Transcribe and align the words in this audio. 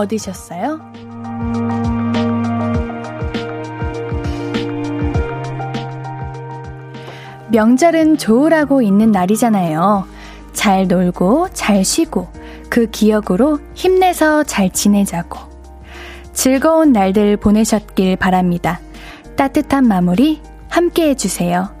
얻으셨어요? 0.00 0.80
명절은 7.50 8.18
좋으라고 8.18 8.80
있는 8.80 9.10
날이잖아요. 9.10 10.06
잘 10.52 10.86
놀고 10.86 11.48
잘 11.52 11.84
쉬고 11.84 12.28
그 12.68 12.86
기억으로 12.86 13.58
힘내서 13.74 14.44
잘 14.44 14.70
지내자고. 14.70 15.38
즐거운 16.32 16.92
날들 16.92 17.36
보내셨길 17.36 18.16
바랍니다. 18.16 18.80
따뜻한 19.36 19.86
마무리 19.86 20.40
함께 20.68 21.08
해주세요. 21.10 21.74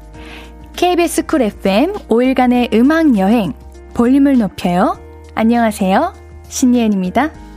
KBS 0.74 1.26
쿨 1.26 1.42
FM 1.42 1.92
5일간의 2.08 2.74
음악 2.74 3.16
여행 3.16 3.52
볼륨을 3.94 4.38
높여요. 4.38 4.98
안녕하세요. 5.34 6.14
신예은입니다. 6.48 7.49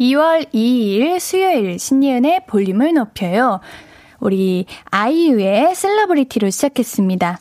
2월 0.00 0.50
2일 0.52 1.20
수요일 1.20 1.78
신예은의 1.78 2.46
볼륨을 2.46 2.94
높여요. 2.94 3.60
우리 4.18 4.64
아이유의 4.86 5.74
셀러브리티로 5.74 6.48
시작했습니다. 6.48 7.38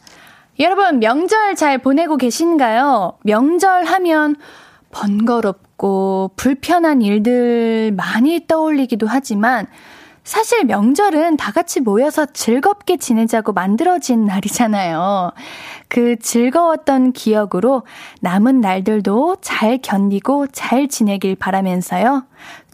여러분, 0.59 0.99
명절 0.99 1.55
잘 1.55 1.77
보내고 1.77 2.17
계신가요? 2.17 3.17
명절 3.23 3.85
하면 3.85 4.35
번거롭고 4.91 6.31
불편한 6.35 7.01
일들 7.01 7.93
많이 7.95 8.45
떠올리기도 8.45 9.07
하지만 9.07 9.65
사실 10.23 10.65
명절은 10.65 11.37
다 11.37 11.51
같이 11.51 11.79
모여서 11.79 12.25
즐겁게 12.25 12.97
지내자고 12.97 13.53
만들어진 13.53 14.25
날이잖아요. 14.25 15.31
그 15.87 16.17
즐거웠던 16.19 17.13
기억으로 17.13 17.83
남은 18.21 18.61
날들도 18.61 19.37
잘 19.41 19.79
견디고 19.81 20.47
잘 20.47 20.87
지내길 20.87 21.35
바라면서요. 21.35 22.25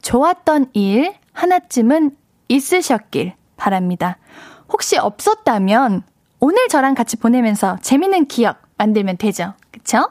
좋았던 0.01 0.71
일 0.73 1.15
하나쯤은 1.33 2.11
있으셨길 2.47 3.33
바랍니다. 3.57 4.17
혹시 4.69 4.97
없었다면 4.97 6.03
오늘 6.39 6.67
저랑 6.67 6.93
같이 6.93 7.17
보내면서 7.17 7.77
재밌는 7.81 8.25
기억 8.25 8.61
만들면 8.77 9.17
되죠. 9.17 9.53
그쵸? 9.71 10.09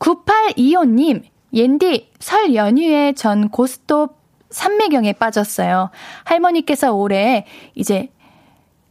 9825님, 0.00 1.22
옌디, 1.52 2.10
설 2.18 2.54
연휴에 2.54 3.12
전 3.14 3.48
고스톱 3.48 4.17
삼매경에 4.50 5.14
빠졌어요. 5.14 5.90
할머니께서 6.24 6.92
올해 6.92 7.46
이제 7.74 8.08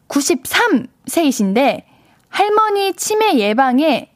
93세이신데, 0.08 1.84
할머니 2.30 2.94
치매 2.94 3.36
예방에, 3.40 4.12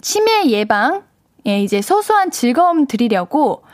치매 0.00 0.46
예방, 0.46 1.04
예, 1.46 1.60
이제 1.62 1.80
소소한 1.82 2.30
즐거움 2.30 2.86
드리려고 2.86 3.64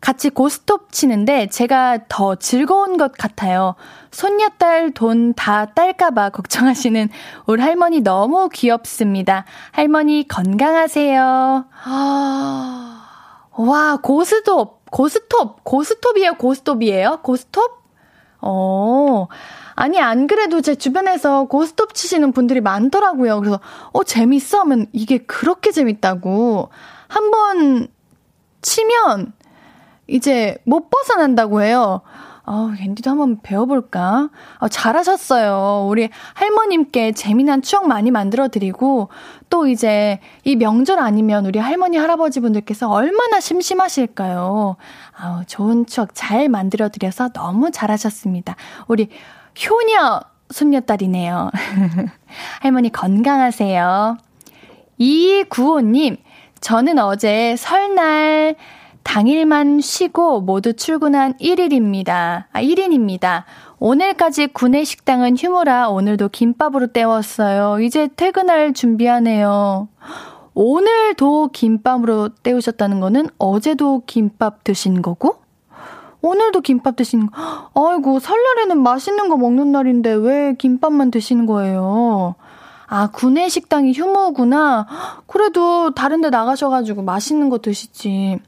같이 0.00 0.28
고스톱 0.28 0.92
치는데 0.92 1.46
제가 1.48 2.00
더 2.10 2.34
즐거운 2.34 2.98
것 2.98 3.12
같아요. 3.12 3.74
손녀딸 4.10 4.92
돈 4.92 5.32
다 5.34 5.64
딸까봐 5.66 6.28
걱정하시는 6.30 7.08
우리 7.46 7.62
할머니 7.62 8.00
너무 8.02 8.50
귀엽습니다. 8.50 9.46
할머니 9.72 10.28
건강하세요. 10.28 11.64
아, 11.84 13.06
와, 13.56 13.96
고스톱, 14.02 14.83
고스톱, 14.94 15.64
고스톱이에요, 15.64 16.34
고스톱이에요? 16.34 17.18
고스톱? 17.24 17.82
어, 18.40 19.26
아니, 19.74 19.98
안 20.00 20.28
그래도 20.28 20.60
제 20.60 20.76
주변에서 20.76 21.46
고스톱 21.46 21.94
치시는 21.94 22.30
분들이 22.30 22.60
많더라고요. 22.60 23.40
그래서, 23.40 23.58
어, 23.92 24.04
재밌어? 24.04 24.60
하면 24.60 24.86
이게 24.92 25.18
그렇게 25.18 25.72
재밌다고. 25.72 26.68
한 27.08 27.30
번 27.32 27.88
치면 28.62 29.32
이제 30.06 30.58
못 30.64 30.90
벗어난다고 30.90 31.62
해요. 31.62 32.02
아, 32.46 32.74
앤디도 32.78 33.10
한번 33.10 33.40
배워볼까? 33.42 34.28
아, 34.58 34.68
잘하셨어요. 34.68 35.86
우리 35.88 36.10
할머님께 36.34 37.12
재미난 37.12 37.62
추억 37.62 37.88
많이 37.88 38.10
만들어드리고, 38.10 39.08
또 39.48 39.66
이제 39.66 40.20
이 40.44 40.54
명절 40.56 40.98
아니면 40.98 41.46
우리 41.46 41.58
할머니, 41.58 41.96
할아버지 41.96 42.40
분들께서 42.40 42.90
얼마나 42.90 43.40
심심하실까요? 43.40 44.76
아 45.16 45.42
좋은 45.46 45.86
추억 45.86 46.10
잘 46.14 46.48
만들어드려서 46.48 47.30
너무 47.30 47.70
잘하셨습니다. 47.70 48.56
우리 48.88 49.08
효녀 49.66 50.20
손녀딸이네요. 50.50 51.50
할머니 52.60 52.90
건강하세요. 52.90 54.18
2295님, 55.00 56.18
저는 56.60 56.98
어제 56.98 57.56
설날 57.56 58.54
당일만 59.04 59.80
쉬고 59.80 60.40
모두 60.40 60.72
출근한 60.72 61.34
1일입니다. 61.34 62.46
아, 62.52 62.60
1인입니다. 62.60 63.44
오늘까지 63.78 64.48
구내 64.48 64.82
식당은 64.82 65.36
휴무라 65.36 65.88
오늘도 65.90 66.30
김밥으로 66.30 66.88
때웠어요. 66.88 67.80
이제 67.80 68.08
퇴근할 68.16 68.72
준비하네요. 68.72 69.88
오늘도 70.54 71.50
김밥으로 71.52 72.30
때우셨다는 72.42 73.00
거는 73.00 73.28
어제도 73.38 74.02
김밥 74.06 74.64
드신 74.64 75.02
거고? 75.02 75.36
오늘도 76.22 76.62
김밥 76.62 76.96
드시는 76.96 77.30
거. 77.30 77.70
아이고, 77.74 78.18
설날에는 78.18 78.82
맛있는 78.82 79.28
거 79.28 79.36
먹는 79.36 79.72
날인데 79.72 80.12
왜 80.14 80.54
김밥만 80.58 81.10
드시는 81.10 81.44
거예요? 81.44 82.34
아, 82.86 83.08
구내 83.08 83.48
식당이 83.48 83.92
휴무구나. 83.92 84.86
그래도 85.26 85.92
다른 85.94 86.20
데 86.20 86.30
나가셔가지고 86.30 87.02
맛있는 87.02 87.50
거 87.50 87.58
드시지. 87.58 88.40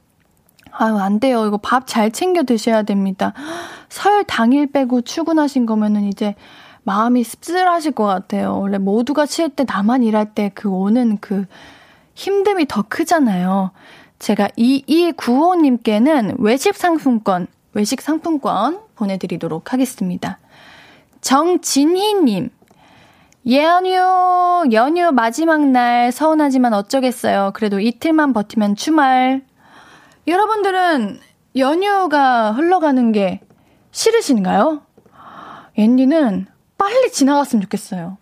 아유, 0.71 0.97
안 0.97 1.19
돼요. 1.19 1.45
이거 1.45 1.57
밥 1.57 1.87
잘 1.87 2.11
챙겨 2.11 2.43
드셔야 2.43 2.83
됩니다. 2.83 3.33
설 3.89 4.23
당일 4.23 4.67
빼고 4.67 5.01
출근하신 5.01 5.65
거면은 5.65 6.03
이제 6.05 6.35
마음이 6.83 7.23
씁쓸하실 7.23 7.93
것 7.93 8.05
같아요. 8.05 8.59
원래 8.59 8.77
모두가 8.77 9.25
쉴 9.25 9.49
때 9.49 9.65
나만 9.67 10.03
일할 10.03 10.33
때 10.33 10.51
그 10.53 10.69
오는 10.69 11.17
그 11.19 11.45
힘듦이 12.15 12.67
더 12.67 12.83
크잖아요. 12.87 13.71
제가 14.19 14.47
2295님께는 14.57 16.35
외식 16.39 16.75
상품권, 16.75 17.47
외식 17.73 18.01
상품권 18.01 18.79
보내드리도록 18.95 19.73
하겠습니다. 19.73 20.39
정진희님, 21.21 22.49
연휴, 23.51 24.71
연휴 24.71 25.11
마지막 25.11 25.65
날 25.67 26.11
서운하지만 26.11 26.73
어쩌겠어요. 26.73 27.51
그래도 27.53 27.79
이틀만 27.79 28.33
버티면 28.33 28.75
주말. 28.75 29.41
여러분들은 30.27 31.19
연휴가 31.55 32.51
흘러가는 32.51 33.11
게 33.11 33.39
싫으신가요? 33.91 34.81
앤디는 35.75 36.47
빨리 36.77 37.11
지나갔으면 37.11 37.61
좋겠어요. 37.63 38.17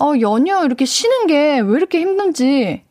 어, 0.00 0.12
연휴 0.20 0.64
이렇게 0.64 0.84
쉬는 0.84 1.26
게 1.26 1.60
왜 1.60 1.76
이렇게 1.76 2.00
힘든지 2.00 2.84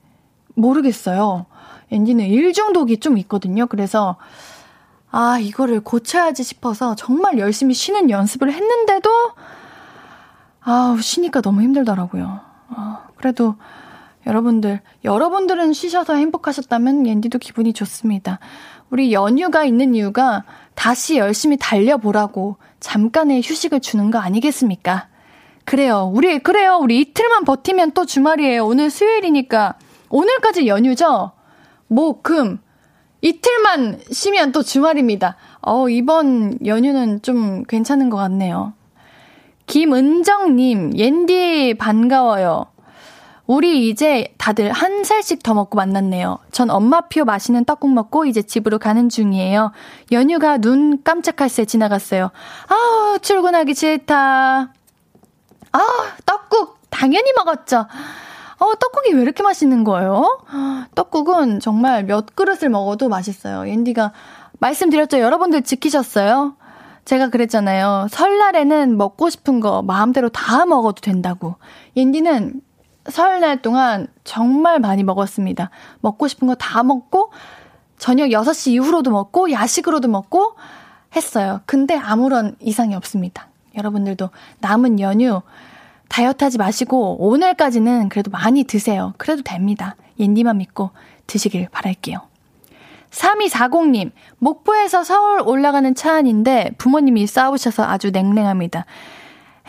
모르겠어요. 0.55 1.45
앤디는 1.91 2.25
일 2.25 2.53
중독이 2.53 2.99
좀 2.99 3.17
있거든요. 3.19 3.67
그래서, 3.67 4.15
아, 5.11 5.37
이거를 5.39 5.81
고쳐야지 5.81 6.43
싶어서 6.43 6.95
정말 6.95 7.37
열심히 7.37 7.73
쉬는 7.73 8.09
연습을 8.09 8.51
했는데도, 8.51 9.09
아우, 10.61 10.99
쉬니까 10.99 11.41
너무 11.41 11.61
힘들더라고요. 11.61 12.39
아, 12.69 13.07
그래도 13.17 13.55
여러분들, 14.25 14.81
여러분들은 15.03 15.73
쉬셔서 15.73 16.15
행복하셨다면 16.15 17.07
옌디도 17.07 17.39
기분이 17.39 17.73
좋습니다. 17.73 18.39
우리 18.89 19.13
연휴가 19.13 19.63
있는 19.63 19.95
이유가 19.95 20.43
다시 20.73 21.17
열심히 21.17 21.57
달려보라고 21.57 22.57
잠깐의 22.79 23.41
휴식을 23.43 23.79
주는 23.81 24.11
거 24.11 24.19
아니겠습니까? 24.19 25.07
그래요. 25.63 26.11
우리, 26.13 26.39
그래요. 26.39 26.77
우리 26.79 27.01
이틀만 27.01 27.43
버티면 27.43 27.91
또 27.91 28.05
주말이에요. 28.05 28.65
오늘 28.65 28.89
수요일이니까. 28.89 29.75
오늘까지 30.09 30.67
연휴죠? 30.67 31.31
목, 31.87 32.23
금. 32.23 32.59
이틀만 33.21 33.99
쉬면 34.11 34.51
또 34.51 34.61
주말입니다. 34.61 35.35
어, 35.61 35.89
이번 35.89 36.59
연휴는 36.63 37.23
좀 37.23 37.63
괜찮은 37.63 38.11
것 38.11 38.17
같네요. 38.17 38.73
김은정님, 39.65 40.95
옌디 40.95 41.75
반가워요. 41.79 42.67
우리 43.47 43.89
이제 43.89 44.33
다들 44.37 44.71
한 44.71 45.03
살씩 45.03 45.43
더 45.43 45.53
먹고 45.53 45.77
만났네요. 45.77 46.39
전 46.51 46.69
엄마표 46.69 47.25
맛있는 47.25 47.65
떡국 47.65 47.91
먹고 47.91 48.25
이제 48.25 48.41
집으로 48.41 48.79
가는 48.79 49.07
중이에요. 49.07 49.71
연휴가 50.11 50.57
눈 50.57 51.03
깜짝할 51.03 51.49
새 51.49 51.65
지나갔어요. 51.65 52.31
아우, 52.67 53.19
출근하기 53.19 53.75
싫다. 53.75 54.73
아, 55.71 55.79
떡국 56.25 56.77
당연히 56.89 57.33
먹었죠. 57.37 57.85
어, 58.57 58.75
떡국이 58.79 59.13
왜 59.13 59.21
이렇게 59.21 59.43
맛있는 59.43 59.83
거예요? 59.83 60.39
떡국은 60.95 61.59
정말 61.59 62.05
몇 62.05 62.35
그릇을 62.35 62.69
먹어도 62.69 63.09
맛있어요. 63.09 63.67
옌디가 63.69 64.11
말씀드렸죠. 64.59 65.19
여러분들 65.19 65.63
지키셨어요? 65.63 66.55
제가 67.03 67.29
그랬잖아요. 67.29 68.07
설날에는 68.09 68.97
먹고 68.97 69.29
싶은 69.29 69.59
거 69.59 69.83
마음대로 69.83 70.29
다 70.29 70.65
먹어도 70.65 71.01
된다고. 71.01 71.55
옌디는 71.95 72.61
설날 73.09 73.61
동안 73.61 74.07
정말 74.23 74.79
많이 74.79 75.03
먹었습니다. 75.03 75.69
먹고 76.01 76.27
싶은 76.27 76.47
거 76.47 76.55
다 76.55 76.83
먹고 76.83 77.31
저녁 77.97 78.27
6시 78.29 78.71
이후로도 78.71 79.09
먹고, 79.11 79.51
야식으로도 79.51 80.07
먹고 80.09 80.55
했어요. 81.15 81.61
근데 81.65 81.95
아무런 81.95 82.55
이상이 82.59 82.93
없습니다. 82.95 83.47
여러분들도 83.77 84.29
남은 84.59 84.99
연휴 84.99 85.41
다이어트 86.09 86.43
하지 86.43 86.57
마시고, 86.57 87.25
오늘까지는 87.25 88.09
그래도 88.09 88.31
많이 88.31 88.63
드세요. 88.65 89.13
그래도 89.17 89.43
됩니다. 89.43 89.95
옌디만 90.19 90.57
믿고 90.57 90.91
드시길 91.27 91.69
바랄게요. 91.71 92.19
3240님, 93.11 94.11
목포에서 94.39 95.03
서울 95.05 95.41
올라가는 95.41 95.95
차 95.95 96.15
안인데 96.15 96.71
부모님이 96.77 97.27
싸우셔서 97.27 97.83
아주 97.83 98.11
냉랭합니다. 98.11 98.85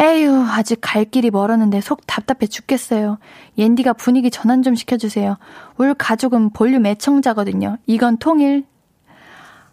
에휴, 0.00 0.44
아직 0.50 0.78
갈 0.82 1.04
길이 1.06 1.30
멀었는데 1.30 1.80
속 1.80 2.06
답답해 2.06 2.46
죽겠어요. 2.48 3.18
옌디가 3.56 3.94
분위기 3.94 4.30
전환 4.30 4.62
좀 4.62 4.74
시켜주세요. 4.74 5.38
울 5.78 5.94
가족은 5.94 6.50
볼륨 6.50 6.84
애청자거든요. 6.86 7.78
이건 7.86 8.18
통일. 8.18 8.64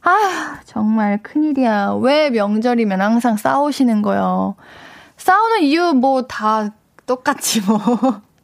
아, 0.01 0.59
정말 0.65 1.21
큰일이야. 1.23 1.93
왜 2.01 2.29
명절이면 2.29 3.01
항상 3.01 3.37
싸우시는 3.37 4.01
거요? 4.01 4.55
싸우는 5.17 5.63
이유 5.63 5.93
뭐 5.93 6.23
다 6.27 6.69
똑같지 7.05 7.61
뭐. 7.61 7.79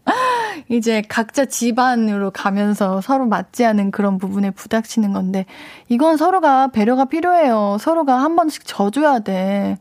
이제 0.69 1.01
각자 1.07 1.45
집안으로 1.45 2.31
가면서 2.31 2.99
서로 3.01 3.25
맞지 3.25 3.65
않은 3.65 3.91
그런 3.91 4.17
부분에 4.17 4.51
부닥치는 4.51 5.13
건데, 5.13 5.45
이건 5.87 6.17
서로가 6.17 6.67
배려가 6.67 7.05
필요해요. 7.05 7.77
서로가 7.79 8.15
한 8.21 8.35
번씩 8.35 8.65
져줘야 8.65 9.19
돼. 9.19 9.77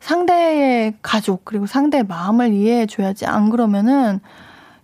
상대의 0.00 0.94
가족, 1.02 1.44
그리고 1.44 1.66
상대의 1.66 2.04
마음을 2.04 2.52
이해해 2.52 2.86
줘야지. 2.86 3.26
안 3.26 3.50
그러면은 3.50 4.20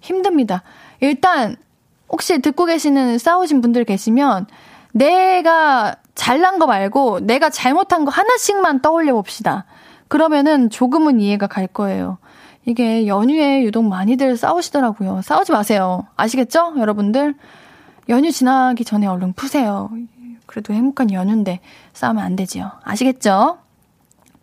힘듭니다. 0.01 0.63
일단, 1.01 1.57
혹시 2.09 2.41
듣고 2.41 2.65
계시는 2.67 3.19
싸우신 3.19 3.61
분들 3.61 3.85
계시면, 3.85 4.47
내가 4.93 5.97
잘난 6.15 6.59
거 6.59 6.67
말고, 6.67 7.21
내가 7.21 7.51
잘못한 7.51 8.05
거 8.05 8.11
하나씩만 8.11 8.83
떠올려 8.83 9.15
봅시다. 9.15 9.65
그러면은 10.09 10.71
조금은 10.71 11.21
이해가 11.21 11.47
갈 11.47 11.67
거예요. 11.67 12.19
이게 12.67 13.07
연휴에 13.07 13.63
유독 13.63 13.85
많이들 13.85 14.37
싸우시더라고요. 14.37 15.23
싸우지 15.23 15.53
마세요. 15.53 16.07
아시겠죠? 16.17 16.75
여러분들? 16.79 17.35
연휴 18.09 18.31
지나기 18.31 18.85
전에 18.85 19.07
얼른 19.07 19.33
푸세요. 19.35 19.91
그래도 20.47 20.73
행복한 20.73 21.13
연휴인데 21.13 21.61
싸우면 21.93 22.23
안 22.23 22.37
되지요. 22.37 22.71
아시겠죠? 22.85 23.59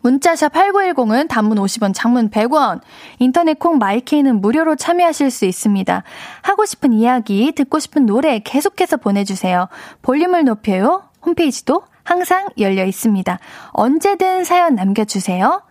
문자샵 0.02 0.52
8910은 0.52 1.28
단문 1.28 1.58
50원, 1.58 1.92
장문 1.94 2.30
100원, 2.30 2.80
인터넷 3.18 3.58
콩 3.58 3.78
마이케이는 3.78 4.40
무료로 4.40 4.76
참여하실 4.76 5.30
수 5.30 5.44
있습니다. 5.44 6.02
하고 6.42 6.64
싶은 6.66 6.92
이야기, 6.92 7.52
듣고 7.52 7.78
싶은 7.78 8.06
노래 8.06 8.40
계속해서 8.40 8.98
보내주세요. 8.98 9.68
볼륨을 10.02 10.44
높여요. 10.44 11.04
홈페이지도 11.24 11.84
항상 12.04 12.48
열려 12.58 12.84
있습니다. 12.84 13.38
언제든 13.70 14.44
사연 14.44 14.74
남겨주세요. 14.74 15.62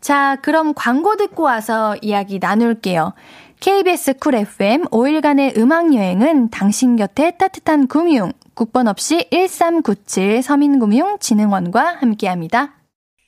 자, 0.00 0.36
그럼 0.42 0.72
광고 0.74 1.16
듣고 1.16 1.44
와서 1.44 1.94
이야기 2.02 2.38
나눌게요. 2.38 3.12
KBS 3.60 4.14
쿨 4.14 4.34
FM 4.34 4.86
5일간의 4.86 5.58
음악여행은 5.58 6.48
당신 6.48 6.96
곁에 6.96 7.32
따뜻한 7.32 7.86
금융, 7.86 8.32
국번 8.54 8.88
없이 8.88 9.28
1397 9.30 10.42
서민금융진흥원과 10.42 11.98
함께합니다. 12.00 12.79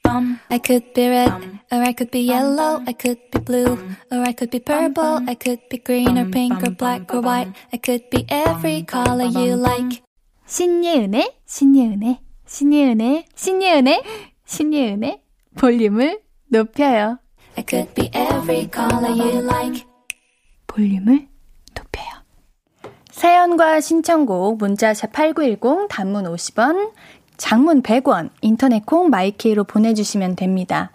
I 0.04 0.58
could 0.58 0.93
be 0.94 1.08
red, 1.08 1.60
or 1.70 1.82
I 1.82 1.93
could 1.93 2.10
be 2.10 2.20
yellow, 2.20 2.82
I 2.87 2.93
could 2.93 3.19
be 3.31 3.38
blue, 3.38 3.78
or 4.10 4.19
I 4.19 4.32
could 4.32 4.50
be 4.50 4.60
purple, 4.60 5.20
I 5.26 5.34
could 5.34 5.60
be 5.70 5.78
green 5.78 6.19
or 6.19 6.28
pink 6.31 6.62
or 6.62 6.70
black 6.70 7.12
or 7.14 7.20
white, 7.20 7.52
I 7.72 7.78
could 7.78 8.10
be 8.10 8.26
every 8.28 8.82
color 8.82 9.25
you 9.25 9.54
like. 9.56 10.02
신예은의, 10.46 11.32
신예은의, 11.46 12.19
신예은의, 12.46 13.25
신예은의, 13.34 14.02
신예은의 14.44 15.22
볼륨을 15.56 16.20
높여요. 16.48 17.19
I 17.56 17.64
could 17.69 17.94
be 17.94 18.10
every 18.12 18.69
color 18.70 19.12
you 19.12 19.38
like. 19.40 19.87
볼륨을 20.66 21.28
높여요. 21.75 22.22
사연과 23.10 23.81
신청곡 23.81 24.58
문자샵 24.58 25.12
8910 25.12 25.88
단문 25.88 26.25
50원, 26.25 26.93
장문 27.42 27.82
100원, 27.82 28.30
인터넷 28.40 28.86
콩 28.86 29.10
마이케이로 29.10 29.64
보내주시면 29.64 30.36
됩니다. 30.36 30.92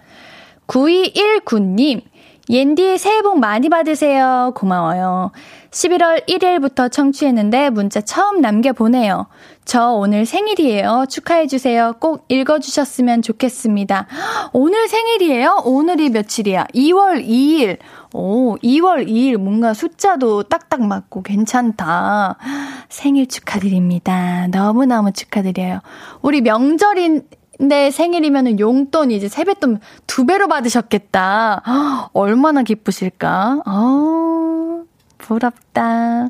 9219님, 0.68 2.04
옌디 2.50 2.98
새해 2.98 3.22
복 3.22 3.38
많이 3.40 3.68
받으세요. 3.68 4.54
고마워요. 4.56 5.32
11월 5.72 6.26
1일부터 6.26 6.90
청취했는데 6.90 7.70
문자 7.70 8.00
처음 8.00 8.40
남겨보내요. 8.40 9.28
저 9.68 9.92
오늘 9.92 10.26
생일이에요. 10.26 11.08
축하해주세요. 11.10 11.96
꼭 12.00 12.24
읽어주셨으면 12.30 13.22
좋겠습니다. 13.22 14.08
오늘 14.54 14.88
생일이에요? 14.88 15.62
오늘이 15.66 16.10
며칠이야? 16.10 16.68
2월 16.74 17.28
2일. 17.28 17.78
오, 18.14 18.56
2월 18.56 19.06
2일 19.06 19.36
뭔가 19.36 19.74
숫자도 19.74 20.44
딱딱 20.44 20.84
맞고 20.84 21.22
괜찮다. 21.22 22.38
생일 22.88 23.28
축하드립니다. 23.28 24.48
너무너무 24.48 25.12
축하드려요. 25.12 25.82
우리 26.22 26.40
명절인 26.40 27.24
내 27.60 27.92
생일이면은 27.92 28.62
용돈 28.62 29.12
이제 29.12 29.28
세뱃돈 29.28 29.82
두 30.08 30.26
배로 30.26 30.48
받으셨겠다. 30.48 31.64
얼마나 32.14 32.64
기쁘실까? 32.64 33.64
어, 33.66 34.84
부럽다. 35.18 36.30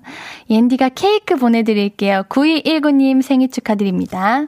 옌디가 0.49 0.89
케이크 0.89 1.35
보내드릴게요. 1.35 2.23
9219님 2.29 3.21
생일 3.21 3.49
축하드립니다. 3.51 4.47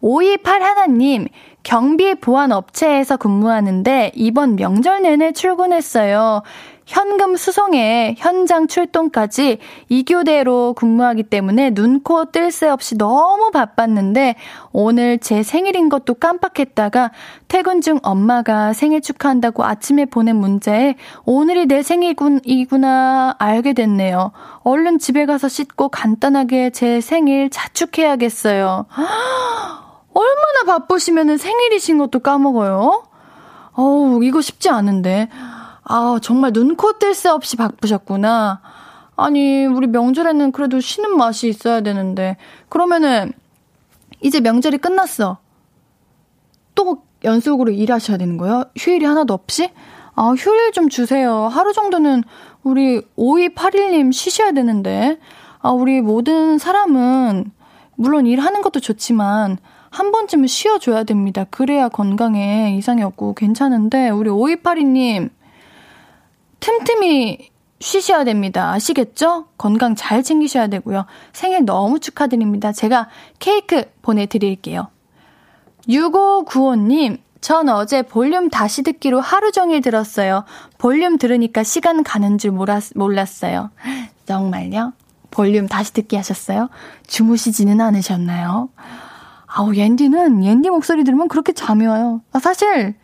528 0.00 0.62
하나님, 0.62 1.26
경비 1.62 2.14
보안 2.14 2.52
업체에서 2.52 3.16
근무하는데 3.16 4.12
이번 4.14 4.56
명절 4.56 5.02
내내 5.02 5.32
출근했어요. 5.32 6.42
현금 6.88 7.36
수송에 7.36 8.14
현장 8.16 8.66
출동까지 8.66 9.58
2교대로 9.90 10.74
근무하기 10.74 11.24
때문에 11.24 11.70
눈코 11.74 12.30
뜰 12.32 12.50
새 12.50 12.66
없이 12.66 12.96
너무 12.96 13.50
바빴는데 13.50 14.36
오늘 14.72 15.18
제 15.18 15.42
생일인 15.42 15.90
것도 15.90 16.14
깜빡했다가 16.14 17.10
퇴근 17.46 17.82
중 17.82 18.00
엄마가 18.02 18.72
생일 18.72 19.02
축하한다고 19.02 19.64
아침에 19.64 20.06
보낸 20.06 20.36
문자에 20.36 20.94
오늘이 21.26 21.66
내 21.66 21.82
생일이구나 21.82 23.36
알게 23.38 23.74
됐네요. 23.74 24.32
얼른 24.62 24.98
집에 24.98 25.26
가서 25.26 25.48
씻고 25.48 25.90
간단하게 25.90 26.70
제 26.70 27.02
생일 27.02 27.50
자축해야겠어요. 27.50 28.86
얼마나 30.14 30.78
바쁘시면 30.78 31.36
생일이신 31.36 31.98
것도 31.98 32.20
까먹어요? 32.20 33.04
어우, 33.74 34.24
이거 34.24 34.40
쉽지 34.40 34.70
않은데. 34.70 35.28
아, 35.88 36.18
정말 36.22 36.52
눈코 36.52 36.98
뜰 36.98 37.14
새 37.14 37.30
없이 37.30 37.56
바쁘셨구나. 37.56 38.60
아니, 39.16 39.64
우리 39.64 39.86
명절에는 39.86 40.52
그래도 40.52 40.80
쉬는 40.80 41.16
맛이 41.16 41.48
있어야 41.48 41.80
되는데. 41.80 42.36
그러면은, 42.68 43.32
이제 44.20 44.40
명절이 44.40 44.78
끝났어. 44.78 45.38
또 46.74 47.02
연속으로 47.24 47.72
일하셔야 47.72 48.18
되는 48.18 48.36
거예요? 48.36 48.64
휴일이 48.76 49.04
하나도 49.06 49.32
없이? 49.32 49.70
아, 50.14 50.34
휴일 50.36 50.72
좀 50.72 50.88
주세요. 50.88 51.48
하루 51.48 51.72
정도는 51.72 52.22
우리 52.62 53.00
5281님 53.16 54.12
쉬셔야 54.12 54.52
되는데. 54.52 55.18
아, 55.60 55.70
우리 55.70 56.02
모든 56.02 56.58
사람은, 56.58 57.50
물론 57.96 58.26
일하는 58.26 58.60
것도 58.60 58.80
좋지만, 58.80 59.56
한 59.90 60.12
번쯤은 60.12 60.46
쉬어줘야 60.48 61.04
됩니다. 61.04 61.46
그래야 61.50 61.88
건강에 61.88 62.76
이상이 62.76 63.02
없고 63.02 63.32
괜찮은데, 63.34 64.10
우리 64.10 64.28
5282님, 64.28 65.30
틈틈이 66.60 67.50
쉬셔야 67.80 68.24
됩니다. 68.24 68.72
아시겠죠? 68.72 69.46
건강 69.56 69.94
잘 69.94 70.22
챙기셔야 70.22 70.66
되고요. 70.68 71.06
생일 71.32 71.64
너무 71.64 72.00
축하드립니다. 72.00 72.72
제가 72.72 73.08
케이크 73.38 73.84
보내드릴게요. 74.02 74.88
6595님, 75.88 77.18
전 77.40 77.68
어제 77.68 78.02
볼륨 78.02 78.50
다시 78.50 78.82
듣기로 78.82 79.20
하루 79.20 79.52
종일 79.52 79.80
들었어요. 79.80 80.44
볼륨 80.76 81.18
들으니까 81.18 81.62
시간 81.62 82.02
가는 82.02 82.36
줄 82.36 82.50
몰랐어요. 82.50 83.70
정말요? 84.26 84.92
볼륨 85.30 85.68
다시 85.68 85.92
듣기 85.92 86.16
하셨어요? 86.16 86.68
주무시지는 87.06 87.80
않으셨나요? 87.80 88.70
아우, 89.46 89.74
옌디는, 89.74 90.44
옌디 90.44 90.68
목소리 90.68 91.04
들으면 91.04 91.28
그렇게 91.28 91.52
잠이 91.52 91.86
와요. 91.86 92.20
아, 92.32 92.38
사실, 92.38 92.94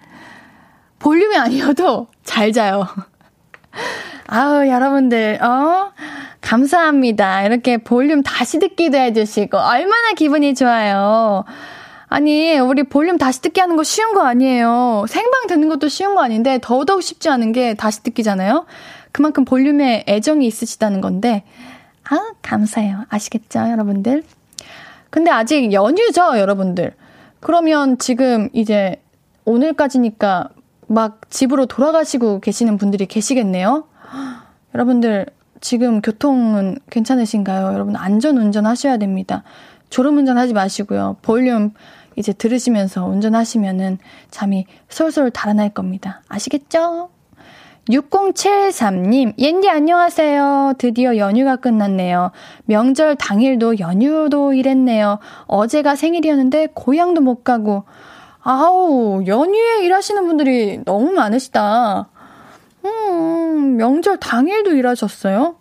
볼륨이 0.98 1.36
아니어도 1.36 2.08
잘 2.22 2.52
자요. 2.52 2.86
아우, 4.26 4.66
여러분들, 4.66 5.42
어? 5.42 5.92
감사합니다. 6.40 7.44
이렇게 7.44 7.78
볼륨 7.78 8.22
다시 8.22 8.58
듣기도 8.58 8.98
해주시고, 8.98 9.56
얼마나 9.56 10.12
기분이 10.12 10.54
좋아요. 10.54 11.44
아니, 12.08 12.58
우리 12.58 12.84
볼륨 12.84 13.18
다시 13.18 13.42
듣기 13.42 13.60
하는 13.60 13.76
거 13.76 13.82
쉬운 13.82 14.14
거 14.14 14.24
아니에요. 14.24 15.04
생방 15.08 15.46
듣는 15.48 15.68
것도 15.68 15.88
쉬운 15.88 16.14
거 16.14 16.22
아닌데, 16.22 16.58
더더욱 16.62 17.02
쉽지 17.02 17.28
않은 17.28 17.52
게 17.52 17.74
다시 17.74 18.02
듣기잖아요. 18.02 18.66
그만큼 19.12 19.44
볼륨에 19.44 20.04
애정이 20.08 20.46
있으시다는 20.46 21.00
건데, 21.00 21.44
아, 22.08 22.32
감사해요. 22.42 23.04
아시겠죠, 23.08 23.70
여러분들? 23.70 24.22
근데 25.10 25.30
아직 25.30 25.72
연휴죠, 25.72 26.38
여러분들. 26.38 26.92
그러면 27.40 27.98
지금 27.98 28.48
이제 28.52 29.00
오늘까지니까 29.44 30.48
막 30.86 31.30
집으로 31.30 31.66
돌아가시고 31.66 32.40
계시는 32.40 32.78
분들이 32.78 33.06
계시겠네요. 33.06 33.84
여러분들 34.74 35.26
지금 35.60 36.02
교통은 36.02 36.78
괜찮으신가요? 36.90 37.72
여러분 37.72 37.96
안전 37.96 38.36
운전하셔야 38.36 38.98
됩니다. 38.98 39.42
졸음 39.90 40.18
운전하지 40.18 40.52
마시고요. 40.52 41.16
볼륨 41.22 41.72
이제 42.16 42.32
들으시면서 42.32 43.06
운전하시면은 43.06 43.98
잠이 44.30 44.66
솔솔 44.88 45.30
달아날 45.30 45.70
겁니다. 45.70 46.22
아시겠죠? 46.28 47.10
6073님, 47.88 49.38
옌디 49.38 49.68
안녕하세요. 49.68 50.74
드디어 50.78 51.18
연휴가 51.18 51.56
끝났네요. 51.56 52.30
명절 52.64 53.16
당일도 53.16 53.78
연휴도 53.78 54.54
일했네요. 54.54 55.18
어제가 55.46 55.94
생일이었는데 55.94 56.68
고향도 56.74 57.20
못 57.20 57.44
가고. 57.44 57.84
아우, 58.46 59.24
연휴에 59.26 59.84
일하시는 59.84 60.26
분들이 60.26 60.78
너무 60.84 61.12
많으시다. 61.12 62.08
음, 62.84 63.76
명절 63.78 64.18
당일도 64.18 64.72
일하셨어요? 64.72 65.56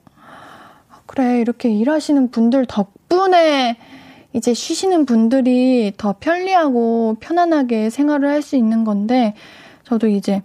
그래, 1.06 1.40
이렇게 1.40 1.70
일하시는 1.70 2.30
분들 2.32 2.66
덕분에 2.66 3.78
이제 4.34 4.54
쉬시는 4.54 5.06
분들이 5.06 5.94
더 5.96 6.16
편리하고 6.20 7.16
편안하게 7.22 7.90
생활을 7.90 8.28
할 8.28 8.42
수 8.42 8.58
있는 8.58 8.84
건데, 8.84 9.34
저도 9.86 10.08
이제 10.08 10.42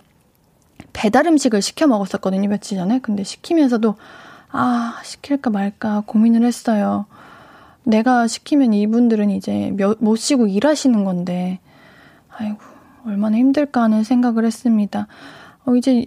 배달 0.93 1.27
음식을 1.27 1.61
시켜 1.61 1.89
먹었었거든요, 1.89 2.49
며칠 2.49 2.79
전에. 2.79 3.01
근데 3.01 3.25
시키면서도, 3.25 3.97
아, 4.53 5.01
시킬까 5.03 5.51
말까 5.51 6.05
고민을 6.07 6.45
했어요. 6.47 7.07
내가 7.83 8.29
시키면 8.29 8.75
이분들은 8.75 9.31
이제 9.31 9.73
못 9.99 10.17
쉬고 10.17 10.47
일하시는 10.47 11.03
건데, 11.05 11.59
아이고, 12.39 12.59
얼마나 13.05 13.37
힘들까 13.37 13.83
하는 13.83 14.05
생각을 14.05 14.45
했습니다. 14.45 15.07
어, 15.65 15.75
이제 15.75 16.07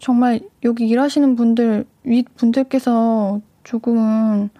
정말 0.00 0.40
여기 0.64 0.86
일하시는 0.88 1.36
분들, 1.36 1.86
윗 2.04 2.34
분들께서 2.36 3.40
조금은 3.64 4.50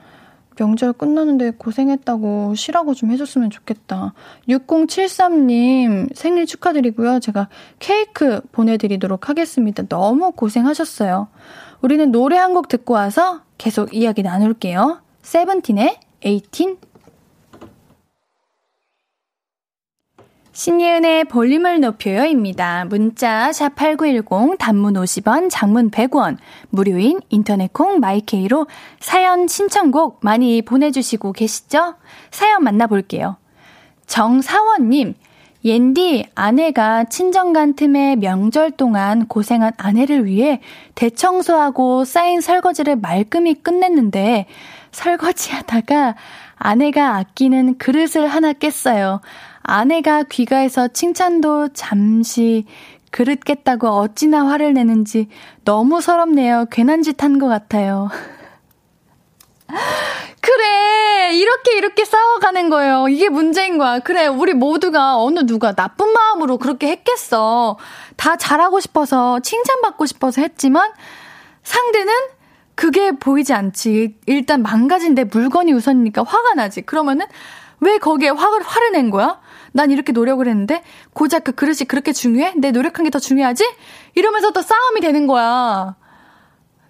명절 0.59 0.93
끝나는데 0.93 1.53
고생했다고 1.53 2.55
쉬라고 2.55 2.95
좀 2.95 3.11
해줬으면 3.11 3.51
좋겠다. 3.51 4.13
6073님 4.49 6.15
생일 6.15 6.47
축하드리고요. 6.47 7.21
제가 7.21 7.49
케이크 7.79 8.41
보내드리도록 8.53 9.29
하겠습니다. 9.29 9.83
너무 9.89 10.33
고생하셨어요. 10.33 11.29
우리는 11.81 12.13
노래 12.13 12.37
한 12.37 12.53
곡 12.53 12.69
듣고 12.69 12.95
와서 12.95 13.41
계속 13.59 13.95
이야기 13.95 14.23
나눌게요. 14.23 15.01
세븐틴의 15.23 15.99
18 16.23 16.77
신예은의 20.53 21.25
볼륨을 21.25 21.81
높여요입니다. 21.81 22.85
문자 22.85 23.51
샵8910 23.51 24.59
단문 24.59 24.95
50원, 24.95 25.49
장문 25.51 25.91
100원, 25.91 26.37
무료인 26.69 27.21
인터넷 27.31 27.73
콩 27.73 28.01
마이케이로 28.01 28.67
사연 29.01 29.49
신청곡 29.49 30.19
많이 30.21 30.61
보내주시고 30.61 31.33
계시죠? 31.33 31.95
사연 32.31 32.65
만나볼게요. 32.65 33.37
정사원님, 34.07 35.15
옌디 35.65 36.27
아내가 36.35 37.05
친정 37.05 37.55
간 37.55 37.75
틈에 37.75 38.17
명절 38.17 38.73
동안 38.73 39.27
고생한 39.29 39.73
아내를 39.79 40.27
위해 40.27 40.61
대청소하고 40.95 42.05
쌓인 42.05 42.43
설거지를 42.43 42.97
말끔히 42.97 43.55
끝냈는데 43.55 44.47
설거지 44.91 45.53
하다가 45.53 46.17
아내가 46.57 47.17
아끼는 47.17 47.79
그릇을 47.79 48.29
하나 48.29 48.53
깼어요. 48.53 49.21
아내가 49.63 50.25
귀가해서 50.25 50.89
칭찬도 50.89 51.73
잠시 51.73 52.65
그릇 53.11 53.45
깼다고 53.45 53.89
어찌나 53.89 54.47
화를 54.47 54.73
내는지 54.75 55.29
너무 55.65 56.01
서럽네요. 56.01 56.67
괜한 56.71 57.03
짓 57.03 57.23
한 57.23 57.39
것 57.39 57.49
같아요. 57.49 58.11
그래, 60.41 61.35
이렇게 61.37 61.77
이렇게 61.77 62.05
싸워가는 62.05 62.69
거예요. 62.69 63.09
이게 63.09 63.29
문제인 63.29 63.79
거야. 63.79 64.01
그래, 64.01 64.27
우리 64.27 64.55
모두가 64.55 65.19
어느 65.19 65.41
누가 65.41 65.73
나쁜 65.73 66.13
마음으로 66.13 66.59
그렇게 66.59 66.89
했겠어. 66.89 67.79
다 68.17 68.37
잘하고 68.37 68.81
싶어서, 68.81 69.39
칭찬받고 69.41 70.07
싶어서 70.07 70.43
했지만, 70.43 70.91
상대는 71.63 72.13
그게 72.75 73.13
보이지 73.13 73.53
않지. 73.55 74.17
일단 74.27 74.63
망가진 74.63 75.15
내 75.15 75.25
물건이 75.25 75.73
우선이니까 75.73 76.25
화가 76.25 76.55
나지. 76.55 76.83
그러면은, 76.83 77.27
왜 77.81 77.99
거기에 77.99 78.31
화를, 78.31 78.63
화를 78.63 78.93
낸 78.93 79.11
거야? 79.11 79.41
난 79.73 79.91
이렇게 79.91 80.13
노력을 80.13 80.47
했는데 80.47 80.83
고작 81.15 81.45
그 81.45 81.53
그릇이 81.53 81.79
그렇게 81.89 82.13
중요해? 82.13 82.55
내 82.57 82.71
노력한 82.71 83.05
게 83.05 83.11
더 83.11 83.19
중요하지? 83.19 83.65
이러면서 84.15 84.51
또 84.53 84.63
싸움이 84.63 85.01
되는 85.01 85.27
거야. 85.27 85.97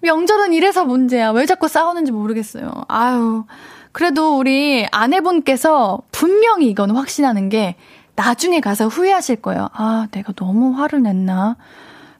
명절은 0.00 0.52
이래서 0.52 0.84
문제야. 0.84 1.30
왜 1.30 1.46
자꾸 1.46 1.68
싸우는지 1.68 2.12
모르겠어요. 2.12 2.70
아유. 2.88 3.44
그래도 3.92 4.36
우리 4.38 4.86
아내분께서 4.90 6.00
분명히 6.10 6.68
이건 6.68 6.90
확신하는 6.96 7.48
게 7.48 7.76
나중에 8.16 8.60
가서 8.60 8.88
후회하실 8.88 9.36
거예요. 9.36 9.68
아, 9.72 10.08
내가 10.10 10.32
너무 10.32 10.72
화를 10.78 11.02
냈나? 11.02 11.56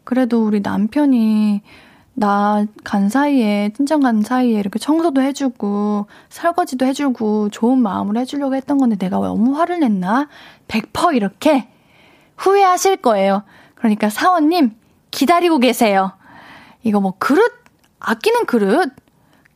그래도 0.04 0.44
우리 0.44 0.60
남편이 0.60 1.62
나 2.14 2.66
간 2.84 3.08
사이에, 3.08 3.70
친정 3.74 4.00
간 4.00 4.22
사이에 4.22 4.58
이렇게 4.58 4.78
청소도 4.78 5.22
해주고, 5.22 6.06
설거지도 6.28 6.86
해주고, 6.86 7.48
좋은 7.50 7.78
마음으로 7.78 8.20
해주려고 8.20 8.54
했던 8.54 8.78
건데 8.78 8.96
내가 8.96 9.18
왜 9.18 9.28
너무 9.28 9.58
화를 9.58 9.80
냈나? 9.80 10.28
100% 10.68 11.16
이렇게 11.16 11.68
후회하실 12.36 12.98
거예요. 12.98 13.44
그러니까 13.74 14.10
사원님, 14.10 14.76
기다리고 15.10 15.58
계세요. 15.58 16.12
이거 16.82 17.00
뭐 17.00 17.14
그릇, 17.18 17.52
아끼는 18.00 18.46
그릇, 18.46 18.90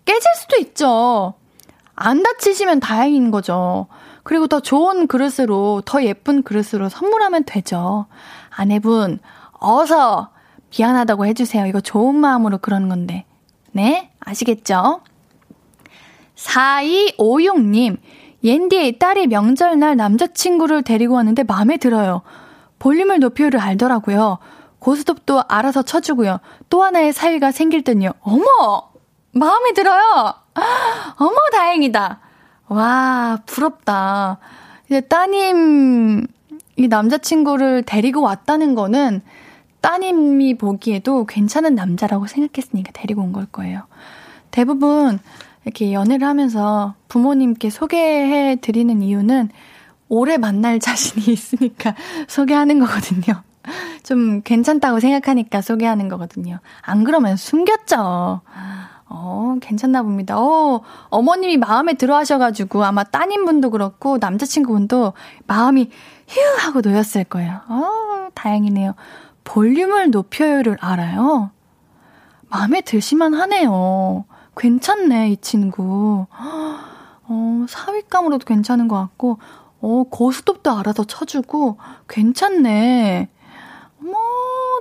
깨질 0.04 0.22
수도 0.36 0.56
있죠. 0.60 1.34
안 1.94 2.22
다치시면 2.22 2.80
다행인 2.80 3.30
거죠. 3.30 3.86
그리고 4.22 4.46
더 4.46 4.60
좋은 4.60 5.06
그릇으로, 5.06 5.82
더 5.84 6.02
예쁜 6.04 6.42
그릇으로 6.42 6.88
선물하면 6.88 7.44
되죠. 7.44 8.06
아내분, 8.50 9.18
어서 9.52 10.30
미안하다고 10.70 11.26
해주세요. 11.26 11.66
이거 11.66 11.80
좋은 11.80 12.14
마음으로 12.14 12.58
그런 12.58 12.88
건데. 12.88 13.24
네? 13.72 14.10
아시겠죠? 14.20 15.00
4256님, 16.36 17.98
옌디 18.44 18.98
딸이 18.98 19.26
명절날 19.28 19.96
남자친구를 19.96 20.82
데리고 20.82 21.14
왔는데 21.14 21.44
마음에 21.44 21.76
들어요. 21.76 22.22
볼륨을 22.78 23.20
높여를 23.20 23.60
알더라고요. 23.60 24.38
고스톱도 24.78 25.44
알아서 25.48 25.82
쳐주고요. 25.82 26.38
또 26.68 26.82
하나의 26.82 27.12
사위가 27.12 27.50
생길 27.50 27.82
듯요. 27.82 28.12
어머! 28.20 28.90
마음에 29.32 29.72
들어요! 29.72 30.34
어머, 31.16 31.34
다행이다. 31.52 32.20
와, 32.68 33.38
부럽다. 33.46 34.38
이제 34.86 35.00
따님, 35.00 36.26
이 36.76 36.88
남자친구를 36.88 37.82
데리고 37.82 38.20
왔다는 38.20 38.74
거는 38.74 39.22
따님이 39.86 40.58
보기에도 40.58 41.26
괜찮은 41.26 41.76
남자라고 41.76 42.26
생각했으니까 42.26 42.90
데리고 42.92 43.22
온 43.22 43.32
걸 43.32 43.46
거예요. 43.46 43.82
대부분 44.50 45.20
이렇게 45.64 45.92
연애를 45.92 46.26
하면서 46.26 46.94
부모님께 47.06 47.70
소개해 47.70 48.56
드리는 48.60 49.00
이유는 49.00 49.50
오래 50.08 50.38
만날 50.38 50.80
자신이 50.80 51.26
있으니까 51.32 51.94
소개하는 52.26 52.80
거거든요. 52.80 53.42
좀 54.02 54.42
괜찮다고 54.42 54.98
생각하니까 54.98 55.60
소개하는 55.60 56.08
거거든요. 56.08 56.58
안 56.82 57.04
그러면 57.04 57.36
숨겼죠. 57.36 58.40
어, 59.08 59.56
괜찮나 59.60 60.02
봅니다. 60.02 60.36
어, 60.36 60.80
어머님이 61.10 61.58
마음에 61.58 61.94
들어 61.94 62.16
하셔가지고 62.16 62.82
아마 62.84 63.04
따님분도 63.04 63.70
그렇고 63.70 64.18
남자친구분도 64.18 65.12
마음이 65.46 65.90
휴! 66.26 66.40
하고 66.66 66.80
놓였을 66.80 67.22
거예요. 67.24 67.60
어, 67.68 68.28
다행이네요. 68.34 68.94
볼륨을 69.46 70.10
높여요를 70.10 70.76
알아요? 70.80 71.50
마음에 72.50 72.82
들시만 72.82 73.32
하네요. 73.32 74.26
괜찮네, 74.56 75.30
이 75.30 75.36
친구. 75.38 76.26
어, 77.28 77.66
사윗감으로도 77.68 78.44
괜찮은 78.44 78.88
것 78.88 78.96
같고, 78.96 79.38
어, 79.80 80.04
고스톱도 80.10 80.70
알아서 80.70 81.04
쳐주고, 81.04 81.78
괜찮네. 82.08 83.28
어머, 84.02 84.16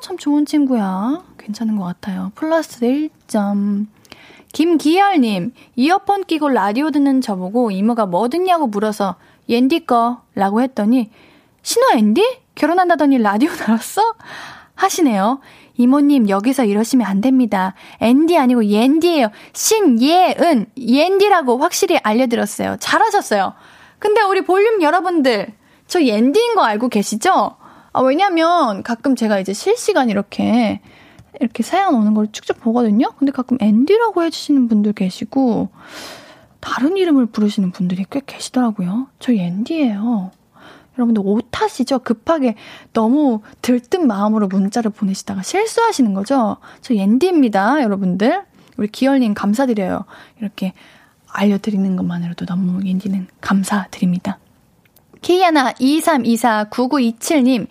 참 0.02 0.18
좋은 0.18 0.46
친구야. 0.46 1.24
괜찮은 1.38 1.78
것 1.78 1.86
같아요. 1.86 2.32
플러스 2.36 2.82
1점. 2.82 3.88
김기열님, 4.52 5.54
이어폰 5.76 6.24
끼고 6.24 6.50
라디오 6.50 6.90
듣는 6.92 7.22
저보고 7.22 7.72
이모가 7.72 8.06
뭐 8.06 8.30
듣냐고 8.30 8.68
물어서, 8.68 9.16
옌디 9.48 9.86
거. 9.86 10.22
라고 10.34 10.62
했더니, 10.62 11.12
신화 11.62 11.98
앤디? 11.98 12.40
결혼한다더니 12.56 13.18
라디오 13.18 13.50
나왔어? 13.68 14.02
하시네요. 14.76 15.40
이모님, 15.78 16.30
여기서 16.30 16.66
이러시면 16.66 17.08
안 17.08 17.22
됩니다. 17.22 17.74
앤디 18.00 18.38
아니고 18.38 18.66
옌디예요. 18.66 19.30
신예은, 19.54 20.68
옌디라고 20.78 21.58
확실히 21.58 21.98
알려드렸어요. 21.98 22.78
잘하셨어요. 22.80 23.54
근데 24.00 24.22
우리 24.22 24.42
볼륨 24.42 24.82
여러분들, 24.82 25.54
저 25.88 26.02
옌디인 26.02 26.56
거 26.56 26.64
알고 26.64 26.90
계시죠? 26.90 27.58
아, 27.94 28.02
왜냐면 28.02 28.84
가끔 28.84 29.16
제가 29.16 29.40
이제 29.40 29.54
실시간 29.54 30.10
이렇게, 30.10 30.82
이렇게 31.40 31.64
사연 31.64 31.96
오는 31.96 32.14
걸 32.14 32.28
쭉쭉 32.32 32.62
보거든요? 32.62 33.12
근데 33.18 33.32
가끔 33.32 33.58
앤디라고 33.60 34.24
해주시는 34.24 34.68
분들 34.68 34.94
계시고, 34.94 35.70
다른 36.60 36.98
이름을 36.98 37.28
부르시는 37.28 37.72
분들이 37.72 38.06
꽤 38.10 38.22
계시더라고요. 38.26 39.08
저 39.20 39.36
옌디예요. 39.36 40.32
여러분들 40.98 41.22
오타시죠? 41.26 42.00
급하게 42.00 42.56
너무 42.94 43.42
들뜬 43.62 44.08
마음으로 44.08 44.48
문자를 44.48 44.92
보내시다가 44.92 45.42
실수하시는 45.44 46.14
거죠? 46.14 46.58
저 46.82 46.96
옌디입니다, 46.96 47.82
여러분들. 47.84 48.44
우리 48.78 48.88
기열님 48.88 49.34
감사드려요. 49.34 50.06
이렇게 50.40 50.74
알려드리는 51.32 51.96
것만으로도 51.96 52.46
너무 52.46 52.86
옌디는 52.86 53.28
감사드립니다. 53.42 54.40
키야나 55.22 55.74
2324-9927님, 55.74 57.68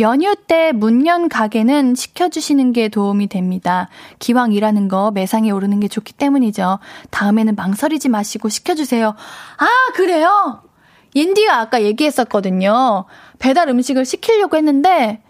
연휴 0.00 0.34
때 0.46 0.72
문연 0.72 1.28
가게는 1.28 1.94
시켜주시는 1.94 2.72
게 2.72 2.88
도움이 2.88 3.28
됩니다. 3.28 3.88
기왕 4.18 4.52
일하는 4.52 4.88
거 4.88 5.10
매상에 5.10 5.50
오르는 5.50 5.80
게 5.80 5.88
좋기 5.88 6.12
때문이죠. 6.14 6.78
다음에는 7.10 7.56
망설이지 7.56 8.08
마시고 8.08 8.48
시켜주세요. 8.48 9.08
아, 9.08 9.66
그래요? 9.94 10.62
옌디가 11.18 11.58
아까 11.60 11.82
얘기했었거든요. 11.82 13.04
배달 13.38 13.68
음식을 13.68 14.04
시키려고 14.04 14.56
했는데, 14.56 15.20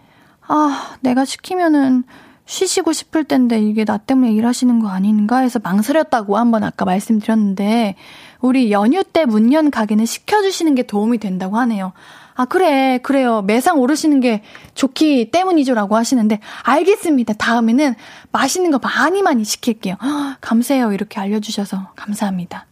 아, 0.47 0.95
내가 1.01 1.25
시키면은 1.25 2.03
쉬시고 2.45 2.93
싶을 2.93 3.23
텐데 3.25 3.59
이게 3.59 3.85
나 3.85 3.97
때문에 3.97 4.31
일하시는 4.31 4.79
거 4.79 4.89
아닌가 4.89 5.37
해서 5.37 5.59
망설였다고 5.61 6.37
한번 6.37 6.63
아까 6.63 6.85
말씀드렸는데, 6.85 7.95
우리 8.41 8.71
연휴 8.71 9.03
때 9.03 9.25
문 9.25 9.51
연 9.53 9.69
가게는 9.69 10.05
시켜주시는 10.05 10.75
게 10.75 10.83
도움이 10.83 11.17
된다고 11.19 11.57
하네요. 11.57 11.93
아, 12.35 12.45
그래, 12.45 12.99
그래요. 13.03 13.41
매상 13.41 13.79
오르시는 13.79 14.21
게 14.21 14.41
좋기 14.73 15.29
때문이죠 15.31 15.73
라고 15.73 15.97
하시는데, 15.97 16.39
알겠습니다. 16.63 17.33
다음에는 17.33 17.95
맛있는 18.31 18.71
거 18.71 18.79
많이 18.79 19.21
많이 19.21 19.43
시킬게요. 19.43 19.95
허, 20.01 20.07
감사해요. 20.39 20.93
이렇게 20.93 21.19
알려주셔서 21.19 21.91
감사합니다. 21.97 22.65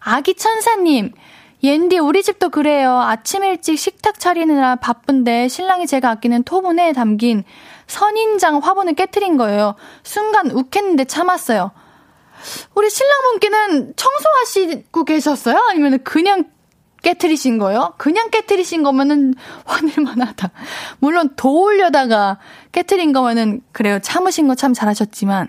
아기 0.00 0.34
천사님, 0.34 1.12
옌디, 1.62 1.98
우리 1.98 2.22
집도 2.24 2.48
그래요. 2.50 3.00
아침 3.00 3.44
일찍 3.44 3.78
식탁 3.78 4.18
차리느라 4.18 4.76
바쁜데 4.76 5.46
신랑이 5.48 5.86
제가 5.86 6.10
아끼는 6.10 6.42
토분에 6.42 6.92
담긴 6.92 7.44
선인장 7.86 8.58
화분을 8.58 8.94
깨뜨린 8.94 9.36
거예요. 9.36 9.76
순간 10.02 10.50
욱했는데 10.50 11.04
참았어요. 11.04 11.70
우리 12.74 12.90
신랑분께는 12.90 13.94
청소하시고 13.94 15.04
계셨어요? 15.04 15.56
아니면 15.70 16.02
그냥 16.02 16.44
깨트리신 17.02 17.58
거요? 17.58 17.94
그냥 17.96 18.30
깨트리신 18.30 18.82
거면은 18.82 19.34
화낼만 19.64 20.20
하다. 20.20 20.50
물론 20.98 21.30
도우려다가 21.36 22.38
깨트린 22.72 23.12
거면은 23.12 23.60
그래요. 23.70 24.00
참으신 24.00 24.48
거 24.48 24.54
참 24.56 24.72
잘하셨지만, 24.72 25.48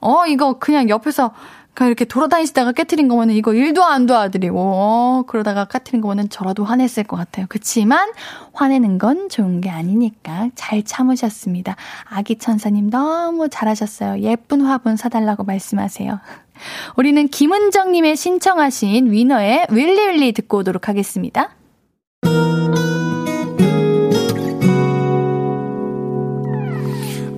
어, 0.00 0.26
이거 0.26 0.58
그냥 0.58 0.88
옆에서 0.90 1.32
이렇게 1.86 2.04
돌아다니시다가 2.04 2.72
깨트린 2.72 3.08
거면은 3.08 3.34
이거 3.34 3.54
일도 3.54 3.84
안 3.84 4.06
도와드리고, 4.06 4.58
어, 4.58 5.24
그러다가 5.26 5.66
깨트린 5.66 6.00
거면은 6.00 6.28
저라도 6.28 6.64
화냈을 6.64 7.04
것 7.04 7.16
같아요. 7.16 7.46
그치만, 7.48 8.10
화내는 8.52 8.98
건 8.98 9.28
좋은 9.28 9.60
게 9.60 9.70
아니니까 9.70 10.50
잘 10.54 10.82
참으셨습니다. 10.82 11.76
아기 12.04 12.36
천사님 12.36 12.90
너무 12.90 13.48
잘하셨어요. 13.48 14.20
예쁜 14.22 14.62
화분 14.62 14.96
사달라고 14.96 15.44
말씀하세요. 15.44 16.18
우리는 16.96 17.28
김은정님의 17.28 18.16
신청하신 18.16 19.12
위너의 19.12 19.66
윌리윌리 19.70 20.32
듣고 20.32 20.58
오도록 20.58 20.88
하겠습니다. 20.88 21.50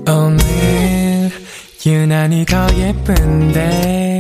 오늘 0.09 1.31
유난히 1.87 2.45
더 2.45 2.67
예쁜데 2.75 4.10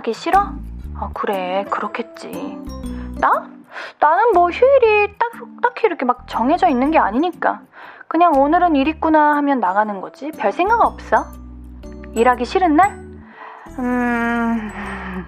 출근하기 0.00 0.12
싫어? 0.14 0.52
아, 0.96 1.10
그래. 1.14 1.64
그렇겠지. 1.70 2.58
나? 3.20 3.48
나는 4.00 4.32
뭐 4.34 4.50
휴일이 4.50 5.14
딱, 5.18 5.32
딱히 5.62 5.86
이렇게 5.86 6.04
막 6.04 6.26
정해져 6.26 6.68
있는 6.68 6.90
게 6.90 6.98
아니니까. 6.98 7.60
그냥 8.08 8.32
오늘은 8.34 8.76
일 8.76 8.88
있구나 8.88 9.36
하면 9.36 9.60
나가는 9.60 10.00
거지. 10.00 10.32
별 10.32 10.52
생각 10.52 10.80
없어. 10.80 11.26
일하기 12.14 12.44
싫은 12.44 12.76
날? 12.76 12.90
음, 13.78 14.72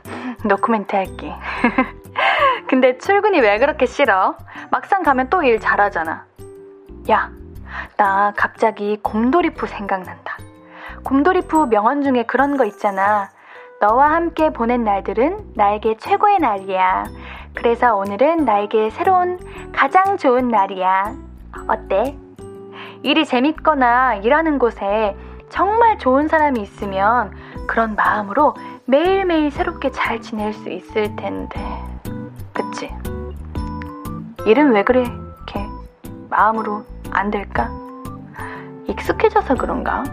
노코멘트 0.45 0.97
할게. 0.97 1.33
근데 2.69 2.99
출근이 2.99 3.41
왜 3.41 3.59
그렇게 3.59 3.87
싫어? 3.87 4.37
막상 4.71 5.03
가면 5.03 5.29
또 5.31 5.43
일 5.45 5.61
잘하잖아. 5.61 6.25
야, 7.11 7.31
나 7.97 8.33
갑자기 8.37 8.99
곰돌이푸 9.03 9.67
생각난다. 9.67 10.37
곰돌이푸 11.05 11.67
명언 11.67 12.03
중에 12.03 12.25
그런 12.25 12.57
거 12.57 12.65
있잖아. 12.65 13.29
너와 13.83 14.13
함께 14.13 14.53
보낸 14.53 14.85
날들은 14.85 15.55
나에게 15.57 15.97
최고의 15.97 16.39
날이야. 16.39 17.03
그래서 17.53 17.97
오늘은 17.97 18.45
나에게 18.45 18.91
새로운 18.91 19.41
가장 19.73 20.17
좋은 20.17 20.47
날이야. 20.47 21.17
어때? 21.67 22.17
일이 23.03 23.25
재밌거나 23.25 24.15
일하는 24.23 24.61
곳에 24.61 25.17
정말 25.49 25.99
좋은 25.99 26.29
사람이 26.29 26.61
있으면 26.61 27.33
그런 27.67 27.97
마음으로 27.97 28.55
매일매일 28.85 29.51
새롭게 29.51 29.91
잘 29.91 30.21
지낼 30.21 30.53
수 30.53 30.71
있을 30.71 31.17
텐데. 31.17 31.61
그치? 32.53 32.89
일은 34.47 34.71
왜 34.71 34.85
그래? 34.85 35.01
이렇게 35.01 35.67
마음으로 36.31 36.85
안 37.11 37.33
될까? 37.33 37.69
익숙해져서 38.87 39.57
그런가? 39.57 40.05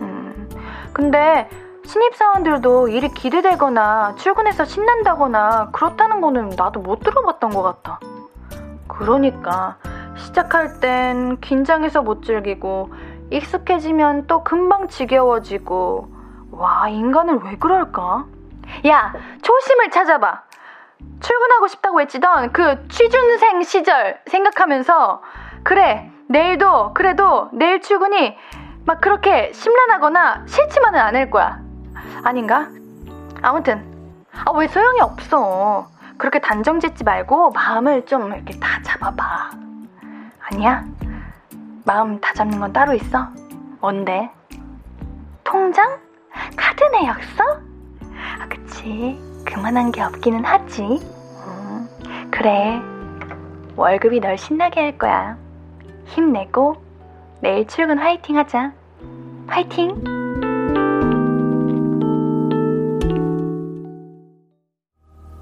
음. 0.00 0.48
근데 0.94 1.46
신입사원들도 1.88 2.88
일이 2.88 3.08
기대되거나 3.08 4.14
출근해서 4.16 4.66
신난다거나 4.66 5.70
그렇다는 5.72 6.20
거는 6.20 6.50
나도 6.50 6.80
못 6.80 7.00
들어봤던 7.00 7.48
것 7.48 7.62
같아. 7.62 7.98
그러니까 8.86 9.78
시작할 10.14 10.80
땐 10.80 11.40
긴장해서 11.40 12.02
못 12.02 12.22
즐기고 12.22 12.92
익숙해지면 13.30 14.26
또 14.26 14.44
금방 14.44 14.88
지겨워지고 14.88 16.08
와 16.50 16.90
인간은 16.90 17.42
왜 17.42 17.56
그럴까? 17.56 18.26
야 18.86 19.14
초심을 19.40 19.90
찾아봐. 19.90 20.42
출근하고 21.20 21.68
싶다고 21.68 22.02
했지던 22.02 22.52
그 22.52 22.86
취준생 22.88 23.62
시절 23.62 24.20
생각하면서 24.26 25.22
그래 25.62 26.10
내일도 26.28 26.92
그래도 26.92 27.48
내일 27.54 27.80
출근이 27.80 28.36
막 28.84 29.00
그렇게 29.00 29.54
심란하거나 29.54 30.42
싫지만은 30.46 31.00
않을 31.00 31.30
거야. 31.30 31.67
아닌가? 32.24 32.68
아무튼 33.42 33.84
아 34.44 34.52
왜 34.52 34.68
소용이 34.68 35.00
없어. 35.00 35.88
그렇게 36.16 36.40
단정 36.40 36.80
짓지 36.80 37.04
말고 37.04 37.50
마음을 37.52 38.04
좀 38.06 38.32
이렇게 38.32 38.58
다 38.58 38.80
잡아봐. 38.82 39.50
아니야? 40.50 40.84
마음 41.84 42.20
다 42.20 42.32
잡는 42.34 42.58
건 42.60 42.72
따로 42.72 42.94
있어? 42.94 43.28
뭔데? 43.80 44.30
통장? 45.44 45.98
카드 46.56 46.84
내역서? 46.84 47.44
아, 48.40 48.48
그치. 48.48 49.18
그만한 49.44 49.92
게 49.92 50.02
없기는 50.02 50.44
하지. 50.44 50.82
음, 50.82 51.88
그래. 52.30 52.80
월급이 53.76 54.20
널 54.20 54.36
신나게 54.36 54.80
할 54.80 54.98
거야. 54.98 55.36
힘내고 56.06 56.82
내일 57.40 57.66
출근 57.66 57.98
화이팅 57.98 58.36
하자. 58.36 58.72
화이팅! 59.46 60.02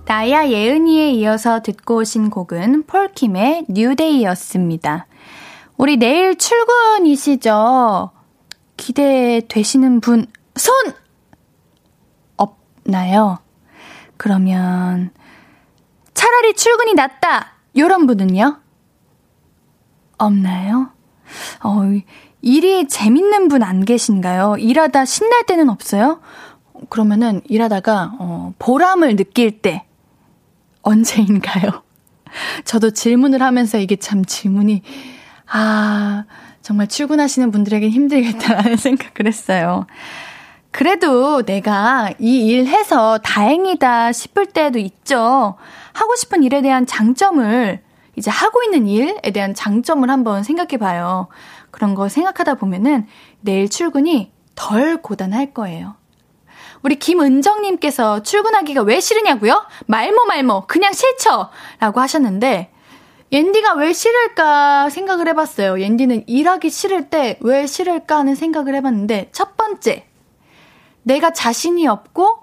나야 0.07 0.49
예은이에 0.49 1.11
이어서 1.13 1.61
듣고 1.63 1.97
오신 1.97 2.31
곡은 2.31 2.85
폴킴의 2.85 3.67
New 3.69 3.89
Day였습니다. 3.89 5.07
우리 5.77 5.97
내일 5.97 6.39
출근이시죠? 6.39 8.11
기대되시는 8.77 10.01
분, 10.01 10.27
손! 10.55 10.73
없나요? 12.37 13.39
그러면, 14.17 15.11
차라리 16.15 16.55
출근이 16.55 16.95
낫다! 16.95 17.55
요런 17.77 18.07
분은요? 18.07 18.61
없나요? 20.19 20.91
어, 21.65 21.81
일이 22.43 22.87
재밌는 22.87 23.49
분 23.49 23.63
안 23.65 23.85
계신가요? 23.85 24.57
일하다 24.59 25.05
신날 25.05 25.45
때는 25.47 25.69
없어요? 25.69 26.21
그러면은 26.91 27.41
일하다가, 27.47 28.13
어, 28.21 28.55
보람을 28.61 29.17
느낄 29.17 29.61
때, 29.61 29.86
언제인가요? 30.87 31.83
저도 32.65 32.91
질문을 32.91 33.43
하면서 33.43 33.79
이게 33.79 33.97
참 33.97 34.25
질문이, 34.25 34.83
아, 35.51 36.25
정말 36.63 36.87
출근하시는 36.87 37.51
분들에게 37.51 37.89
힘들겠다라는 37.91 38.77
생각을 38.79 39.27
했어요. 39.27 39.87
그래도 40.71 41.43
내가 41.43 42.13
이 42.19 42.47
일 42.51 42.67
해서 42.67 43.19
다행이다 43.19 44.13
싶을 44.13 44.47
때도 44.47 44.79
있죠. 44.79 45.57
하고 45.93 46.17
싶은 46.17 46.43
일에 46.45 46.63
대한 46.63 46.87
장점을 46.87 47.81
이제 48.17 48.31
하고 48.31 48.63
있는 48.63 48.87
일에 48.87 49.31
대한 49.33 49.55
장점을 49.55 50.09
한번 50.09 50.43
생각해 50.43 50.77
봐요. 50.79 51.29
그런 51.71 51.95
거 51.95 52.09
생각하다 52.09 52.55
보면은 52.55 53.07
내일 53.41 53.69
출근이 53.69 54.31
덜 54.55 55.01
고단할 55.03 55.53
거예요. 55.53 55.96
우리 56.83 56.97
김은정님께서 56.97 58.23
출근하기가 58.23 58.83
왜 58.83 59.01
싫으냐고요? 59.01 59.65
말모 59.87 60.25
말모 60.27 60.67
그냥 60.67 60.93
싫죠 60.93 61.49
라고 61.81 62.01
하셨는데 62.01 62.73
옌디가 63.33 63.75
왜 63.75 63.93
싫을까 63.93 64.89
생각을 64.89 65.29
해봤어요. 65.29 65.81
옌디는 65.81 66.25
일하기 66.29 66.71
싫을 66.71 67.11
때 67.11 67.39
왜 67.41 67.67
싫을까 67.67 68.19
하는 68.19 68.35
생각을 68.35 68.75
해봤는데, 68.77 69.31
첫 69.33 69.57
번째, 69.57 70.07
내가 71.03 71.33
자신이 71.33 71.87
없고, 71.89 72.39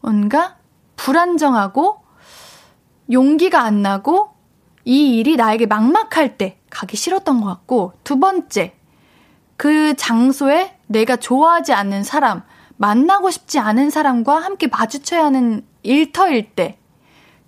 뭔가 0.00 0.56
불안정하고, 0.96 2.02
용기가 3.12 3.62
안 3.62 3.82
나고, 3.82 4.30
이 4.84 5.18
일이 5.18 5.36
나에게 5.36 5.66
막막할 5.66 6.36
때 6.36 6.58
가기 6.70 6.96
싫었던 6.96 7.40
것 7.40 7.46
같고, 7.46 7.92
두 8.02 8.18
번째, 8.18 8.74
그 9.56 9.94
장소에 9.94 10.76
내가 10.86 11.16
좋아하지 11.16 11.72
않는 11.72 12.02
사람, 12.02 12.42
만나고 12.78 13.30
싶지 13.30 13.58
않은 13.58 13.90
사람과 13.90 14.38
함께 14.38 14.68
마주쳐야 14.68 15.24
하는 15.24 15.66
일터일 15.82 16.54
때, 16.54 16.78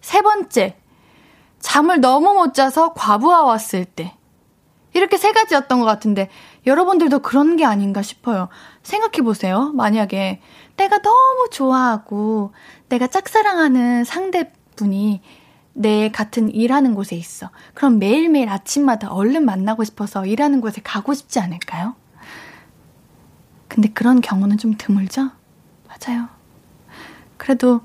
세 0.01 0.21
번째, 0.21 0.77
잠을 1.61 2.01
너무 2.01 2.35
못 2.35 2.53
자서 2.53 2.93
과부하 2.93 3.45
왔을 3.45 3.85
때. 3.85 4.15
이렇게 4.93 5.17
세 5.17 5.33
가지였던 5.33 5.79
것 5.79 5.87
같은데, 5.87 6.29
여러분들도 6.67 7.21
그런 7.21 7.57
게 7.57 7.65
아닌가 7.65 8.03
싶어요. 8.03 8.49
생각해 8.83 9.23
보세요. 9.23 9.71
만약에 9.75 10.41
내가 10.77 10.99
너무 10.99 11.49
좋아하고, 11.51 12.53
내가 12.89 13.07
짝사랑하는 13.07 14.05
상대분이 14.05 15.23
내 15.75 16.11
같은 16.11 16.53
일하는 16.53 16.95
곳에 16.97 17.15
있어. 17.15 17.51
그럼 17.75 18.01
매일매일 18.01 18.49
아침마다 18.49 19.13
얼른 19.13 19.45
만나고 19.45 19.85
싶어서 19.85 20.27
일하는 20.27 20.61
곳에 20.61 20.81
가고 20.83 21.15
싶지 21.15 21.39
않을까요? 21.39 21.95
근데 23.71 23.89
그런 23.89 24.21
경우는 24.21 24.59
좀 24.59 24.75
드물죠? 24.77 25.31
맞아요. 25.87 26.29
그래도 27.37 27.81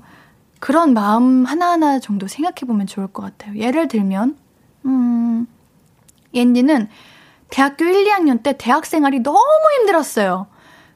그런 0.58 0.94
마음 0.94 1.44
하나하나 1.44 2.00
정도 2.00 2.26
생각해보면 2.26 2.88
좋을 2.88 3.06
것 3.06 3.22
같아요. 3.22 3.56
예를 3.56 3.86
들면, 3.86 4.36
음, 4.84 5.46
옌디는 6.34 6.88
대학교 7.50 7.84
1, 7.84 8.04
2학년 8.04 8.42
때 8.42 8.56
대학 8.58 8.84
생활이 8.84 9.20
너무 9.20 9.40
힘들었어요. 9.78 10.48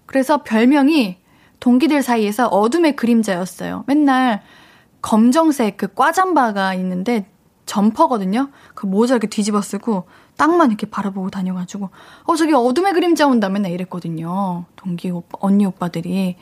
그래서 0.06 0.42
별명이 0.42 1.18
동기들 1.60 2.02
사이에서 2.02 2.48
어둠의 2.48 2.96
그림자였어요. 2.96 3.84
맨날 3.86 4.42
검정색 5.02 5.76
그 5.76 5.94
꽈잠바가 5.94 6.74
있는데 6.74 7.26
점퍼거든요. 7.64 8.50
그 8.74 8.86
모자 8.86 9.14
이렇게 9.14 9.28
뒤집어 9.28 9.62
쓰고 9.62 10.04
땅만 10.40 10.70
이렇게 10.70 10.86
바라보고 10.88 11.28
다녀가지고 11.28 11.90
어 12.24 12.34
저기 12.34 12.54
어둠의 12.54 12.94
그림자 12.94 13.26
온다 13.26 13.50
맨날 13.50 13.72
이랬거든요. 13.72 14.64
동기 14.74 15.10
오빠 15.10 15.36
언니 15.42 15.66
오빠들이 15.66 16.36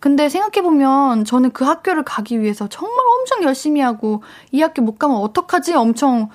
근데 0.00 0.28
생각해보면 0.28 1.24
저는 1.24 1.52
그 1.52 1.64
학교를 1.64 2.02
가기 2.02 2.42
위해서 2.42 2.68
정말 2.68 2.94
엄청 3.18 3.42
열심히 3.42 3.80
하고 3.80 4.22
이 4.52 4.60
학교 4.60 4.82
못 4.82 4.98
가면 4.98 5.16
어떡하지? 5.16 5.72
엄청 5.72 6.28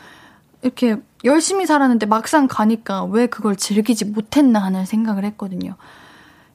이렇게 0.64 0.98
열심히 1.24 1.68
살았는데 1.68 2.08
막상 2.08 2.48
가니까 2.48 3.04
왜 3.04 3.28
그걸 3.28 3.56
즐기지 3.56 4.06
못했나 4.06 4.58
하는 4.58 4.84
생각을 4.84 5.24
했거든요. 5.26 5.76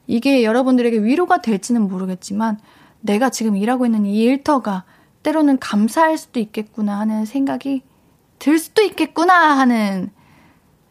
이게 0.08 0.42
여러분들에게 0.42 1.04
위로가 1.04 1.40
될지는 1.40 1.82
모르겠지만 1.82 2.58
내가 3.00 3.30
지금 3.30 3.56
일하고 3.56 3.86
있는 3.86 4.04
이 4.04 4.24
일터가 4.24 4.82
때로는 5.22 5.60
감사할 5.60 6.18
수도 6.18 6.40
있겠구나 6.40 6.98
하는 6.98 7.24
생각이 7.24 7.82
들 8.40 8.58
수도 8.58 8.82
있겠구나 8.82 9.56
하는 9.56 10.10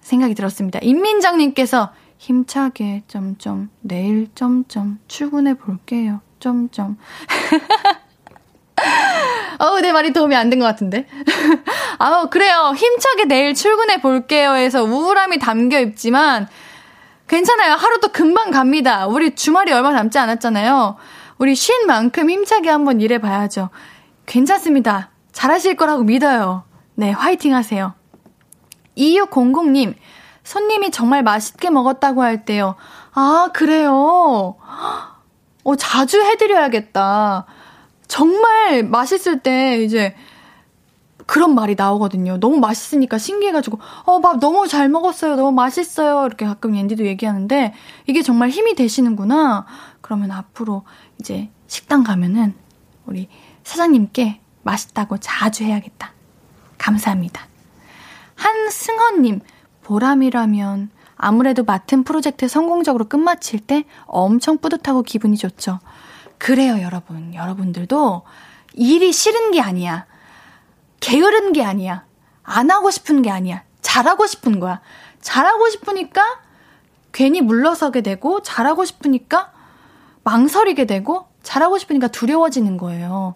생각이 0.06 0.36
들었습니다. 0.36 0.78
임민정님께서 0.84 1.92
힘차게 2.20 3.04
점점 3.08 3.70
내일 3.82 4.28
점점 4.36 5.00
출근해 5.08 5.56
볼게요. 5.56 6.22
점점. 6.40 6.98
어우, 9.58 9.80
내 9.82 9.92
말이 9.92 10.14
도움이 10.14 10.36
안 10.36 10.50
된 10.50 10.60
것 10.60 10.66
같은데. 10.66 11.08
아우, 11.98 12.30
그래요. 12.30 12.74
힘차게 12.76 13.26
내일 13.26 13.56
출근해 13.56 14.00
볼게요. 14.02 14.54
해서 14.54 14.84
우울함이 14.84 15.40
담겨 15.40 15.80
있지만, 15.80 16.48
괜찮아요. 17.28 17.74
하루도 17.74 18.10
금방 18.10 18.52
갑니다. 18.52 19.08
우리 19.08 19.34
주말이 19.34 19.72
얼마 19.72 19.92
남지 19.92 20.20
않았잖아요. 20.20 20.98
우리 21.40 21.56
쉰 21.56 21.88
만큼 21.88 22.30
힘차게 22.30 22.70
한번 22.70 23.02
일해 23.02 23.18
봐야죠. 23.18 23.70
괜찮습니다. 24.28 25.10
잘하실 25.32 25.78
거라고 25.78 26.04
믿어요. 26.04 26.64
네, 26.94 27.10
화이팅 27.12 27.56
하세요. 27.56 27.94
2600님, 28.98 29.96
손님이 30.44 30.92
정말 30.92 31.24
맛있게 31.24 31.70
먹었다고 31.70 32.22
할 32.22 32.46
때요. 32.46 32.76
아, 33.14 33.50
그래요? 33.54 34.56
어, 35.64 35.76
자주 35.78 36.22
해드려야겠다. 36.22 37.46
정말 38.08 38.84
맛있을 38.84 39.40
때 39.40 39.82
이제 39.82 40.16
그런 41.26 41.56
말이 41.56 41.74
나오거든요. 41.76 42.40
너무 42.40 42.58
맛있으니까 42.60 43.18
신기해가지고, 43.18 43.80
어, 44.06 44.22
밥 44.22 44.40
너무 44.40 44.68
잘 44.68 44.90
먹었어요. 44.90 45.36
너무 45.36 45.52
맛있어요. 45.52 46.26
이렇게 46.28 46.46
가끔 46.46 46.76
옌디도 46.76 47.06
얘기하는데, 47.08 47.74
이게 48.06 48.22
정말 48.22 48.50
힘이 48.50 48.76
되시는구나. 48.76 49.66
그러면 50.02 50.30
앞으로 50.30 50.84
이제 51.20 51.50
식당 51.68 52.04
가면은 52.04 52.54
우리 53.08 53.28
사장님께 53.64 54.40
맛있다고 54.62 55.18
자주 55.18 55.64
해야겠다. 55.64 56.14
감사합니다. 56.78 57.48
한승헌님, 58.36 59.42
보람이라면 59.84 60.90
아무래도 61.18 61.64
맡은 61.64 62.04
프로젝트 62.04 62.48
성공적으로 62.48 63.06
끝마칠 63.06 63.60
때 63.60 63.86
엄청 64.06 64.58
뿌듯하고 64.58 65.04
기분이 65.04 65.38
좋죠. 65.38 65.80
그래요, 66.38 66.82
여러분. 66.82 67.34
여러분들도 67.34 68.24
일이 68.74 69.12
싫은 69.12 69.52
게 69.52 69.62
아니야. 69.62 70.06
게으른 71.00 71.54
게 71.54 71.64
아니야. 71.64 72.06
안 72.44 72.70
하고 72.70 72.92
싶은 72.92 73.22
게 73.22 73.32
아니야. 73.32 73.64
잘하고 73.82 74.28
싶은 74.28 74.60
거야. 74.60 74.82
잘하고 75.22 75.70
싶으니까 75.70 76.24
괜히 77.12 77.42
물러서게 77.42 78.02
되고, 78.02 78.42
잘하고 78.42 78.84
싶으니까 78.84 79.54
망설이게 80.24 80.86
되고, 80.86 81.28
잘하고 81.44 81.78
싶으니까 81.78 82.10
두려워지는 82.10 82.78
거예요. 82.78 83.36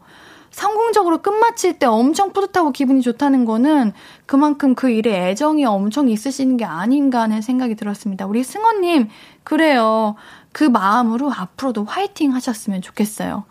성공적으로 0.59 1.19
끝마칠 1.19 1.79
때 1.79 1.85
엄청 1.85 2.33
뿌듯하고 2.33 2.73
기분이 2.73 3.01
좋다는 3.01 3.45
거는 3.45 3.93
그만큼 4.25 4.75
그 4.75 4.89
일에 4.89 5.29
애정이 5.29 5.63
엄청 5.63 6.09
있으시는 6.09 6.57
게 6.57 6.65
아닌가 6.65 7.21
하는 7.21 7.41
생각이 7.41 7.75
들었습니다. 7.75 8.25
우리 8.25 8.43
승원님, 8.43 9.07
그래요. 9.45 10.15
그 10.51 10.65
마음으로 10.65 11.31
앞으로도 11.31 11.85
화이팅 11.85 12.35
하셨으면 12.35 12.81
좋겠어요. 12.81 13.45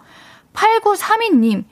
8932님, 0.52 1.64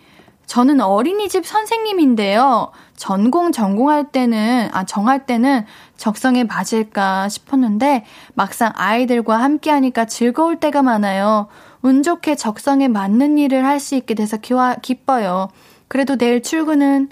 저는 0.46 0.81
어린이집 0.81 1.44
선생님인데요. 1.44 2.72
전공 2.96 3.53
전공할 3.53 4.12
때는, 4.12 4.70
아, 4.72 4.85
정할 4.85 5.27
때는 5.27 5.66
적성에 5.99 6.44
맞을까 6.44 7.29
싶었는데, 7.29 8.07
막상 8.33 8.72
아이들과 8.75 9.37
함께 9.37 9.70
하니까 9.70 10.07
즐거울 10.07 10.61
때가 10.61 10.83
많아요. 10.83 11.49
운 11.83 12.03
좋게 12.03 12.35
적성에 12.37 12.89
맞는 12.89 13.39
일을 13.39 13.65
할 13.65 13.79
수 13.81 13.95
있게 13.95 14.15
돼서 14.15 14.37
기와, 14.37 14.77
기뻐요. 14.77 15.49
그래도 15.89 16.17
내일 16.17 16.43
출근은, 16.43 17.09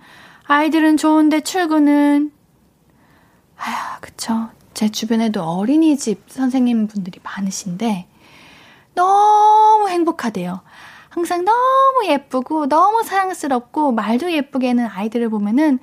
아이들은 0.47 0.97
좋은데 0.97 1.41
출근은, 1.41 2.33
아휴, 3.57 4.01
그쵸. 4.01 4.49
제 4.75 4.89
주변에도 4.89 5.43
어린이집 5.43 6.25
선생님 6.27 6.89
분들이 6.89 7.21
많으신데, 7.23 8.09
너무 8.95 9.89
행복하대요. 9.89 10.61
항상 11.11 11.45
너무 11.45 12.07
예쁘고, 12.09 12.67
너무 12.67 13.05
사랑스럽고, 13.05 13.93
말도 13.93 14.33
예쁘게 14.33 14.69
하는 14.69 14.87
아이들을 14.87 15.29
보면은, 15.29 15.79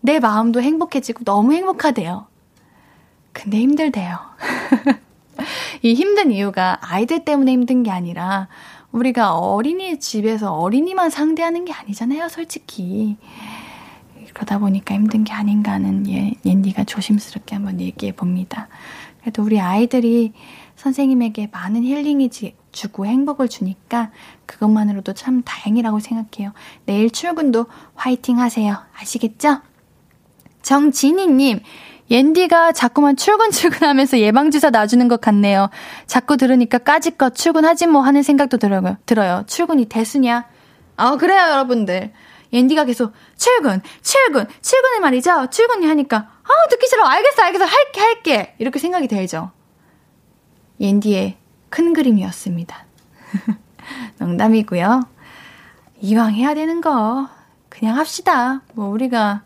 내 0.00 0.18
마음도 0.18 0.62
행복해지고 0.62 1.24
너무 1.24 1.52
행복하대요. 1.52 2.26
근데 3.32 3.58
힘들대요. 3.58 4.18
이 5.82 5.94
힘든 5.94 6.30
이유가 6.30 6.78
아이들 6.80 7.24
때문에 7.24 7.52
힘든 7.52 7.82
게 7.82 7.90
아니라 7.90 8.48
우리가 8.92 9.36
어린이 9.36 9.98
집에서 10.00 10.52
어린이만 10.52 11.10
상대하는 11.10 11.64
게 11.64 11.72
아니잖아요, 11.72 12.28
솔직히. 12.28 13.16
그러다 14.34 14.58
보니까 14.58 14.94
힘든 14.94 15.24
게 15.24 15.32
아닌가 15.32 15.72
하는 15.72 16.08
예, 16.08 16.32
옌디가 16.44 16.84
조심스럽게 16.84 17.54
한번 17.54 17.80
얘기해 17.80 18.12
봅니다. 18.12 18.68
그래도 19.20 19.42
우리 19.42 19.60
아이들이 19.60 20.32
선생님에게 20.76 21.50
많은 21.52 21.84
힐링이 21.84 22.30
주고 22.72 23.06
행복을 23.06 23.48
주니까 23.48 24.10
그것만으로도 24.46 25.12
참 25.12 25.42
다행이라고 25.44 26.00
생각해요. 26.00 26.52
내일 26.86 27.10
출근도 27.10 27.66
화이팅 27.94 28.38
하세요. 28.38 28.78
아시겠죠? 28.98 29.60
정진희님, 30.62 31.60
옌디가 32.10 32.72
자꾸만 32.72 33.16
출근 33.16 33.50
출근하면서 33.52 34.18
예방주사 34.18 34.70
놔주는 34.70 35.06
것 35.08 35.20
같네요. 35.20 35.70
자꾸 36.06 36.36
들으니까 36.36 36.78
까짓것 36.78 37.34
출근하지 37.34 37.86
뭐 37.86 38.02
하는 38.02 38.22
생각도 38.22 38.56
들어요. 38.56 38.96
들어요. 39.06 39.44
출근이 39.46 39.86
대수냐? 39.86 40.46
아 40.96 41.16
그래요 41.16 41.50
여러분들. 41.50 42.12
옌디가 42.52 42.84
계속 42.84 43.12
출근, 43.36 43.80
출근, 44.02 44.44
출근을 44.60 45.00
말이죠. 45.00 45.46
출근이 45.50 45.86
하니까 45.86 46.16
아 46.16 46.68
듣기 46.68 46.88
싫어. 46.88 47.04
알겠어, 47.04 47.42
알겠어. 47.42 47.64
할게, 47.64 48.00
할게. 48.00 48.54
이렇게 48.58 48.80
생각이 48.80 49.06
들죠. 49.06 49.52
옌디의 50.80 51.36
큰 51.68 51.92
그림이었습니다. 51.92 52.86
농담이고요. 54.18 55.02
이왕 56.00 56.34
해야 56.34 56.54
되는 56.54 56.80
거 56.80 57.28
그냥 57.68 57.96
합시다. 57.96 58.62
뭐 58.74 58.88
우리가 58.88 59.42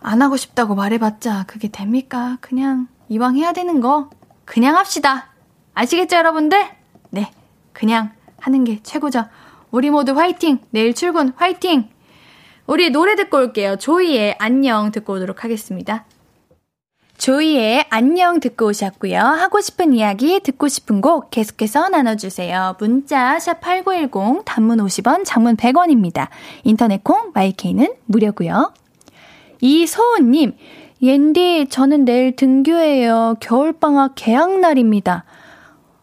안 0.00 0.22
하고 0.22 0.36
싶다고 0.36 0.74
말해봤자 0.74 1.44
그게 1.46 1.68
됩니까? 1.68 2.38
그냥 2.40 2.88
이왕 3.08 3.36
해야 3.36 3.52
되는 3.52 3.80
거 3.80 4.10
그냥 4.44 4.76
합시다. 4.76 5.28
아시겠죠, 5.74 6.16
여러분들? 6.16 6.66
네, 7.10 7.30
그냥 7.72 8.12
하는 8.38 8.64
게 8.64 8.80
최고죠. 8.82 9.26
우리 9.70 9.90
모두 9.90 10.12
화이팅! 10.12 10.58
내일 10.70 10.94
출근 10.94 11.32
화이팅! 11.36 11.88
우리 12.66 12.90
노래 12.90 13.16
듣고 13.16 13.36
올게요. 13.36 13.76
조이의 13.76 14.36
안녕 14.38 14.90
듣고 14.92 15.14
오도록 15.14 15.44
하겠습니다. 15.44 16.04
조이의 17.18 17.86
안녕 17.90 18.40
듣고 18.40 18.66
오셨고요. 18.66 19.18
하고 19.18 19.60
싶은 19.60 19.92
이야기, 19.92 20.40
듣고 20.40 20.68
싶은 20.68 21.00
곡 21.02 21.30
계속해서 21.30 21.90
나눠주세요. 21.90 22.76
문자 22.78 23.36
샵8910 23.36 24.42
단문 24.46 24.78
50원, 24.78 25.24
장문 25.26 25.56
100원입니다. 25.56 26.28
인터넷 26.64 27.04
콩 27.04 27.32
마이케이는 27.34 27.94
무료고요. 28.06 28.72
이소은님, 29.60 30.56
옌디, 31.02 31.68
저는 31.70 32.04
내일 32.04 32.36
등교해요. 32.36 33.36
겨울방학 33.40 34.12
개학날입니다. 34.16 35.24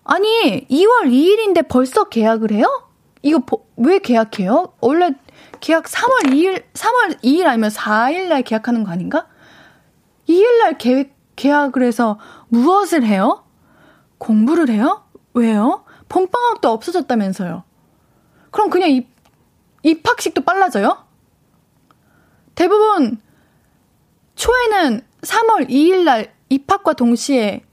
아니, 0.03 0.65
2월 0.69 1.11
2일인데 1.11 1.67
벌써 1.67 2.05
계약을 2.05 2.51
해요? 2.51 2.65
이거 3.21 3.41
왜 3.75 3.99
계약해요? 3.99 4.73
원래 4.79 5.11
계약 5.59 5.85
3월 5.85 6.31
2일, 6.31 6.63
3월 6.73 7.21
2일 7.23 7.45
아니면 7.45 7.69
4일날 7.69 8.43
계약하는 8.45 8.83
거 8.83 8.91
아닌가? 8.91 9.27
2일날 10.29 10.77
계획, 10.77 11.15
계약을 11.35 11.83
해서 11.83 12.19
무엇을 12.49 13.03
해요? 13.03 13.43
공부를 14.17 14.69
해요? 14.69 15.03
왜요? 15.33 15.83
봄방학도 16.09 16.69
없어졌다면서요. 16.69 17.63
그럼 18.51 18.69
그냥 18.69 18.89
입, 18.89 19.09
입학식도 19.83 20.41
빨라져요? 20.41 21.05
대부분 22.55 23.19
초에는 24.37 25.01
3월 25.21 25.67
2일 25.67 26.03
날 26.03 26.31
입학과 26.47 26.93
동시에 26.93 27.63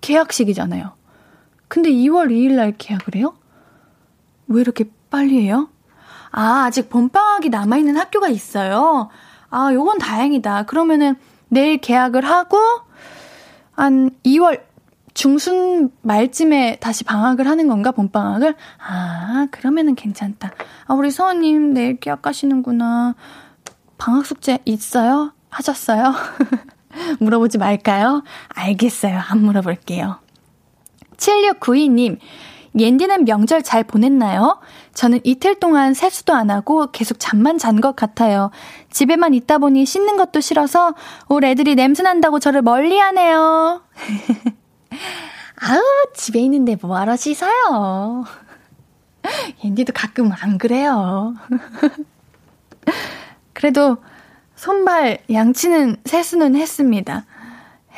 계약식이잖아요. 0.00 0.92
근데 1.68 1.90
2월 1.90 2.30
2일 2.30 2.56
날 2.56 2.74
계약을 2.76 3.14
해요? 3.14 3.36
왜 4.48 4.60
이렇게 4.60 4.84
빨리 5.08 5.40
해요? 5.40 5.70
아, 6.32 6.64
아직 6.64 6.90
봄방학이 6.90 7.48
남아있는 7.48 7.96
학교가 7.96 8.28
있어요. 8.28 9.08
아, 9.48 9.70
요건 9.72 9.98
다행이다. 9.98 10.64
그러면은 10.64 11.14
내일 11.48 11.78
계약을 11.78 12.24
하고, 12.24 12.58
한 13.72 14.10
2월 14.24 14.60
중순 15.14 15.90
말쯤에 16.02 16.78
다시 16.80 17.04
방학을 17.04 17.46
하는 17.46 17.68
건가, 17.68 17.92
봄방학을? 17.92 18.54
아, 18.78 19.46
그러면은 19.50 19.94
괜찮다. 19.94 20.50
아, 20.86 20.94
우리 20.94 21.10
서원님 21.10 21.74
내일 21.74 21.98
계약 21.98 22.22
가시는구나. 22.22 23.14
방학 23.98 24.26
숙제 24.26 24.58
있어요? 24.64 25.32
하셨어요? 25.50 26.14
물어보지 27.20 27.58
말까요? 27.58 28.22
알겠어요. 28.48 29.20
안 29.28 29.42
물어볼게요. 29.42 30.18
7692님, 31.16 32.18
옌디는 32.78 33.24
명절 33.24 33.62
잘 33.62 33.84
보냈나요? 33.84 34.60
저는 34.94 35.20
이틀 35.24 35.58
동안 35.58 35.92
세수도 35.94 36.34
안 36.34 36.50
하고 36.50 36.90
계속 36.90 37.18
잠만 37.18 37.58
잔 37.58 37.80
것 37.80 37.96
같아요. 37.96 38.50
집에만 38.90 39.34
있다 39.34 39.58
보니 39.58 39.86
씻는 39.86 40.16
것도 40.16 40.40
싫어서 40.40 40.94
올 41.28 41.44
애들이 41.44 41.74
냄새 41.74 42.02
난다고 42.02 42.38
저를 42.38 42.62
멀리 42.62 42.98
하네요. 42.98 43.82
아우, 45.62 45.82
집에 46.14 46.40
있는데 46.40 46.76
뭐하러 46.80 47.16
씻어요? 47.16 48.24
옌디도 49.64 49.92
가끔 49.94 50.32
안 50.32 50.58
그래요. 50.58 51.34
그래도 53.52 53.98
손발 54.60 55.16
양치는 55.32 55.96
세수는 56.04 56.54
했습니다. 56.54 57.24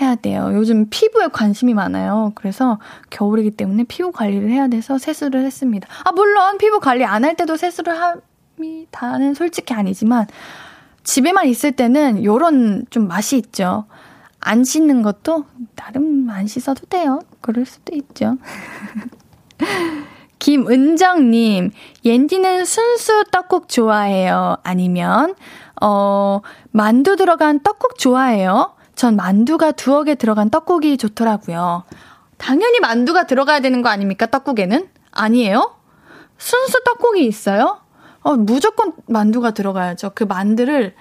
해야 0.01 0.15
돼요. 0.15 0.51
요즘 0.55 0.87
피부에 0.91 1.27
관심이 1.27 1.75
많아요. 1.75 2.31
그래서 2.37 2.79
겨울이기 3.11 3.51
때문에 3.51 3.83
피부 3.89 4.13
관리를 4.13 4.49
해야 4.49 4.69
돼서 4.69 4.97
세수를 4.97 5.45
했습니다. 5.45 5.89
아, 6.05 6.13
물론 6.13 6.59
피부 6.59 6.79
관리 6.79 7.05
안 7.05 7.25
할 7.25 7.35
때도 7.35 7.57
세수를 7.57 7.95
합니다는 8.01 9.35
솔직히 9.35 9.75
아니지만 9.75 10.29
집에만 11.03 11.49
있을 11.49 11.73
때는 11.73 12.23
요런 12.23 12.87
좀 12.91 13.09
맛이 13.09 13.39
있죠. 13.39 13.87
안 14.39 14.63
씻는 14.63 15.03
것도 15.03 15.47
나름 15.75 16.31
안 16.31 16.47
씻어도 16.47 16.87
돼요. 16.87 17.19
그럴 17.41 17.67
수도 17.67 17.93
있죠. 17.97 18.37
김은정님, 20.39 21.73
옌디는 22.05 22.65
순수 22.67 23.25
떡국 23.33 23.69
좋아해요? 23.69 24.57
아니면 24.63 25.35
어, 25.83 26.43
만두 26.71 27.17
들어간 27.17 27.59
떡국 27.61 27.99
좋아해요? 27.99 28.75
전 28.95 29.17
만두가 29.17 29.73
두어 29.73 30.05
개 30.05 30.15
들어간 30.15 30.49
떡국이 30.49 30.97
좋더라고요. 30.97 31.83
당연히 32.39 32.79
만두가 32.79 33.27
들어가야 33.27 33.59
되는 33.61 33.83
거 33.83 33.89
아닙니까? 33.89 34.27
떡국에는? 34.27 34.89
아니에요? 35.11 35.75
순수 36.39 36.85
떡국이 36.85 37.27
있어요? 37.27 37.81
어, 38.21 38.37
무조건 38.37 38.93
만두가 39.07 39.51
들어가야죠. 39.51 40.13
그 40.15 40.23
만두를 40.23 40.95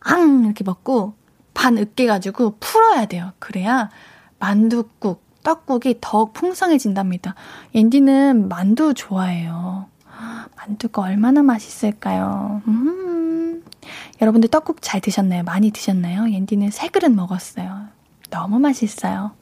앙 0.00 0.44
이렇게 0.44 0.64
먹고 0.64 1.12
반 1.52 1.76
으깨가지고 1.76 2.56
풀어야 2.58 3.04
돼요. 3.04 3.32
그래야 3.38 3.90
만두국, 4.38 5.22
떡국이 5.42 5.98
더욱 6.00 6.32
풍성해진답니다. 6.32 7.34
앤디는 7.74 8.48
만두 8.48 8.94
좋아해요. 8.94 9.88
만두가 10.56 11.02
얼마나 11.02 11.42
맛있을까요? 11.42 12.62
음. 12.66 13.09
여러분들 14.20 14.50
떡국 14.50 14.82
잘 14.82 15.00
드셨나요? 15.00 15.42
많이 15.42 15.70
드셨나요? 15.70 16.30
옌디는 16.30 16.70
세 16.70 16.88
그릇 16.88 17.10
먹었어요. 17.10 17.88
너무 18.30 18.58
맛있어요. 18.58 19.32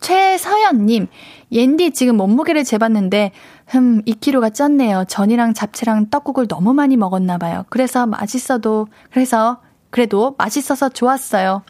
최서연님, 0.00 1.08
옌디 1.50 1.90
지금 1.92 2.16
몸무게를 2.16 2.64
재봤는데, 2.64 3.32
흠, 3.66 4.02
2kg가 4.04 4.52
쪘네요. 4.52 5.08
전이랑 5.08 5.54
잡채랑 5.54 6.10
떡국을 6.10 6.46
너무 6.46 6.72
많이 6.72 6.96
먹었나봐요. 6.96 7.64
그래서 7.68 8.06
맛있어도, 8.06 8.86
그래서, 9.10 9.60
그래도 9.90 10.34
맛있어서 10.38 10.88
좋았어요. 10.88 11.62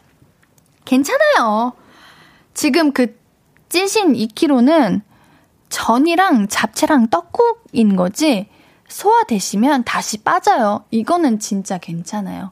괜찮아요. 0.85 1.73
지금 2.53 2.91
그 2.91 3.17
찌신 3.69 4.13
2kg는 4.13 5.01
전이랑 5.69 6.47
잡채랑 6.47 7.07
떡국인 7.07 7.95
거지, 7.95 8.47
소화되시면 8.89 9.85
다시 9.85 10.17
빠져요. 10.17 10.83
이거는 10.91 11.39
진짜 11.39 11.77
괜찮아요. 11.77 12.51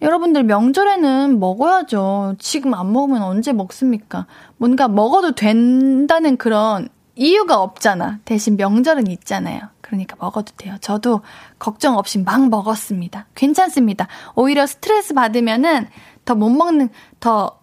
여러분들 0.00 0.44
명절에는 0.44 1.38
먹어야죠. 1.38 2.36
지금 2.38 2.72
안 2.72 2.90
먹으면 2.92 3.22
언제 3.22 3.52
먹습니까? 3.52 4.26
뭔가 4.56 4.88
먹어도 4.88 5.34
된다는 5.34 6.38
그런 6.38 6.88
이유가 7.16 7.60
없잖아. 7.60 8.20
대신 8.24 8.56
명절은 8.56 9.06
있잖아요. 9.08 9.60
그러니까 9.82 10.16
먹어도 10.18 10.52
돼요. 10.56 10.76
저도 10.80 11.20
걱정 11.58 11.98
없이 11.98 12.18
막 12.18 12.48
먹었습니다. 12.48 13.26
괜찮습니다. 13.34 14.08
오히려 14.34 14.66
스트레스 14.66 15.12
받으면은 15.12 15.88
더 16.24 16.34
못 16.34 16.48
먹는, 16.48 16.88
더 17.18 17.60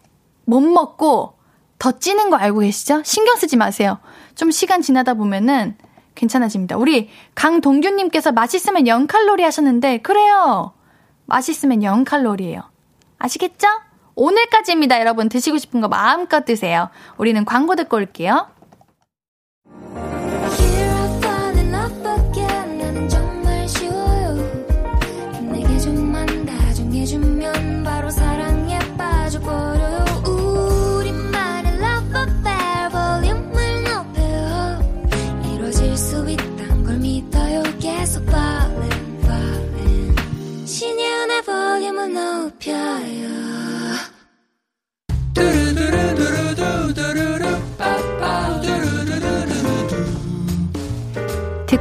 못 0.47 0.62
먹고 0.62 1.34
더 1.78 1.91
찌는 1.91 2.30
거 2.30 2.38
알고 2.38 2.62
계시죠? 2.62 3.04
신경 3.04 3.36
쓰지 3.36 3.58
마세요. 3.58 4.00
좀 4.34 4.50
시간 4.50 4.82
지나다 4.82 5.13
보면은 5.13 5.76
괜찮아집니다. 6.18 6.76
우리 6.76 7.10
강동규님께서 7.36 8.34
맛있으면 8.34 8.84
0칼로리 8.84 9.42
하셨는데, 9.42 10.00
그래요. 10.00 10.74
맛있으면 11.26 11.80
0칼로리예요. 11.80 12.64
아시겠죠? 13.20 13.68
오늘까지입니다, 14.16 15.00
여러분. 15.00 15.30
드시고 15.30 15.58
싶은 15.60 15.80
거 15.80 15.88
마음껏 15.88 16.44
드세요. 16.44 16.90
우리는 17.18 17.46
광고 17.46 17.76
듣고 17.76 17.98
올게요. 17.98 18.48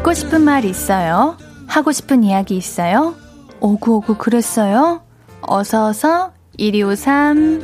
듣고 0.07 0.15
싶은 0.15 0.43
말 0.43 0.65
있어요? 0.65 1.37
하고 1.67 1.91
싶은 1.91 2.23
이야기 2.23 2.57
있어요? 2.57 3.17
오구오구 3.59 4.19
그랬어요? 4.19 5.03
어서어서 5.41 6.31
1253 6.59 7.61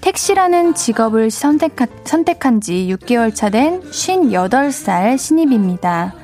택시라는 0.00 0.74
직업을 0.74 1.32
선택하, 1.32 1.86
선택한 2.04 2.60
지 2.60 2.86
6개월 2.88 3.34
차 3.34 3.50
된 3.50 3.80
58살 3.80 5.18
신입입니다. 5.18 6.14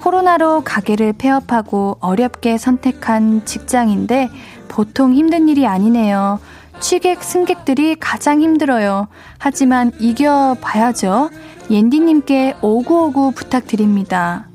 코로나로 0.00 0.62
가게를 0.62 1.14
폐업하고 1.14 1.96
어렵게 2.00 2.58
선택한 2.58 3.44
직장인데 3.44 4.30
보통 4.78 5.12
힘든 5.12 5.48
일이 5.48 5.66
아니네요. 5.66 6.38
취객, 6.78 7.24
승객들이 7.24 7.96
가장 7.96 8.40
힘들어요. 8.40 9.08
하지만 9.36 9.90
이겨봐야죠. 9.98 11.30
옌디님께 11.68 12.58
오구오구 12.62 13.32
부탁드립니다. 13.32 14.46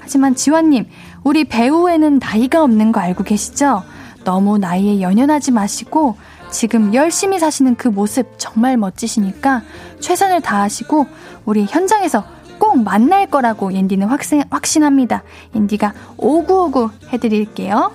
하지만 0.00 0.34
지환님, 0.34 0.86
우리 1.22 1.44
배우에는 1.44 2.18
나이가 2.18 2.62
없는 2.62 2.92
거 2.92 3.00
알고 3.00 3.24
계시죠? 3.24 3.82
너무 4.24 4.58
나이에 4.58 5.00
연연하지 5.00 5.52
마시고 5.52 6.16
지금 6.50 6.94
열심히 6.94 7.38
사시는 7.38 7.76
그 7.76 7.88
모습 7.88 8.38
정말 8.38 8.76
멋지시니까 8.76 9.62
최선을 10.00 10.40
다하시고 10.40 11.06
우리 11.44 11.64
현장에서 11.64 12.24
꼭 12.58 12.82
만날 12.82 13.26
거라고 13.26 13.72
옌디는 13.72 14.08
확신, 14.08 14.42
확신합니다. 14.50 15.22
옌디가 15.54 15.92
오구오구 16.16 16.90
해드릴게요. 17.12 17.92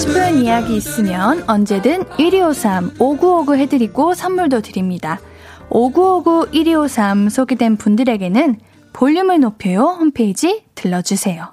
싶은 0.00 0.42
이야기 0.42 0.76
있으면 0.76 1.44
언제든 1.46 2.04
1253 2.16 2.94
5959 2.98 3.56
해드리고 3.56 4.14
선물도 4.14 4.62
드립니다. 4.62 5.20
5959 5.68 6.52
1253 6.52 7.28
소개된 7.28 7.76
분들에게는 7.76 8.58
볼륨을 8.94 9.40
높여요 9.40 9.82
홈페이지 9.82 10.64
들러주세요. 10.74 11.52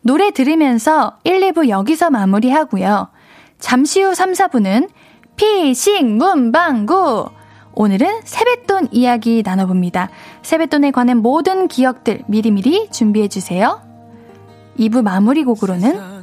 노래 0.00 0.30
들으면서 0.30 1.18
1, 1.24 1.40
2부 1.52 1.68
여기서 1.68 2.08
마무리하고요. 2.08 3.10
잠시 3.58 4.00
후 4.00 4.14
3, 4.14 4.32
4부는 4.32 4.88
피식 5.36 6.06
문방구! 6.06 7.28
오늘은 7.74 8.22
세뱃돈 8.24 8.88
이야기 8.92 9.42
나눠봅니다. 9.44 10.08
세뱃돈에 10.40 10.90
관한 10.90 11.18
모든 11.18 11.68
기억들 11.68 12.22
미리미리 12.28 12.88
준비해주세요. 12.90 13.82
2부 14.78 15.02
마무리 15.02 15.44
곡으로는 15.44 16.21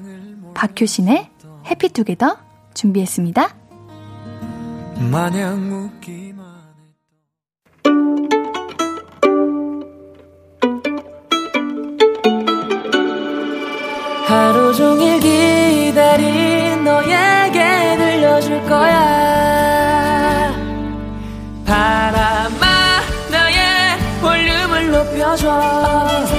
박효신의 0.59 1.29
해피투게더 1.67 2.35
준비했습니다. 2.73 3.55
마냥 5.09 5.71
웃기만 5.71 6.45
하루 14.25 14.73
종일 14.73 15.21
기다린 15.21 16.83
너에게 16.83 17.95
들려줄 17.95 18.61
거야 18.63 20.53
바람아 21.65 23.01
나의 23.31 23.97
볼륨을 24.19 24.91
높여줘 24.91 26.38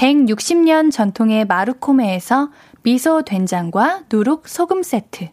160년 0.00 0.90
전통의 0.90 1.44
마루코메에서 1.44 2.50
미소 2.82 3.20
된장과 3.20 4.04
누룩 4.10 4.48
소금 4.48 4.82
세트. 4.82 5.28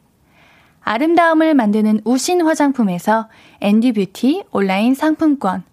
아름다움을 0.82 1.54
만드는 1.54 2.02
우신 2.04 2.42
화장품에서 2.42 3.30
앤디 3.62 3.94
뷰티 3.94 4.44
온라인 4.52 4.94
상품권. 4.94 5.64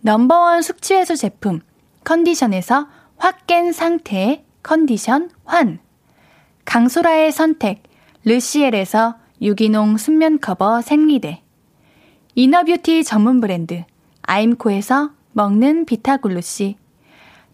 넘버원 0.00 0.62
숙취해소 0.62 1.14
제품 1.14 1.60
컨디션에서 2.04 2.88
확 3.18 3.46
깬 3.46 3.72
상태 3.72 4.46
컨디션 4.62 5.30
환. 5.44 5.78
강소라의 6.64 7.32
선택 7.32 7.82
르시엘에서 8.24 9.16
유기농 9.42 9.98
순면 9.98 10.40
커버 10.40 10.80
생리대. 10.80 11.42
inner 12.34 12.66
beauty 12.66 13.04
전문 13.04 13.42
브랜드 13.42 13.84
아임코에서 14.22 15.10
먹는 15.32 15.84
비타글루시. 15.84 16.76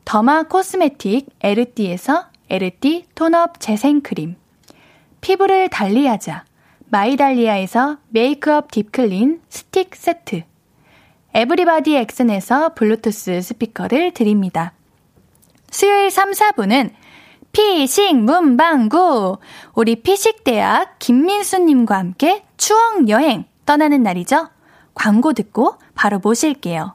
derma 0.05 0.45
cosmetic 0.45 1.29
에르띠에서 1.41 2.27
에르띠 2.51 3.07
tone-up 3.15 3.61
재생크림. 3.61 4.37
피부를 5.21 5.69
달리하자. 5.69 6.45
마이달리아에서 6.91 7.99
메이크업 8.11 8.71
deep 8.71 9.02
clean 9.02 9.41
스틱 9.49 9.95
세트. 9.95 10.43
에브리바디 11.35 11.97
엑슨에서 11.97 12.75
블루투스 12.75 13.41
스피커를 13.41 14.13
드립니다. 14.13 14.75
수요일 15.71 16.11
3, 16.11 16.33
4분은 16.33 16.93
피식 17.53 18.17
문방구. 18.17 19.39
우리 19.75 19.97
피식대학 19.97 20.99
김민수님과 20.99 21.97
함께 21.97 22.45
추억 22.59 23.09
여행 23.09 23.45
떠나는 23.65 24.03
날이죠. 24.03 24.49
광고 24.95 25.33
듣고 25.33 25.77
바로 25.95 26.19
모실게요. 26.19 26.95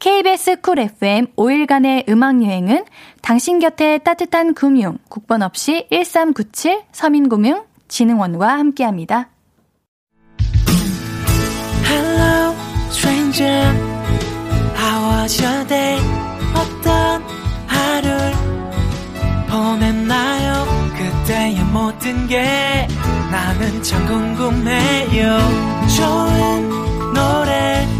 KBS 0.00 0.62
쿨 0.62 0.78
FM 0.78 1.26
5일간의 1.36 2.08
음악여행은 2.08 2.86
당신 3.20 3.58
곁에 3.58 3.98
따뜻한 3.98 4.54
금융, 4.54 4.96
국번 5.10 5.42
없이 5.42 5.86
1397 5.90 6.84
서민금융 6.90 7.66
진흥원과 7.86 8.48
함께합니다. 8.48 9.28
Hello, 11.84 12.54
stranger. 12.88 13.76
How 14.74 15.22
was 15.22 15.42
your 15.42 15.68
day? 15.68 16.00
어떤 16.54 17.22
하루를 17.66 18.32
보냈나요? 19.50 20.64
그때의 20.96 21.62
모든 21.64 22.26
게 22.26 22.88
나는 23.30 23.82
참 23.82 24.06
궁금해요. 24.06 25.38
좋은 25.94 27.12
노래 27.12 27.99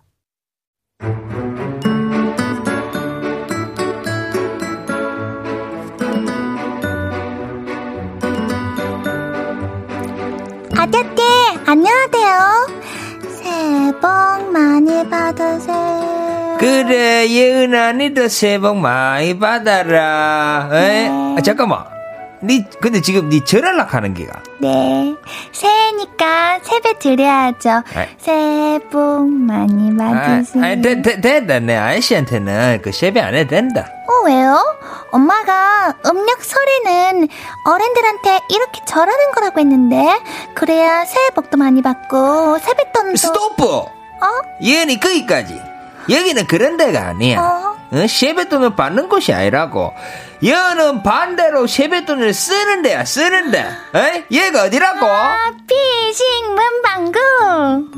아저씨, 10.81 11.05
안녕하세요. 11.67 12.67
새해 13.43 13.91
복 13.91 14.51
많이 14.51 15.07
받으세요. 15.07 16.57
그래 16.59 17.29
예은아 17.29 17.91
니도 17.91 18.27
새해 18.27 18.57
복 18.57 18.77
많이 18.77 19.37
받아라 19.37 20.69
에? 20.71 21.07
네. 21.07 21.35
아, 21.37 21.41
잠깐만 21.41 21.83
니 22.43 22.65
근데 22.81 23.01
지금 23.01 23.29
니 23.29 23.43
전화를 23.45 23.85
하는 23.85 24.13
기가 24.13 24.41
네. 24.59 25.15
새해니까 25.51 26.59
세배 26.63 26.99
드려야죠. 26.99 27.83
아이. 27.95 28.07
새해 28.17 28.79
복 28.89 29.29
많이 29.29 29.95
받으세요. 29.95 30.63
아, 30.63 30.67
아니 30.67 30.81
되, 30.81 31.01
되, 31.01 31.21
된다 31.21 31.59
내 31.59 31.75
아저씨한테는 31.75 32.81
그 32.81 32.91
세배 32.91 33.19
안 33.19 33.35
해도 33.35 33.49
된다 33.51 33.87
어, 34.07 34.25
왜요? 34.25 34.57
엄마가 35.11 35.93
음력 36.05 36.43
설에는 36.43 37.27
어른들한테 37.65 38.39
이렇게 38.49 38.81
절하는 38.85 39.31
거라고 39.35 39.59
했는데, 39.59 40.19
그래야 40.53 41.05
새해 41.05 41.29
복도 41.29 41.57
많이 41.57 41.81
받고, 41.81 42.57
세뱃돈도. 42.59 43.15
스토프 43.17 43.63
어? 43.65 43.87
예은이 44.61 44.99
거기까지 44.99 45.59
여기는 46.09 46.45
그런 46.47 46.77
데가 46.77 47.07
아니야 47.07 47.39
어? 47.41 47.75
어? 47.91 48.07
세뱃돈을 48.07 48.75
받는 48.75 49.09
곳이 49.09 49.33
아니라고 49.33 49.93
여는 50.43 51.03
반대로 51.03 51.67
세뱃돈을 51.67 52.33
쓰는 52.33 52.81
데야 52.81 53.05
쓰는 53.05 53.51
데 53.51 53.59
에? 53.95 54.25
얘가 54.31 54.63
어디라고 54.63 55.05
아, 55.05 55.51
피식 55.67 56.25
문방구. 56.47 57.91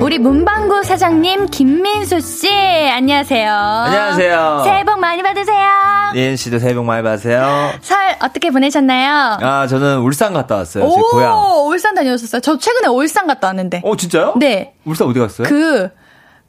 우리 0.00 0.18
문방구 0.18 0.84
사장님 0.84 1.46
김민수 1.46 2.20
씨 2.20 2.48
안녕하세요. 2.48 3.50
안녕하세요 3.52 4.62
새해 4.64 4.84
복 4.84 5.00
많이 5.00 5.22
받으세요. 5.24 5.66
예은 6.14 6.36
씨도 6.36 6.60
새해 6.60 6.74
복 6.74 6.84
많이 6.84 7.02
받으세요 7.02 7.72
설 7.80 8.14
어떻게 8.22 8.50
보내셨나요? 8.50 9.38
아 9.42 9.66
저는 9.66 9.98
울산 9.98 10.32
갔다 10.32 10.56
왔어요 10.56 10.88
제 10.88 11.00
고향 11.10 11.36
오, 11.36 11.66
울산 11.70 11.96
다녀오셨어요. 11.96 12.40
저 12.40 12.56
최근에 12.56 12.86
울산 12.86 13.26
갔다 13.26 13.48
왔는데. 13.48 13.80
어 13.82 13.96
진짜요? 13.96 14.34
네. 14.36 14.74
울산 14.84 15.08
어디 15.08 15.18
갔어요? 15.18 15.48
그, 15.48 15.88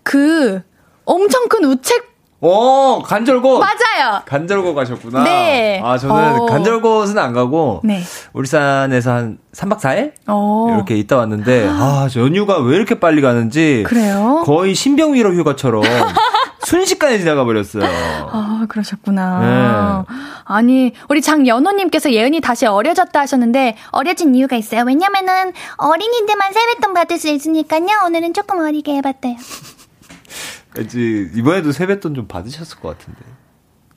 그, 0.03 0.61
엄청 1.05 1.47
큰 1.47 1.65
우책, 1.65 2.15
어, 2.41 3.01
간절곶. 3.03 3.59
맞아요. 3.59 4.21
간절곶 4.25 4.73
가셨구나. 4.75 5.23
네. 5.23 5.81
아, 5.83 5.97
저는 5.97 6.41
어. 6.41 6.45
간절곶은 6.45 7.17
안 7.17 7.33
가고 7.33 7.81
네. 7.83 8.01
울산에서 8.33 9.11
한 9.11 9.37
3박 9.53 9.79
4일 9.79 10.11
어. 10.27 10.67
이렇게 10.73 10.95
있다 10.97 11.17
왔는데 11.17 11.67
아, 11.69 12.07
저 12.11 12.19
연휴가 12.19 12.59
왜 12.59 12.75
이렇게 12.75 12.99
빨리 12.99 13.21
가는지 13.21 13.83
그래요? 13.87 14.43
거의 14.45 14.75
신병 14.75 15.13
위로 15.13 15.33
휴가처럼 15.33 15.81
순식간에 16.65 17.19
지나가 17.19 17.45
버렸어요. 17.45 17.83
아, 17.85 18.65
그러셨구나. 18.67 20.05
아니, 20.45 20.93
우리 21.09 21.21
장연호님께서 21.21 22.11
예은이 22.11 22.41
다시 22.41 22.65
어려졌다 22.65 23.19
하셨는데, 23.19 23.77
어려진 23.91 24.33
이유가 24.33 24.55
있어요. 24.55 24.83
왜냐면은 24.85 25.53
어린이들만 25.77 26.53
세뱃돈 26.53 26.93
받을 26.95 27.19
수 27.19 27.29
있으니까요. 27.29 27.85
오늘은 28.07 28.33
조금 28.33 28.59
어리게 28.59 28.95
해봤대요. 28.95 29.35
이제 30.81 31.29
이번에도 31.35 31.71
세뱃돈 31.71 32.15
좀 32.15 32.27
받으셨을 32.27 32.79
것 32.79 32.97
같은데. 32.97 33.19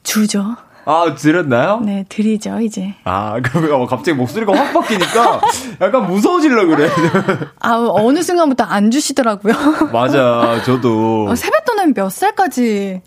주죠. 0.03 0.57
아, 0.85 1.15
드렸나요? 1.15 1.81
네, 1.81 2.07
드리죠, 2.09 2.61
이제. 2.61 2.95
아, 3.05 3.39
그 3.43 3.75
어, 3.75 3.87
갑자기 3.87 4.17
목소리가 4.17 4.55
확 4.55 4.73
바뀌니까 4.73 5.41
약간 5.83 6.07
무서워지려 6.07 6.67
그래. 6.67 6.89
아우, 7.61 7.91
어느 7.93 8.23
순간부터 8.23 8.65
안 8.65 8.91
주시더라고요. 8.91 9.53
맞아, 9.93 10.63
저도. 10.65 11.27
어, 11.29 11.35
세뱃돈은 11.35 11.93
몇 11.93 12.11
살까지 12.11 13.03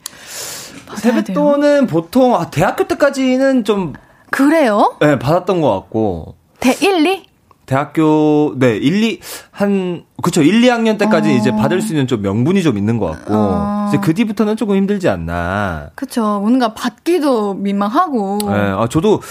받아야 0.86 1.01
돼요? 1.01 1.22
세뱃돈은 1.24 1.88
보통 1.88 2.36
아, 2.36 2.51
대학교 2.51 2.88
때까지는 2.88 3.63
좀 3.63 3.93
그래요? 4.30 4.95
네, 5.01 5.17
받았던 5.17 5.61
것 5.61 5.74
같고 5.74 6.36
대 6.59 6.74
1, 6.80 7.03
2? 7.07 7.30
대학교 7.72 8.53
네 8.57 8.76
1, 8.76 9.01
2, 9.01 9.19
한 9.51 10.03
그쵸 10.22 10.41
1, 10.41 10.61
2학년 10.61 10.97
때까지 10.97 11.30
어. 11.30 11.32
이제 11.32 11.51
받을 11.51 11.82
수 11.82 11.93
있는 11.93 12.05
좀 12.05 12.22
명분이 12.22 12.63
좀 12.63 12.78
있는 12.78 12.97
것 12.97 13.05
같고 13.05 13.34
어. 13.34 13.86
이제 13.88 13.97
그 14.03 14.13
뒤부터는 14.13 14.57
조금 14.57 14.76
힘들지 14.76 15.07
않나. 15.07 15.91
그쵸. 15.95 16.22
뭔가 16.41 16.74
받기도 16.74 17.53
민망하고. 17.53 18.39
네, 18.41 18.53
아 18.53 18.88
저도 18.89 19.22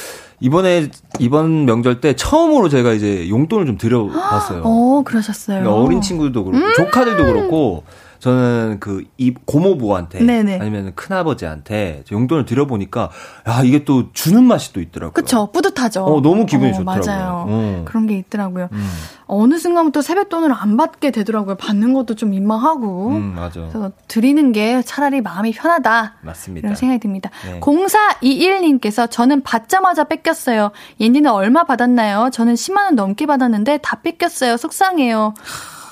이번에 0.40 0.88
이번 1.18 1.66
명절 1.66 2.00
때 2.00 2.16
처음으로 2.16 2.70
제가 2.70 2.92
이제 2.92 3.28
용돈을 3.28 3.66
좀 3.66 3.76
드려봤어요. 3.78 4.62
어, 4.64 5.02
그러셨어요. 5.04 5.60
그러니까 5.60 5.82
어린 5.82 6.00
친구들도 6.00 6.42
그렇고 6.42 6.72
조카들도 6.76 7.26
그렇고 7.26 7.84
저는 8.20 8.78
그 8.80 9.04
이 9.20 9.34
고모부한테 9.44 10.24
네네. 10.24 10.58
아니면 10.62 10.94
큰아버지한테 10.94 12.04
용돈을 12.10 12.46
드려보니까 12.46 13.10
야 13.46 13.60
이게 13.62 13.84
또 13.84 14.12
주는 14.14 14.42
맛이 14.42 14.72
또 14.72 14.80
있더라고요. 14.80 15.12
그쵸. 15.12 15.50
뿌듯하죠. 15.52 16.04
어, 16.04 16.22
너무 16.22 16.46
기분이 16.46 16.70
어, 16.70 16.74
좋더라고요. 16.78 17.04
맞아요. 17.06 17.44
음. 17.48 17.82
그런 17.84 18.06
게 18.06 18.16
있더라고요. 18.16 18.70
음, 18.72 18.88
어느 19.26 19.58
순간부터 19.58 20.00
세뱃돈을 20.00 20.54
안 20.54 20.78
받게 20.78 21.10
되더라고요. 21.10 21.56
받는 21.56 21.92
것도 21.92 22.14
좀 22.14 22.30
민망하고. 22.30 23.08
음, 23.10 23.34
맞아. 23.34 23.60
그래서 23.60 23.92
드리는 24.08 24.52
게 24.52 24.80
차라리 24.80 25.20
마음이 25.20 25.52
편하다. 25.52 26.14
맞습니다. 26.22 26.68
이런 26.68 26.76
생각이 26.76 27.00
듭니다. 27.00 27.28
네. 27.44 27.60
0421님께서 27.60 29.10
저는 29.10 29.42
받자마자 29.42 30.04
뺏겼어요. 30.04 30.70
옌디는 30.98 31.30
얼마 31.30 31.64
받았나요? 31.64 32.30
저는 32.32 32.54
10만 32.54 32.84
원 32.84 32.94
넘게 32.94 33.26
받았는데 33.26 33.80
다 33.82 34.00
뺏겼어요. 34.02 34.56
속상해요. 34.56 35.34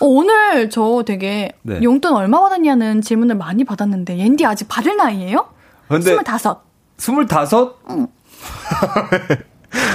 어, 0.01 0.07
오늘 0.07 0.71
저 0.71 1.03
되게 1.07 1.53
네. 1.63 1.81
용돈 1.83 2.15
얼마 2.15 2.41
받았냐는 2.41 3.01
질문을 3.03 3.37
많이 3.37 3.65
받았는데 3.65 4.19
옌디 4.19 4.45
아직 4.47 4.69
받을 4.69 4.97
나이예요? 4.97 5.49
근데 5.89 6.13
25. 6.15 6.57
스물다섯? 6.99 7.77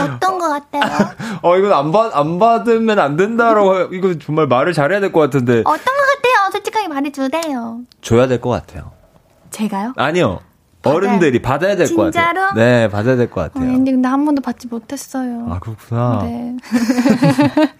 어떤 0.01 0.39
것 0.39 0.49
같아요? 0.49 0.83
어, 1.41 1.57
이건 1.57 1.73
안 1.73 1.91
받, 1.91 2.15
안 2.15 2.37
받으면 2.39 2.99
안 2.99 3.15
된다라고, 3.17 3.93
이거 3.93 4.17
정말 4.19 4.47
말을 4.47 4.73
잘해야 4.73 4.99
될 4.99 5.11
것 5.11 5.19
같은데. 5.21 5.59
어떤 5.65 5.75
것 5.75 5.83
같아요? 5.83 6.33
저 6.45 6.51
솔직하게 6.51 6.87
말해주세요. 6.89 7.79
줘야 8.01 8.27
될 8.27 8.39
것 8.41 8.49
같아요. 8.49 8.91
제가요? 9.49 9.93
아니요. 9.97 10.39
어른들이 10.91 11.41
받아야 11.41 11.75
될 11.75 11.87
것 11.87 11.95
같아요. 12.11 12.11
진짜로? 12.11 12.53
네, 12.55 12.87
받아야 12.89 13.15
될것 13.15 13.37
어, 13.37 13.49
같아요. 13.53 13.71
근데 13.71 13.91
근데 13.91 14.07
한 14.07 14.25
번도 14.25 14.41
받지 14.41 14.67
못했어요. 14.67 15.47
아, 15.49 15.59
그렇구나. 15.59 16.21
네. 16.23 16.55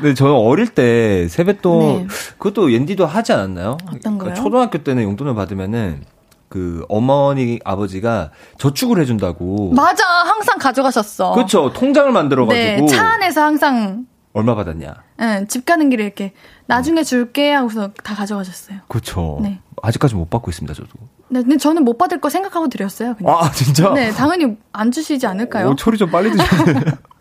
근데 0.00 0.14
저는 0.14 0.32
어릴 0.34 0.68
때 0.68 1.28
세뱃돈 1.28 1.98
네. 2.02 2.06
그것도 2.38 2.72
옌디도 2.72 3.06
하지 3.06 3.32
않았나요? 3.32 3.78
어떤 3.94 4.18
거요? 4.18 4.34
초등학교 4.34 4.78
때는 4.82 5.02
용돈을 5.04 5.34
받으면은 5.34 6.02
그 6.48 6.84
어머니 6.88 7.58
아버지가 7.64 8.30
저축을 8.58 9.00
해준다고. 9.00 9.72
맞아, 9.72 10.04
항상 10.06 10.58
가져가셨어. 10.58 11.32
그렇죠. 11.32 11.72
통장을 11.72 12.10
만들어가지고 12.12 12.60
네, 12.80 12.86
차 12.86 13.12
안에서 13.12 13.42
항상 13.42 14.06
얼마 14.34 14.54
받았냐. 14.54 14.94
예, 15.22 15.46
집 15.48 15.64
가는 15.64 15.88
길에 15.88 16.04
이렇게 16.04 16.32
나중에 16.66 17.04
줄게 17.04 17.52
하고서 17.52 17.90
다 18.02 18.14
가져가셨어요. 18.14 18.78
그렇죠. 18.88 19.38
네. 19.42 19.60
아직까지 19.82 20.14
못 20.14 20.28
받고 20.28 20.50
있습니다, 20.50 20.74
저도. 20.74 20.88
네, 21.32 21.40
근데 21.40 21.56
저는 21.56 21.84
못 21.84 21.96
받을 21.96 22.20
거 22.20 22.28
생각하고 22.28 22.68
드렸어요. 22.68 23.14
그냥. 23.14 23.34
아, 23.34 23.50
진짜? 23.50 23.90
네, 23.94 24.10
당연히 24.10 24.58
안 24.70 24.92
주시지 24.92 25.26
않을까요? 25.26 25.70
오, 25.70 25.76
처리 25.76 25.96
좀 25.96 26.10
빨리 26.10 26.30
드셨네. 26.30 26.74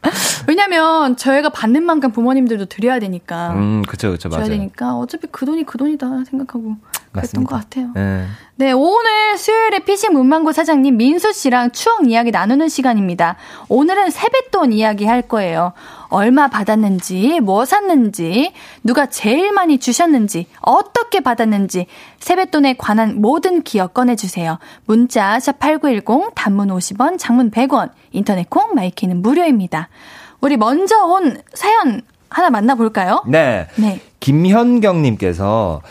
왜냐면 0.48 1.16
저희가 1.16 1.48
받는 1.50 1.84
만큼 1.84 2.12
부모님들도 2.12 2.66
드려야 2.66 3.00
되니까. 3.00 3.52
음, 3.54 3.84
그쵸, 3.88 4.12
그쵸, 4.12 4.28
줘야 4.28 4.40
맞아요. 4.40 4.50
되니까 4.50 4.98
어차피 4.98 5.28
그 5.32 5.46
돈이 5.46 5.64
그 5.66 5.78
돈이다 5.78 6.26
생각하고 6.30 6.76
그랬던 7.12 7.12
맞습니다. 7.14 7.50
것 7.50 7.62
같아요. 7.64 7.92
네. 7.96 8.26
네, 8.58 8.72
오늘 8.74 9.38
수요일에 9.38 9.80
피싱 9.86 10.12
문방구 10.12 10.52
사장님 10.52 10.98
민수 10.98 11.32
씨랑 11.32 11.72
추억 11.72 12.06
이야기 12.10 12.32
나누는 12.32 12.68
시간입니다. 12.68 13.38
오늘은 13.70 14.10
세뱃돈 14.10 14.74
이야기 14.74 15.06
할 15.06 15.22
거예요. 15.22 15.72
얼마 16.12 16.50
받았는지, 16.50 17.40
뭐 17.40 17.66
샀는지, 17.66 18.52
누가 18.84 19.08
제일 19.08 19.52
많이 19.54 19.80
주셨는지, 19.80 20.46
어떻게 20.60 21.22
받았는지, 21.22 21.88
세뱃돈에 22.20 22.76
관한 22.78 23.22
모든 23.22 23.64
기억 23.64 23.94
꺼내주세요. 23.94 24.60
문자, 24.86 25.38
샵8910, 25.38 26.34
단문 26.36 26.68
50원, 26.68 27.18
장문 27.18 27.50
100원, 27.50 27.92
인터넷 28.12 28.50
콩, 28.50 28.76
마이케이는 28.76 29.22
무료입니다. 29.22 29.90
우리 30.42 30.58
먼저 30.58 30.96
온 31.06 31.42
사연 31.54 32.02
하나 32.30 32.50
만나볼까요? 32.50 33.24
네. 33.28 33.68
네. 33.78 34.02
김현경님께서 34.20 35.82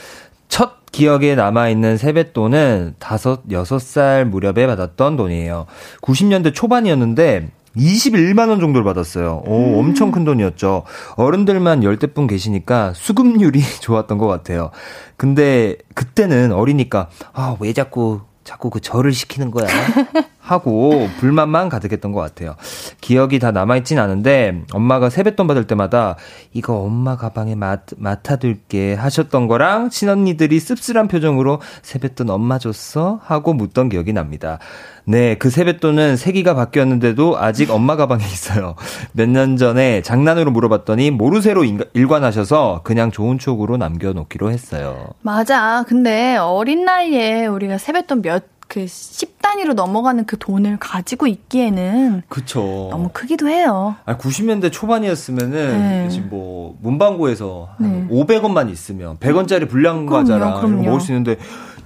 첫 0.48 0.90
기억에 0.92 1.34
남아있는 1.34 1.96
세뱃돈은 1.96 2.96
다섯, 2.98 3.42
여섯 3.52 3.80
살 3.80 4.26
무렵에 4.26 4.66
받았던 4.66 5.16
돈이에요. 5.16 5.66
90년대 6.02 6.54
초반이었는데, 6.54 7.48
21만원 7.76 8.60
정도를 8.60 8.84
받았어요. 8.84 9.42
오, 9.46 9.78
엄청 9.78 10.10
큰 10.10 10.24
돈이었죠. 10.24 10.84
어른들만 11.16 11.84
열대분 11.84 12.26
계시니까 12.26 12.92
수급률이 12.94 13.60
좋았던 13.80 14.18
것 14.18 14.26
같아요. 14.26 14.70
근데 15.16 15.76
그때는 15.94 16.52
어리니까, 16.52 17.08
아, 17.32 17.56
왜 17.60 17.72
자꾸, 17.72 18.20
자꾸 18.44 18.70
그 18.70 18.80
절을 18.80 19.12
시키는 19.12 19.50
거야? 19.50 19.66
하고 20.50 21.08
불만만 21.18 21.68
가득했던 21.68 22.12
것 22.12 22.20
같아요. 22.20 22.56
기억이 23.00 23.38
다 23.38 23.52
남아있진 23.52 23.98
않은데 23.98 24.62
엄마가 24.72 25.08
세뱃돈 25.08 25.46
받을 25.46 25.66
때마다 25.66 26.16
이거 26.52 26.74
엄마 26.74 27.16
가방에 27.16 27.54
맡, 27.54 27.84
맡아둘게 27.96 28.94
하셨던 28.94 29.46
거랑 29.46 29.90
친언니들이 29.90 30.58
씁쓸한 30.58 31.06
표정으로 31.08 31.60
세뱃돈 31.82 32.30
엄마 32.30 32.58
줬어? 32.58 33.20
하고 33.22 33.54
묻던 33.54 33.88
기억이 33.88 34.12
납니다. 34.12 34.58
네, 35.04 35.34
그 35.36 35.50
세뱃돈은 35.50 36.16
세기가 36.16 36.54
바뀌었는데도 36.54 37.38
아직 37.38 37.70
엄마 37.70 37.96
가방에 37.96 38.24
있어요. 38.24 38.74
몇 39.12 39.30
년 39.30 39.56
전에 39.56 40.02
장난으로 40.02 40.50
물어봤더니 40.50 41.12
모르쇠로 41.12 41.64
일관하셔서 41.94 42.80
그냥 42.82 43.12
좋은 43.12 43.38
추억으로 43.38 43.76
남겨놓기로 43.76 44.50
했어요. 44.50 45.06
맞아. 45.22 45.84
근데 45.86 46.36
어린 46.36 46.84
나이에 46.84 47.46
우리가 47.46 47.78
세뱃돈 47.78 48.22
몇, 48.22 48.44
그, 48.70 48.84
10단위로 48.84 49.74
넘어가는 49.74 50.24
그 50.26 50.38
돈을 50.38 50.76
가지고 50.78 51.26
있기에는 51.26 52.22
그쵸. 52.28 52.86
너무 52.92 53.10
크기도 53.12 53.48
해요. 53.48 53.96
아, 54.06 54.16
90년대 54.16 54.70
초반이었으면은 54.70 55.78
네. 56.04 56.08
지금 56.08 56.28
뭐 56.30 56.76
문방구에서 56.80 57.70
한 57.76 58.06
네. 58.06 58.14
500원만 58.14 58.70
있으면 58.70 59.18
100원짜리 59.18 59.68
불량 59.68 60.06
과자랑 60.06 60.60
그럼요. 60.60 60.82
먹을 60.84 61.00
수 61.00 61.10
있는데 61.10 61.36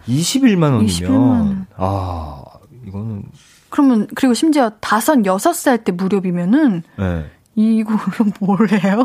21만 0.06 0.62
원이면 0.74 0.86
21만 0.86 1.10
원. 1.10 1.66
아 1.78 2.42
이거는 2.86 3.22
그러면, 3.70 4.06
그리고 4.14 4.34
심지어 4.34 4.70
다섯, 4.80 5.24
여섯 5.24 5.52
살 5.54 5.78
때 5.82 5.90
무렵이면은, 5.90 6.82
네. 6.98 7.24
이거를 7.56 7.98
뭘 8.40 8.68
해요? 8.70 9.04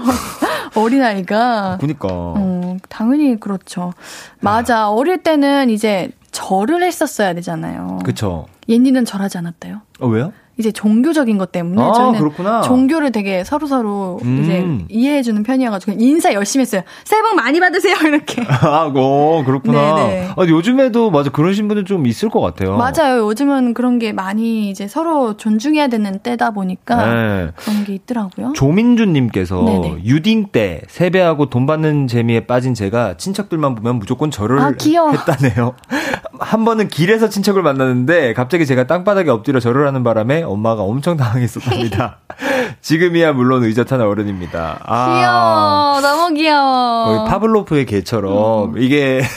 어린아이가. 0.76 1.78
그니까 1.80 2.08
어, 2.12 2.78
당연히 2.90 3.40
그렇죠. 3.40 3.94
맞아. 4.42 4.92
어릴 4.92 5.24
때는 5.24 5.70
이제 5.70 6.12
절을 6.32 6.84
했었어야 6.84 7.34
되잖아요. 7.34 8.00
그쵸. 8.06 8.46
옌니는 8.68 9.06
절하지 9.06 9.38
않았대요. 9.40 9.82
어 10.00 10.08
왜요? 10.08 10.32
이제 10.60 10.74
종교적인 10.74 11.38
것 11.38 11.54
때문에 11.54 11.82
아, 11.82 11.94
저희는 11.94 12.20
그렇구나. 12.20 12.62
종교를 12.62 13.14
되게 13.14 13.46
서로 13.46 13.66
서로 13.66 14.20
음. 14.24 14.42
이제 14.44 14.94
이해해주는 14.94 15.42
편이어가지고 15.44 15.94
인사 15.98 16.34
열심히 16.34 16.64
했어요. 16.64 16.82
새해 17.06 17.22
복 17.22 17.34
많이 17.36 17.62
받으세요 17.62 17.96
이렇게. 18.06 18.44
아, 18.46 18.92
어, 18.94 19.44
그렇구나. 19.46 19.96
네네. 19.96 20.30
아, 20.36 20.46
요즘에도 20.46 21.12
맞아 21.12 21.30
그러신 21.30 21.70
분들 21.70 21.86
좀 21.86 22.06
있을 22.06 22.30
것 22.30 22.42
같아요. 22.42 22.76
맞아요. 22.76 23.20
요즘은 23.30 23.74
그런 23.74 24.00
게 24.00 24.12
많이 24.12 24.70
이제 24.70 24.90
서로 24.90 25.38
존중해야 25.38 25.88
되는 25.88 26.20
때다 26.20 26.52
보니까 26.52 27.06
네. 27.06 27.52
그런 27.56 27.86
게 27.86 27.94
있더라고요. 27.94 28.52
조민주님께서 28.54 29.64
네네. 29.64 30.04
유딩 30.04 30.48
때 30.52 30.82
세배하고 30.90 31.50
돈 31.50 31.66
받는 31.68 32.08
재미에 32.08 32.42
빠진 32.42 32.74
제가 32.74 33.16
친척들만 33.16 33.76
보면 33.76 33.98
무조건 33.98 34.30
절을 34.30 34.60
아. 34.60 34.74
했다네요. 34.78 35.74
한 36.40 36.66
번은 36.66 36.90
길에서 36.90 37.30
친척을 37.30 37.62
만났는데 37.62 38.34
갑자기 38.34 38.66
제가 38.66 38.88
땅바닥에 38.88 39.30
엎드려 39.30 39.60
절을 39.60 39.88
하는 39.88 40.04
바람에 40.04 40.44
엄마가 40.50 40.82
엄청 40.84 41.18
당황했었답니다. 41.18 42.18
지금이야 42.82 43.34
물론 43.34 43.64
의젓한 43.64 44.02
어른입니다. 44.02 44.80
아, 44.86 45.16
귀여워. 45.16 46.02
너무 46.02 46.34
귀여워. 46.36 47.06
거의 47.06 47.30
파블로프의 47.30 47.86
개처럼 47.86 48.78
이게 48.78 49.22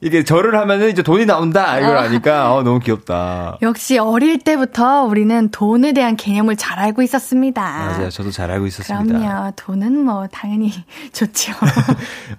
이게 0.00 0.22
절을 0.22 0.56
하면은 0.56 0.90
이제 0.90 1.02
돈이 1.02 1.26
나온다 1.26 1.76
이걸 1.80 1.96
아니까 1.96 2.54
어, 2.54 2.62
너무 2.62 2.78
귀엽다. 2.78 3.58
역시 3.62 3.98
어릴 3.98 4.38
때부터 4.38 5.02
우리는 5.02 5.48
돈에 5.50 5.92
대한 5.92 6.14
개념을 6.16 6.54
잘 6.54 6.78
알고 6.78 7.02
있었습니다. 7.02 7.60
맞아요. 7.62 8.08
저도 8.08 8.30
잘 8.30 8.48
알고 8.52 8.66
있었습니다. 8.68 9.18
그럼요. 9.18 9.52
돈은 9.56 10.04
뭐 10.04 10.28
당연히 10.30 10.72
좋죠. 11.12 11.52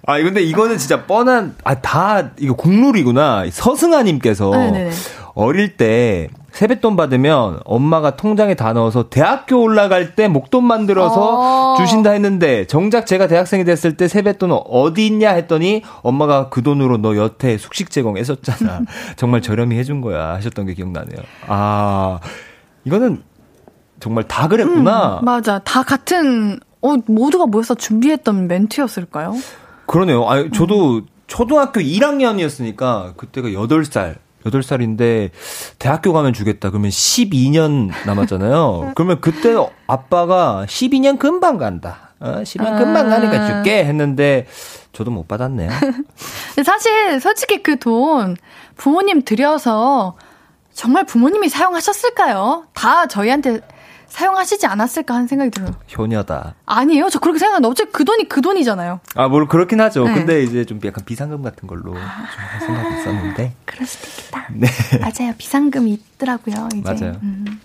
아, 0.06 0.18
근데 0.22 0.40
이거는 0.40 0.78
진짜 0.78 1.04
뻔한, 1.04 1.54
아, 1.62 1.74
다, 1.74 2.30
이거 2.38 2.54
국룰이구나. 2.54 3.44
서승아님께서 3.50 4.50
네네네. 4.50 4.90
어릴 5.34 5.76
때 5.76 6.28
세뱃돈 6.52 6.96
받으면 6.96 7.60
엄마가 7.64 8.16
통장에 8.16 8.54
다 8.54 8.72
넣어서 8.72 9.08
대학교 9.08 9.62
올라갈 9.62 10.14
때 10.14 10.28
목돈 10.28 10.64
만들어서 10.64 11.74
어. 11.74 11.76
주신다 11.76 12.10
했는데 12.10 12.66
정작 12.66 13.06
제가 13.06 13.26
대학생이 13.26 13.64
됐을 13.64 13.96
때 13.96 14.08
세뱃돈 14.08 14.50
어디 14.52 15.06
있냐 15.06 15.30
했더니 15.30 15.82
엄마가 16.02 16.48
그 16.48 16.62
돈으로 16.62 16.98
너 16.98 17.16
여태 17.16 17.56
숙식 17.56 17.90
제공했었잖아. 17.90 18.82
정말 19.16 19.42
저렴히 19.42 19.76
해준 19.76 20.00
거야 20.00 20.34
하셨던 20.34 20.66
게 20.66 20.74
기억나네요. 20.74 21.18
아, 21.46 22.18
이거는 22.84 23.22
정말 24.00 24.26
다 24.26 24.48
그랬구나. 24.48 25.20
맞아. 25.22 25.58
다 25.60 25.82
같은 25.82 26.58
어 26.82 26.96
모두가 27.06 27.46
모여서 27.46 27.74
준비했던 27.74 28.48
멘트였을까요? 28.48 29.34
그러네요. 29.86 30.28
아, 30.28 30.48
저도 30.52 31.02
초등학교 31.26 31.80
1학년이었으니까 31.80 33.16
그때가 33.16 33.48
8살. 33.48 34.16
8살인데 34.44 35.30
대학교 35.78 36.12
가면 36.12 36.32
주겠다. 36.32 36.70
그러면 36.70 36.90
12년 36.90 37.90
남았잖아요. 38.06 38.92
그러면 38.96 39.20
그때 39.20 39.54
아빠가 39.86 40.64
12년 40.68 41.18
금방 41.18 41.58
간다. 41.58 42.10
어, 42.20 42.40
12년 42.42 42.78
금방 42.78 43.08
가니까 43.08 43.46
줄게 43.46 43.84
했는데 43.84 44.46
저도 44.92 45.10
못 45.10 45.26
받았네요. 45.28 45.70
사실 46.64 47.20
솔직히 47.20 47.62
그 47.62 47.76
돈 47.76 48.36
부모님 48.76 49.22
드려서 49.22 50.16
정말 50.72 51.04
부모님이 51.04 51.48
사용하셨을까요? 51.48 52.66
다 52.74 53.06
저희한테 53.06 53.60
사용하시지 54.10 54.66
않았을까 54.66 55.14
하는 55.14 55.26
생각이 55.26 55.50
들어요. 55.50 55.70
효녀다. 55.96 56.54
아니에요. 56.66 57.08
저 57.08 57.18
그렇게 57.18 57.38
생각하는데 57.38 57.68
어차피 57.68 57.90
그 57.92 58.04
돈이 58.04 58.28
그 58.28 58.42
돈이잖아요. 58.42 59.00
아, 59.14 59.28
뭘 59.28 59.46
그렇긴 59.46 59.80
하죠. 59.80 60.04
네. 60.04 60.14
근데 60.14 60.42
이제 60.42 60.64
좀 60.64 60.80
약간 60.84 61.04
비상금 61.04 61.42
같은 61.42 61.66
걸로 61.66 61.92
좀할 61.92 62.60
생각이 62.60 63.00
있었는데. 63.00 63.54
그럴 63.64 63.86
수도 63.86 64.08
있겠다. 64.08 64.46
네. 64.52 64.68
맞아요. 65.00 65.32
비상금이 65.38 65.92
있더라고요. 65.92 66.68
이제. 66.74 66.82
맞아요. 66.92 67.16
음. 67.22 67.60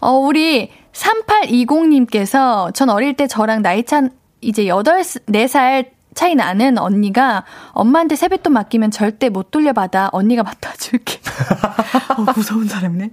어, 0.00 0.12
우리 0.12 0.70
3820님께서 0.92 2.74
전 2.74 2.90
어릴 2.90 3.14
때 3.16 3.26
저랑 3.26 3.62
나이 3.62 3.84
차 3.84 4.02
이제 4.40 4.68
8, 4.68 4.82
4살 4.84 5.86
차이 6.14 6.34
나는 6.34 6.76
언니가 6.78 7.44
엄마한테 7.72 8.16
세뱃돈 8.16 8.52
맡기면 8.52 8.90
절대 8.90 9.28
못 9.28 9.50
돌려받아 9.50 10.08
언니가 10.12 10.42
맡아줄게. 10.42 11.20
어, 12.18 12.24
무서운 12.36 12.66
사람이네. 12.68 13.10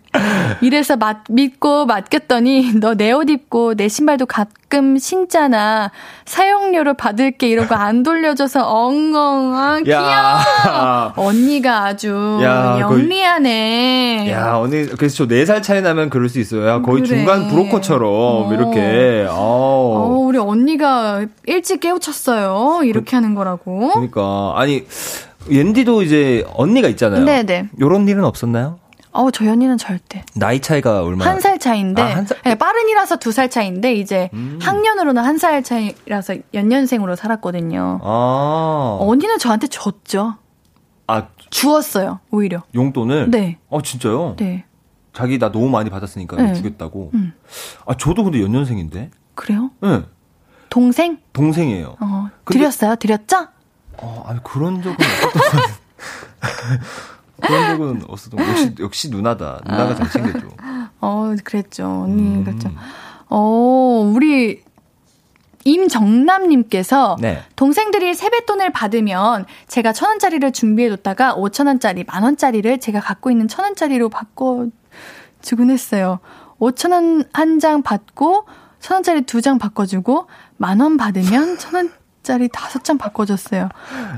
이래서 0.61 0.95
맞, 0.97 1.17
믿고 1.29 1.85
맡겼더니 1.85 2.73
너 2.79 2.95
내 2.95 3.11
옷 3.11 3.29
입고 3.29 3.75
내 3.75 3.87
신발도 3.87 4.25
가끔 4.25 4.97
신잖아. 4.97 5.91
사용료로 6.25 6.95
받을게 6.95 7.47
이러고 7.47 7.75
안 7.75 8.03
돌려줘서 8.03 8.67
엉엉. 8.67 9.55
아, 9.55 9.79
귀여워. 9.83 11.13
언니가 11.15 11.85
아주 11.85 12.39
야, 12.41 12.77
영리하네. 12.79 14.29
야, 14.31 14.57
언니, 14.57 14.85
그래서 14.87 15.15
저 15.17 15.27
4살 15.27 15.61
차이 15.63 15.81
나면 15.81 16.09
그럴 16.09 16.27
수 16.29 16.39
있어요. 16.39 16.67
야, 16.67 16.81
거의 16.81 17.03
그래. 17.03 17.17
중간 17.17 17.47
브로커처럼, 17.47 18.09
어. 18.11 18.49
이렇게. 18.53 19.25
어, 19.29 19.35
어. 19.37 20.17
우리 20.19 20.37
언니가 20.37 21.25
일찍 21.45 21.79
깨우쳤어요. 21.79 22.81
이렇게 22.87 23.15
하는 23.15 23.35
거라고. 23.35 23.89
그러니까. 23.93 24.53
아니, 24.55 24.85
옌디도 25.49 26.03
이제 26.03 26.45
언니가 26.55 26.87
있잖아요. 26.89 27.23
네네. 27.23 27.69
요런 27.79 28.07
일은 28.07 28.23
없었나요? 28.25 28.79
어, 29.11 29.31
저희 29.31 29.49
언니는 29.49 29.77
절대. 29.77 30.23
나이 30.35 30.59
차이가 30.59 31.01
얼마나? 31.03 31.31
한 31.31 31.39
살 31.39 31.57
차인데, 31.57 32.01
아, 32.01 32.15
한 32.17 32.25
살? 32.27 32.37
네, 32.43 32.55
빠른이라서 32.55 33.15
두 33.17 33.31
살 33.31 33.49
차인데, 33.49 33.93
이제 33.95 34.29
음. 34.33 34.59
학년으로는 34.61 35.23
한 35.23 35.37
살 35.37 35.63
차이라서 35.63 36.35
연년생으로 36.53 37.15
살았거든요. 37.15 37.99
아. 38.03 38.97
언니는 39.01 39.39
저한테 39.39 39.67
줬죠. 39.67 40.35
아, 41.07 41.27
주었어요, 41.49 42.19
오히려. 42.31 42.61
용돈을? 42.75 43.31
네. 43.31 43.57
어, 43.69 43.81
진짜요? 43.81 44.35
네. 44.37 44.65
자기 45.13 45.39
나 45.39 45.51
너무 45.51 45.69
많이 45.69 45.89
받았으니까 45.89 46.35
네. 46.37 46.53
주겠다고. 46.53 47.09
음. 47.15 47.33
아, 47.87 47.95
저도 47.95 48.23
근데 48.23 48.41
연년생인데? 48.43 49.09
그래요? 49.33 49.71
네. 49.81 50.01
동생? 50.69 51.17
동생이에요. 51.33 51.95
어, 51.99 52.29
근데- 52.43 52.59
드렸어요? 52.59 52.95
드렸죠? 52.95 53.47
어, 53.99 54.23
아니, 54.27 54.43
그런 54.43 54.81
적은 54.81 54.95
없었던. 54.95 55.61
그런 57.41 57.77
적은 57.77 58.03
없었던 58.07 58.37
것. 58.39 58.49
역시, 58.49 58.75
역시 58.79 59.09
누나다. 59.09 59.59
누나가 59.65 59.95
잘 59.95 60.09
챙겨줘. 60.09 60.47
어, 61.01 61.35
그랬죠. 61.43 61.85
언니, 62.03 62.21
음. 62.21 62.43
그랬죠. 62.43 62.69
어, 63.29 64.11
우리, 64.13 64.63
임정남님께서 65.65 67.17
네. 67.19 67.43
동생들이 67.55 68.13
세뱃돈을 68.15 68.71
받으면 68.71 69.45
제가 69.67 69.91
천 69.93 70.09
원짜리를 70.09 70.49
준비해뒀다가 70.53 71.33
오천 71.35 71.67
원짜리, 71.67 72.03
만 72.05 72.23
원짜리를 72.23 72.79
제가 72.79 72.99
갖고 73.01 73.31
있는 73.31 73.47
천 73.47 73.65
원짜리로 73.65 74.09
바꿔 74.09 74.67
주곤 75.41 75.69
했어요. 75.69 76.19
오천 76.59 76.91
원 76.91 77.23
한 77.33 77.59
장 77.59 77.81
받고 77.83 78.45
천 78.79 78.95
원짜리 78.97 79.21
두 79.23 79.41
장 79.41 79.57
바꿔주고 79.59 80.27
만 80.57 80.81
원 80.81 80.97
받으면 80.97 81.57
천 81.57 81.73
원짜리 81.75 82.49
다섯 82.51 82.83
장 82.83 82.97
바꿔줬어요. 82.97 83.69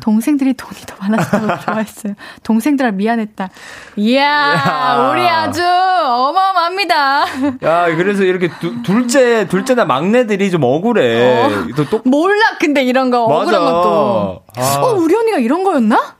동생들이 0.01 0.53
돈이 0.53 0.81
더 0.87 0.95
많았다고 0.99 1.59
좋아했어요. 1.65 2.13
동생들아 2.43 2.91
미안했다. 2.91 3.49
이야, 3.97 4.53
이야. 4.53 5.09
우리 5.11 5.21
아주 5.27 5.61
어마어마합니다. 5.63 7.25
야, 7.63 7.95
그래서 7.95 8.23
이렇게 8.23 8.49
두- 8.59 8.81
둘째, 8.83 9.47
둘째나 9.47 9.85
막내들이 9.85 10.49
좀 10.51 10.63
억울해. 10.63 11.43
어. 11.45 11.67
또 11.75 11.85
똑, 11.89 12.07
몰라 12.07 12.57
근데 12.59 12.83
이런 12.83 13.09
거 13.09 13.23
억울한 13.25 13.45
맞아. 13.45 13.59
것도. 13.59 14.43
아. 14.57 14.79
어 14.81 14.93
우리 14.93 15.15
언니가 15.15 15.37
이런 15.37 15.63
거였나? 15.63 16.15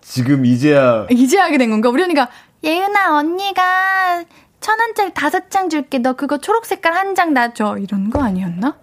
지금 0.00 0.46
이제야. 0.46 1.06
이제 1.10 1.38
하게 1.38 1.58
된 1.58 1.70
건가? 1.70 1.88
우리 1.88 2.02
언니가 2.02 2.28
예은아, 2.62 3.16
언니가 3.18 4.22
천 4.64 4.80
원짜리 4.80 5.12
다섯 5.12 5.50
장 5.50 5.68
줄게. 5.68 5.98
너 5.98 6.14
그거 6.14 6.38
초록 6.38 6.64
색깔 6.64 6.94
한장 6.94 7.34
놔줘. 7.34 7.76
이런 7.80 8.08
거 8.08 8.22
아니었나? 8.22 8.74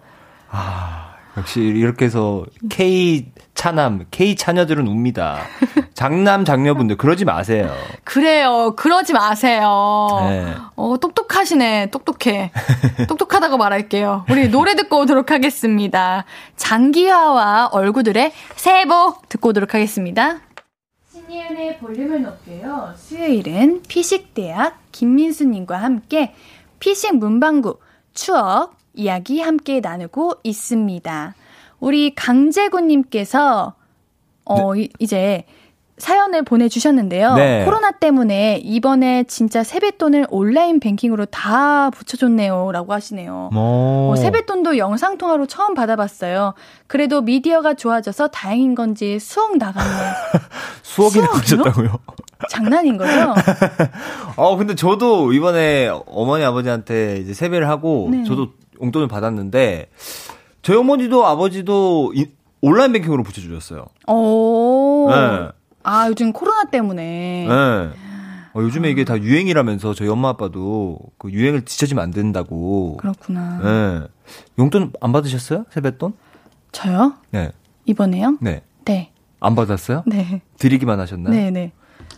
역시 1.36 1.60
이렇게 1.60 2.04
해서 2.04 2.44
K 2.70 3.32
차남, 3.54 4.06
K 4.12 4.36
차녀들은 4.36 4.86
웁니다. 4.86 5.40
장남, 5.94 6.44
장녀분들 6.44 6.98
그러지 6.98 7.24
마세요. 7.24 7.74
그래요. 8.04 8.74
그러지 8.76 9.12
마세요. 9.12 10.18
네. 10.28 10.54
어, 10.76 10.98
똑똑하시네. 11.00 11.90
똑똑해. 11.90 12.52
똑똑하다고 13.08 13.56
말할게요. 13.56 14.24
우리 14.30 14.50
노래 14.50 14.76
듣고 14.76 15.00
오도록 15.00 15.32
하겠습니다. 15.32 16.24
장기하와 16.54 17.70
얼구들의 17.72 18.32
새해 18.54 18.84
복 18.84 19.28
듣고 19.28 19.48
오도록 19.48 19.74
하겠습니다. 19.74 20.38
신예은의 21.12 21.78
볼륨을 21.78 22.22
높여요. 22.22 22.94
수요일은 22.96 23.82
피식대학 23.88 24.81
김민수님과 24.92 25.76
함께 25.76 26.34
피식 26.78 27.16
문방구 27.16 27.78
추억 28.14 28.76
이야기 28.94 29.40
함께 29.40 29.80
나누고 29.80 30.34
있습니다. 30.44 31.34
우리 31.80 32.14
강재구님께서 32.14 33.74
어 34.44 34.76
이- 34.76 34.88
이제 34.98 35.44
사연을 36.06 36.42
보내주셨는데요. 36.42 37.34
네. 37.36 37.64
코로나 37.64 37.92
때문에 37.92 38.60
이번에 38.64 39.22
진짜 39.28 39.62
세뱃돈을 39.62 40.26
온라인 40.30 40.80
뱅킹으로 40.80 41.26
다 41.26 41.90
붙여줬네요 41.90 42.72
라고 42.72 42.92
하시네요. 42.92 43.50
뭐. 43.52 44.10
어, 44.10 44.16
세뱃돈도 44.16 44.78
영상통화로 44.78 45.46
처음 45.46 45.74
받아봤어요. 45.74 46.54
그래도 46.88 47.20
미디어가 47.22 47.74
좋아져서 47.74 48.28
다행인 48.28 48.74
건지 48.74 49.20
수억 49.20 49.56
나갔네요. 49.56 50.12
수억이나? 50.82 51.28
하셨다고요? 51.30 51.96
장난인 52.50 52.96
거죠? 52.96 53.32
어, 54.34 54.56
근데 54.56 54.74
저도 54.74 55.32
이번에 55.32 55.88
어머니 56.08 56.42
아버지한테 56.44 57.18
이제 57.18 57.32
세배를 57.32 57.68
하고 57.68 58.08
네. 58.10 58.24
저도 58.24 58.48
용돈을 58.82 59.06
받았는데 59.06 59.86
저희 60.62 60.76
어머니도 60.78 61.24
아버지도 61.24 62.12
이- 62.16 62.26
온라인 62.60 62.90
뱅킹으로 62.90 63.22
붙여주셨어요. 63.22 63.84
오. 64.08 65.08
네. 65.08 65.48
아, 65.82 66.08
요즘 66.08 66.32
코로나 66.32 66.64
때문에. 66.64 67.46
네. 67.48 67.90
어, 68.54 68.60
요즘에 68.60 68.90
이게 68.90 69.04
다 69.04 69.18
유행이라면서 69.18 69.94
저희 69.94 70.08
엄마 70.08 70.28
아빠도 70.30 70.98
그 71.18 71.30
유행을 71.30 71.64
뒤처지면 71.64 72.02
안 72.02 72.10
된다고. 72.10 72.96
그렇구나. 72.98 73.58
네. 73.62 74.06
용돈 74.58 74.92
안 75.00 75.12
받으셨어요? 75.12 75.64
세뱃돈? 75.70 76.14
저요? 76.72 77.14
네. 77.30 77.50
이번에요? 77.86 78.38
네. 78.40 78.62
네. 78.84 79.12
안 79.40 79.54
받았어요? 79.54 80.02
네. 80.06 80.42
드리기만 80.58 81.00
하셨나요? 81.00 81.34
네, 81.34 81.50
네. 81.50 81.72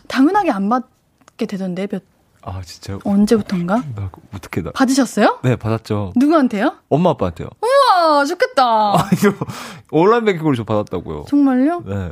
당연하게 0.07 0.51
안 0.51 0.69
받게 0.69 1.45
되던데, 1.47 1.87
몇, 1.87 2.03
아, 2.43 2.61
진짜요? 2.61 2.99
언제부턴가? 3.03 3.83
나 3.95 4.11
어떻게 4.33 4.61
나. 4.61 4.71
받으셨어요? 4.71 5.39
네, 5.43 5.55
받았죠. 5.55 6.13
누구한테요? 6.15 6.75
엄마 6.89 7.09
아빠한테요. 7.11 7.49
우와, 7.61 8.25
좋겠다. 8.25 8.63
아, 8.63 9.09
이거 9.13 9.33
온라인 9.89 10.25
뱅킹으로 10.25 10.55
저 10.55 10.63
받았다고요. 10.63 11.25
정말요? 11.27 11.83
네. 11.85 12.11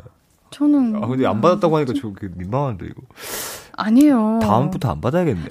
저는. 0.53 1.03
아, 1.03 1.07
근데 1.07 1.25
안 1.25 1.41
받았다고 1.41 1.75
하니까 1.77 1.93
저그 1.99 2.31
민망한데, 2.35 2.85
이거. 2.85 3.01
아니에요. 3.75 4.39
다음부터 4.41 4.91
안 4.91 5.01
받아야겠네. 5.01 5.41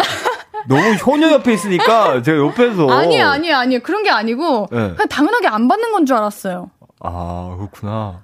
너무 0.68 0.80
효녀 0.94 1.32
옆에 1.32 1.52
있으니까 1.54 2.22
제가 2.22 2.38
옆에서. 2.46 2.88
아니에요, 2.88 3.26
아니에요, 3.28 3.56
아니에요. 3.56 3.80
그런 3.82 4.02
게 4.04 4.10
아니고, 4.10 4.68
네. 4.70 4.78
그냥 4.94 5.08
당연하게 5.08 5.48
안 5.48 5.66
받는 5.68 5.90
건 5.92 6.06
줄 6.06 6.16
알았어요. 6.16 6.70
아, 7.00 7.54
그렇구나. 7.58 8.22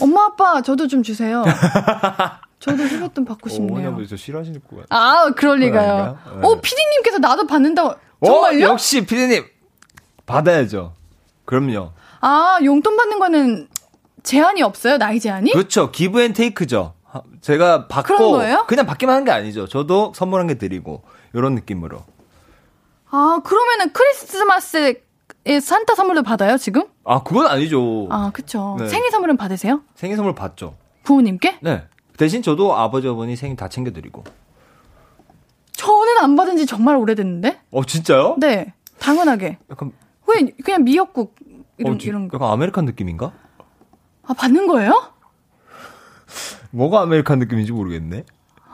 엄마, 0.00 0.24
아빠, 0.24 0.62
저도 0.62 0.88
좀 0.88 1.02
주세요. 1.04 1.44
저도 2.58 2.88
세뱃돈 2.88 3.24
받고 3.24 3.48
어머니 3.50 3.54
싶네요. 3.54 3.88
아버지 3.90 4.08
저 4.08 4.16
싫어하시는 4.16 4.60
것 4.68 4.88
같아요. 4.88 5.00
아, 5.00 5.30
그럴 5.36 5.58
리가요. 5.58 5.92
아닌가요? 5.92 6.18
네. 6.40 6.46
오, 6.48 6.60
피디님께서 6.60 7.18
나도 7.18 7.46
받는다고. 7.46 7.94
정말요? 8.24 8.66
어, 8.66 8.70
역시 8.70 9.04
피디님 9.06 9.44
받아야죠. 10.24 10.92
그럼요. 11.44 11.92
아, 12.20 12.58
용돈 12.64 12.96
받는 12.96 13.18
거는 13.20 13.68
제한이 14.26 14.60
없어요? 14.62 14.98
나이 14.98 15.20
제한이? 15.20 15.52
그렇죠. 15.52 15.90
give 15.92 16.20
and 16.20 16.32
take죠. 16.32 16.94
하- 17.04 17.22
제가 17.40 17.86
받고? 17.86 18.38
그냥 18.66 18.84
받기만 18.84 19.14
한 19.14 19.24
게 19.24 19.30
아니죠. 19.30 19.66
저도 19.68 20.12
선물 20.14 20.40
한개 20.40 20.58
드리고 20.58 21.02
이런 21.32 21.54
느낌으로. 21.54 22.00
아, 23.10 23.40
그러면은 23.44 23.92
크리스마스에 23.92 24.96
산타 25.62 25.94
선물도 25.94 26.24
받아요, 26.24 26.56
지금? 26.58 26.82
아, 27.04 27.22
그건 27.22 27.46
아니죠. 27.46 28.08
아, 28.10 28.30
그쵸. 28.34 28.76
네. 28.80 28.88
생일 28.88 29.10
선물은 29.12 29.36
받으세요? 29.36 29.82
생일 29.94 30.16
선물 30.16 30.34
받죠. 30.34 30.76
부모님께? 31.04 31.58
네. 31.62 31.84
대신 32.18 32.42
저도 32.42 32.74
아버지 32.76 33.06
어머니 33.06 33.36
생일 33.36 33.54
다 33.56 33.68
챙겨 33.68 33.92
드리고. 33.92 34.24
저는 35.72 36.18
안 36.18 36.34
받은 36.34 36.56
지 36.56 36.66
정말 36.66 36.96
오래됐는데? 36.96 37.60
어, 37.70 37.84
진짜요? 37.84 38.36
네. 38.40 38.72
당연하게. 38.98 39.58
약간 39.70 39.92
왜, 40.26 40.50
그냥 40.64 40.82
미역국, 40.82 41.36
이런, 41.78 41.94
어, 41.94 41.98
지- 41.98 42.08
이런 42.08 42.26
거. 42.28 42.36
약간 42.36 42.50
American 42.50 42.84
느낌인가? 42.86 43.32
아, 44.26 44.32
받는 44.34 44.66
거예요? 44.66 45.10
뭐가 46.70 47.02
American 47.02 47.38
느낌인지 47.38 47.72
모르겠네. 47.72 48.24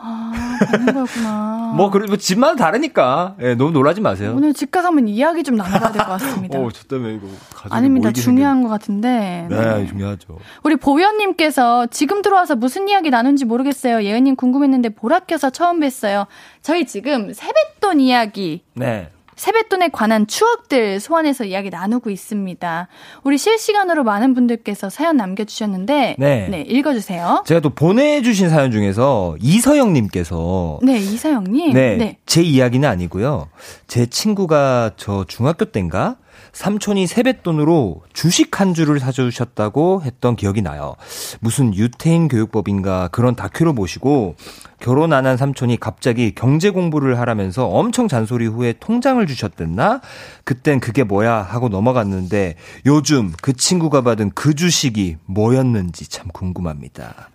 아, 0.05 0.33
받는 0.71 0.95
거였구나. 0.95 1.73
뭐, 1.77 1.91
그래, 1.91 2.07
뭐, 2.09 2.17
집마다 2.17 2.57
다르니까. 2.57 3.37
예, 3.41 3.55
너무 3.55 3.71
놀라지 3.71 4.01
마세요. 4.01 4.35
오늘 4.37 4.53
집 4.53 4.71
가서 4.73 4.89
한번 4.89 5.07
이야기 5.07 5.45
좀 5.45 5.55
나눠봐야 5.57 5.93
될 5.93 6.03
것 6.05 6.09
같습니다. 6.13 6.59
어, 6.61 6.69
저 6.73 6.83
때문에 6.85 7.15
이거 7.15 7.29
가족이 7.55 7.75
아닙니다. 7.75 8.11
중요한 8.13 8.63
것 8.63 8.69
같은데. 8.69 9.47
생겼- 9.49 9.79
네, 9.79 9.87
중요하죠. 9.87 10.39
우리 10.65 10.75
보현님께서 10.77 11.87
지금 11.87 12.21
들어와서 12.23 12.57
무슨 12.57 12.89
이야기 12.89 13.11
나눈지 13.11 13.45
모르겠어요. 13.45 14.03
예은님 14.03 14.35
궁금했는데 14.37 14.89
보라 14.91 15.21
켜서 15.21 15.51
처음 15.51 15.81
뵀어요. 15.81 16.27
저희 16.63 16.85
지금 16.87 17.33
세뱃돈 17.33 18.01
이야기, 18.01 18.65
네. 18.75 19.09
세뱃돈에 19.43 19.89
관한 19.89 20.29
추억들 20.29 21.01
소환해서 21.01 21.43
이야기 21.45 21.69
나누고 21.69 22.11
있습니다. 22.11 22.87
우리 23.25 23.39
실시간으로 23.39 24.05
많은 24.05 24.35
분들께서 24.35 24.89
사연 24.89 25.17
남겨주셨는데, 25.17 26.15
네. 26.17 26.49
네, 26.49 26.61
읽어주세요. 26.61 27.43
제가 27.45 27.59
또 27.59 27.71
보내주신 27.71 28.51
사연 28.51 28.71
중에서 28.71 29.37
이서영님께서 29.41 30.79
네, 30.85 30.97
이사영님. 30.97 31.73
네, 31.73 31.97
네. 31.97 32.19
제 32.25 32.41
이야기는 32.41 32.89
아니고요. 32.89 33.49
제 33.89 34.07
친구가 34.07 34.93
저 34.97 35.25
중학교 35.27 35.65
때인가 35.65 36.19
삼촌이 36.53 37.07
세뱃돈으로 37.07 38.03
주식 38.13 38.61
한 38.61 38.75
주를 38.75 39.01
사주셨다고 39.01 40.03
했던 40.05 40.37
기억이 40.37 40.61
나요. 40.61 40.97
무슨 41.41 41.75
유태인 41.75 42.29
교육법인가 42.29 43.09
그런 43.09 43.35
다큐를 43.35 43.75
보시고 43.75 44.37
결혼 44.79 45.13
안 45.15 45.23
한 45.27 45.37
삼촌이 45.37 45.79
갑자기 45.79 46.35
경제 46.35 46.69
공부를 46.71 47.19
하라면서 47.21 47.67
엄청 47.67 48.07
잔소리 48.09 48.47
후에 48.47 48.75
통장을 48.81 49.25
주셨댔나? 49.27 50.01
그땐 50.45 50.81
그게 50.81 51.05
뭐야 51.05 51.35
하고 51.43 51.69
넘어갔는데 51.69 52.57
요즘 52.87 53.33
그 53.41 53.53
친구가 53.55 54.03
받은 54.03 54.33
그 54.35 54.55
주식이 54.55 55.17
뭐였는지 55.27 56.09
참 56.09 56.29
궁금합니다. 56.33 57.31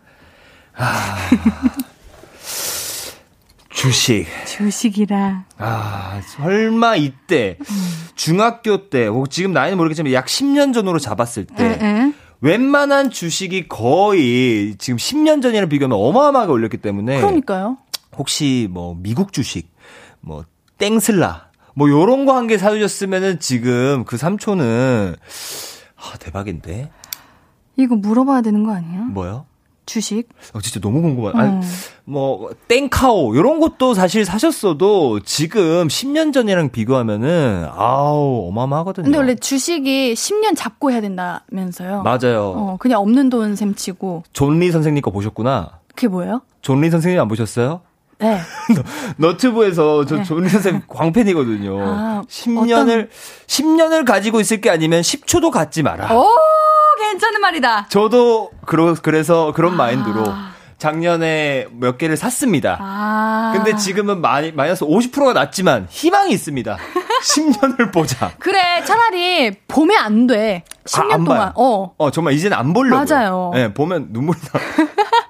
아. 0.76 1.15
주식. 3.70 4.26
주식이라. 4.45 5.45
아, 5.59 6.22
설마 6.26 6.95
이때 6.95 7.57
중학교 8.18 8.89
때, 8.89 9.09
뭐 9.09 9.26
지금 9.28 9.53
나이는 9.53 9.78
모르겠지만 9.78 10.11
약 10.11 10.26
10년 10.26 10.74
전으로 10.74 10.99
잡았을 10.99 11.45
때 11.45 11.80
응, 11.82 12.13
웬만한 12.41 13.09
주식이 13.11 13.68
거의 13.70 14.76
지금 14.78 14.97
10년 14.97 15.41
전이랑 15.41 15.70
비교하면 15.70 15.97
어마어마하게 15.97 16.51
올렸기 16.51 16.78
때문에 16.78 17.18
그러니까요. 17.22 17.78
혹시 18.18 18.68
뭐 18.70 18.95
미국 18.99 19.32
주식, 19.32 19.70
뭐 20.20 20.43
땡슬라, 20.78 21.47
뭐 21.76 21.89
요런 21.89 22.26
거 22.26 22.34
한 22.34 22.47
개 22.47 22.57
사주셨으면은 22.57 23.39
지금 23.39 24.03
그 24.05 24.18
삼촌은 24.18 25.15
아, 25.95 26.18
대박인데. 26.20 26.91
이거 27.78 27.95
물어봐야 27.95 28.41
되는 28.41 28.63
거 28.63 28.74
아니에요? 28.74 29.03
뭐요? 29.05 29.45
주식? 29.88 30.30
어, 30.54 30.62
진짜 30.62 30.80
너무 30.80 31.02
궁금하다. 31.02 31.40
어. 31.44 31.62
뭐, 32.06 32.52
땡카오, 32.68 33.36
요런 33.36 33.60
것도 33.60 33.96
사실 33.96 34.24
사셨어도 34.26 35.22
지금 35.22 35.88
10년 35.88 36.32
전이랑 36.32 36.70
비교하면은, 36.70 37.68
아우, 37.76 38.48
어마어마하거든요. 38.50 39.06
근데 39.06 39.18
원래 39.18 39.34
주식이 39.34 40.14
10년 40.14 40.56
잡고 40.56 40.92
해야 40.92 41.02
된다면서요? 41.02 42.04
맞아요. 42.04 42.54
어, 42.56 42.78
그냥 42.80 43.00
없는 43.02 43.30
돈 43.32 43.56
셈 43.56 43.74
치고. 43.74 44.24
존리 44.34 44.72
선생님 44.72 45.02
거 45.02 45.10
보셨구나. 45.10 45.80
그게 45.96 46.08
뭐예요? 46.08 46.42
존리 46.62 46.90
선생님 46.92 47.20
안 47.20 47.28
보셨어요? 47.28 47.82
네. 48.20 48.40
너튜브에서 49.18 50.06
저 50.06 50.18
네. 50.18 50.24
존리 50.24 50.50
선생님 50.50 50.84
광팬이거든요. 50.90 51.78
아, 51.82 52.24
10년을, 52.28 53.10
10년을 53.48 54.06
가지고 54.06 54.40
있을 54.42 54.60
게 54.62 54.70
아니면 54.70 55.02
10초도 55.02 55.52
갖지 55.52 55.84
마라. 55.84 56.14
오, 56.16 56.26
괜찮은 56.98 57.41
말이다. 57.41 57.88
저도, 57.89 58.52
그러, 58.66 58.95
그래서 59.02 59.52
그런 59.54 59.76
마인드로 59.78 60.24
작년에 60.78 61.68
몇 61.72 61.98
개를 61.98 62.18
샀습니다. 62.18 62.78
아. 62.80 63.52
근데 63.56 63.76
지금은 63.76 64.22
마이, 64.22 64.52
마이너스 64.52 64.86
50%가 64.86 65.34
났지만 65.34 65.88
희망이 65.89 66.32
있습니다. 66.34 66.78
10년을 67.24 67.91
보자. 67.91 68.32
그래, 68.38 68.84
차라리 68.84 69.52
보면 69.68 69.98
안 69.98 70.28
돼. 70.28 70.64
10년 70.86 71.12
아, 71.12 71.14
안 71.16 71.24
동안. 71.24 71.39
봐요. 71.39 71.54
어. 71.56 71.93
어, 71.98 72.12
정말 72.12 72.34
이제는 72.34 72.56
안 72.56 72.74
보려고. 72.74 73.04
맞아요. 73.04 73.52
네, 73.54 73.74
보면 73.74 74.10
눈물이 74.12 74.39
나. 74.39 74.60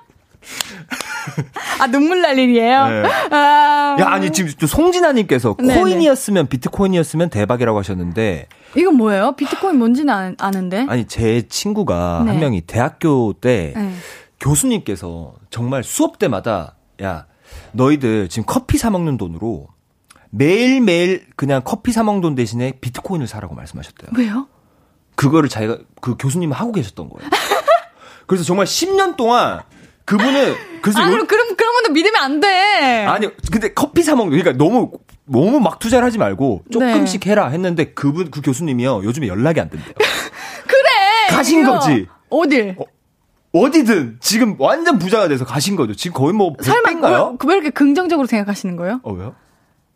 아, 1.79 1.87
눈물 1.87 2.21
날 2.21 2.37
일이에요? 2.37 2.87
네. 2.87 3.03
아. 3.31 3.95
야, 3.99 4.07
아니, 4.07 4.31
지금 4.31 4.51
또 4.59 4.67
송진아님께서 4.67 5.55
네네. 5.59 5.79
코인이었으면, 5.79 6.47
비트코인이었으면 6.47 7.29
대박이라고 7.29 7.77
하셨는데, 7.79 8.47
이건 8.75 8.95
뭐예요? 8.95 9.33
비트코인 9.33 9.77
뭔지는 9.77 10.13
아, 10.13 10.33
아는데. 10.39 10.85
아니, 10.89 11.05
제 11.05 11.47
친구가 11.47 12.23
네. 12.25 12.31
한 12.31 12.39
명이 12.39 12.61
대학교 12.61 13.33
때 13.33 13.73
네. 13.75 13.93
교수님께서 14.39 15.33
정말 15.49 15.83
수업 15.83 16.19
때마다, 16.19 16.75
야, 17.01 17.25
너희들 17.71 18.27
지금 18.29 18.45
커피 18.45 18.77
사먹는 18.77 19.17
돈으로 19.17 19.67
매일매일 20.29 21.25
그냥 21.35 21.61
커피 21.63 21.91
사먹는 21.91 22.21
돈 22.21 22.35
대신에 22.35 22.73
비트코인을 22.81 23.27
사라고 23.27 23.55
말씀하셨대요. 23.55 24.11
왜요? 24.17 24.47
그거를 25.15 25.49
자기가 25.49 25.79
그 26.01 26.15
교수님은 26.17 26.55
하고 26.55 26.71
계셨던 26.71 27.09
거예요. 27.09 27.29
그래서 28.27 28.43
정말 28.43 28.65
10년 28.65 29.15
동안 29.15 29.61
그분은 30.07 30.55
그래서 30.81 30.99
아, 31.01 31.03
요- 31.05 31.11
그럼, 31.11 31.27
그럼, 31.27 31.55
그런 31.55 31.73
건도 31.73 31.91
믿으면 31.91 32.15
안 32.23 32.39
돼. 32.39 33.05
아니 33.05 33.29
근데 33.51 33.73
커피 33.73 34.01
사 34.03 34.15
먹는 34.15 34.37
그러니까 34.37 34.57
너무 34.63 34.91
너무 35.25 35.59
막 35.59 35.79
투자를 35.79 36.05
하지 36.05 36.17
말고 36.17 36.63
조금씩 36.71 37.21
네. 37.21 37.29
해라 37.31 37.49
했는데 37.49 37.91
그분 37.93 38.31
그 38.31 38.41
교수님이요 38.41 39.03
요즘에 39.03 39.27
연락이 39.27 39.59
안 39.59 39.69
된대요. 39.69 39.93
그래! 40.65 41.35
가신 41.35 41.61
이거. 41.61 41.73
거지. 41.73 42.07
어딜? 42.29 42.77
어디든 43.53 44.17
지금 44.21 44.55
완전 44.59 44.97
부자가 44.99 45.27
돼서 45.27 45.45
가신 45.45 45.75
거죠. 45.75 45.93
지금 45.95 46.13
거의 46.15 46.33
뭐 46.33 46.53
설마, 46.61 46.81
백배인가요? 46.81 47.35
그, 47.37 47.47
왜 47.47 47.55
이렇게 47.55 47.69
긍정적으로 47.69 48.27
생각하시는 48.27 48.75
거예요? 48.75 48.99
어 49.03 49.11
왜요? 49.13 49.35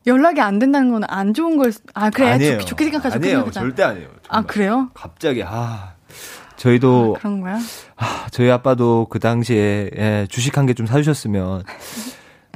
연락이 0.08 0.42
안 0.42 0.58
된다는 0.60 0.90
건 0.92 1.04
안 1.08 1.34
좋은 1.34 1.58
걸, 1.58 1.72
수- 1.72 1.82
아, 1.94 2.10
그래. 2.10 2.32
아니에요. 2.32 2.54
좋게, 2.60 2.66
좋게 2.66 2.84
생각하자, 2.86 3.16
좋게 3.18 3.34
아니에요. 3.36 3.52
절대 3.52 3.84
아니에요. 3.84 4.08
아, 4.30 4.38
정말. 4.38 4.48
그래요? 4.48 4.90
갑자기 4.94 5.44
아 5.46 5.91
저희도 6.62 7.16
그런 7.18 7.42
거야? 7.42 7.58
아, 7.98 8.28
저희 8.30 8.52
아빠도 8.52 9.08
그 9.10 9.20
당시에 9.20 9.90
예, 9.98 10.28
주식 10.30 10.58
한 10.58 10.68
개 10.68 10.74
좀 10.76 10.86
사주셨으면 10.86 11.64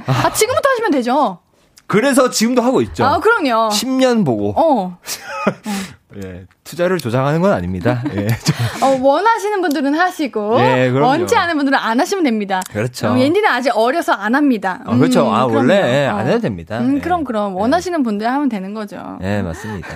아, 0.05 0.33
지금부터 0.33 0.69
하시면 0.69 0.91
되죠. 0.91 1.39
그래서 1.87 2.29
지금도 2.29 2.61
하고 2.61 2.81
있죠. 2.81 3.03
아, 3.03 3.19
그럼요. 3.19 3.69
10년 3.69 4.23
보고 4.25 4.53
어. 4.55 4.97
예, 6.23 6.45
투자를 6.63 6.97
조장하는 6.99 7.41
건 7.41 7.51
아닙니다. 7.51 8.01
예, 8.15 8.27
좀- 8.27 8.55
어, 8.83 8.97
원하시는 9.01 9.59
분들은 9.59 9.95
하시고, 9.95 10.59
예. 10.61 10.87
원치 10.87 11.35
않은 11.35 11.57
분들은 11.57 11.77
안 11.77 11.99
하시면 11.99 12.23
됩니다. 12.23 12.61
그렇죠. 12.71 13.07
어, 13.09 13.19
옌디는 13.19 13.49
아직 13.49 13.71
어려서 13.75 14.13
안 14.13 14.33
합니다. 14.33 14.81
어, 14.85 14.95
그렇죠. 14.95 15.21
아, 15.29 15.45
그럼요. 15.45 15.57
원래 15.57 16.03
예, 16.03 16.07
어. 16.07 16.15
안 16.15 16.27
해도 16.27 16.39
됩니다. 16.39 16.79
음, 16.79 16.97
예. 16.97 17.01
그럼, 17.01 17.25
그럼. 17.25 17.55
원하시는 17.57 18.01
분들 18.03 18.27
하면 18.31 18.47
되는 18.47 18.73
거죠. 18.73 19.19
예, 19.23 19.41
맞습니다. 19.41 19.89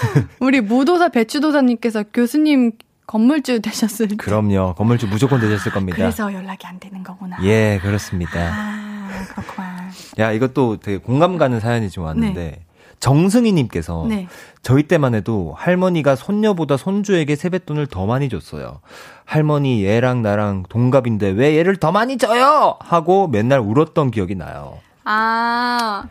우리 0.40 0.60
무도사 0.60 1.08
배추도사님께서 1.10 2.04
교수님 2.12 2.72
건물주 3.10 3.60
되셨을 3.60 4.06
때. 4.06 4.16
그럼요. 4.16 4.74
건물주 4.76 5.08
무조건 5.08 5.40
되셨을 5.40 5.72
겁니다. 5.72 5.96
그래서 5.96 6.32
연락이 6.32 6.64
안 6.68 6.78
되는 6.78 7.02
거구나. 7.02 7.38
예, 7.42 7.80
그렇습니다. 7.82 8.38
아, 8.38 9.08
그렇구나. 9.34 9.90
야, 10.20 10.30
이것도 10.30 10.76
되게 10.76 10.98
공감 10.98 11.36
가는 11.36 11.58
사연이 11.58 11.90
좀 11.90 12.04
왔는데 12.04 12.64
정승희님께서 13.00 14.06
네. 14.08 14.28
저희 14.62 14.84
때만 14.84 15.16
해도 15.16 15.54
할머니가 15.56 16.14
손녀보다 16.14 16.76
손주에게 16.76 17.34
세뱃돈을 17.34 17.88
더 17.88 18.06
많이 18.06 18.28
줬어요. 18.28 18.78
할머니 19.24 19.84
얘랑 19.84 20.22
나랑 20.22 20.66
동갑인데 20.68 21.30
왜 21.30 21.58
얘를 21.58 21.78
더 21.78 21.90
많이 21.90 22.16
줘요? 22.16 22.76
하고 22.78 23.26
맨날 23.26 23.58
울었던 23.58 24.12
기억이 24.12 24.36
나요. 24.36 24.78
아, 25.02 26.04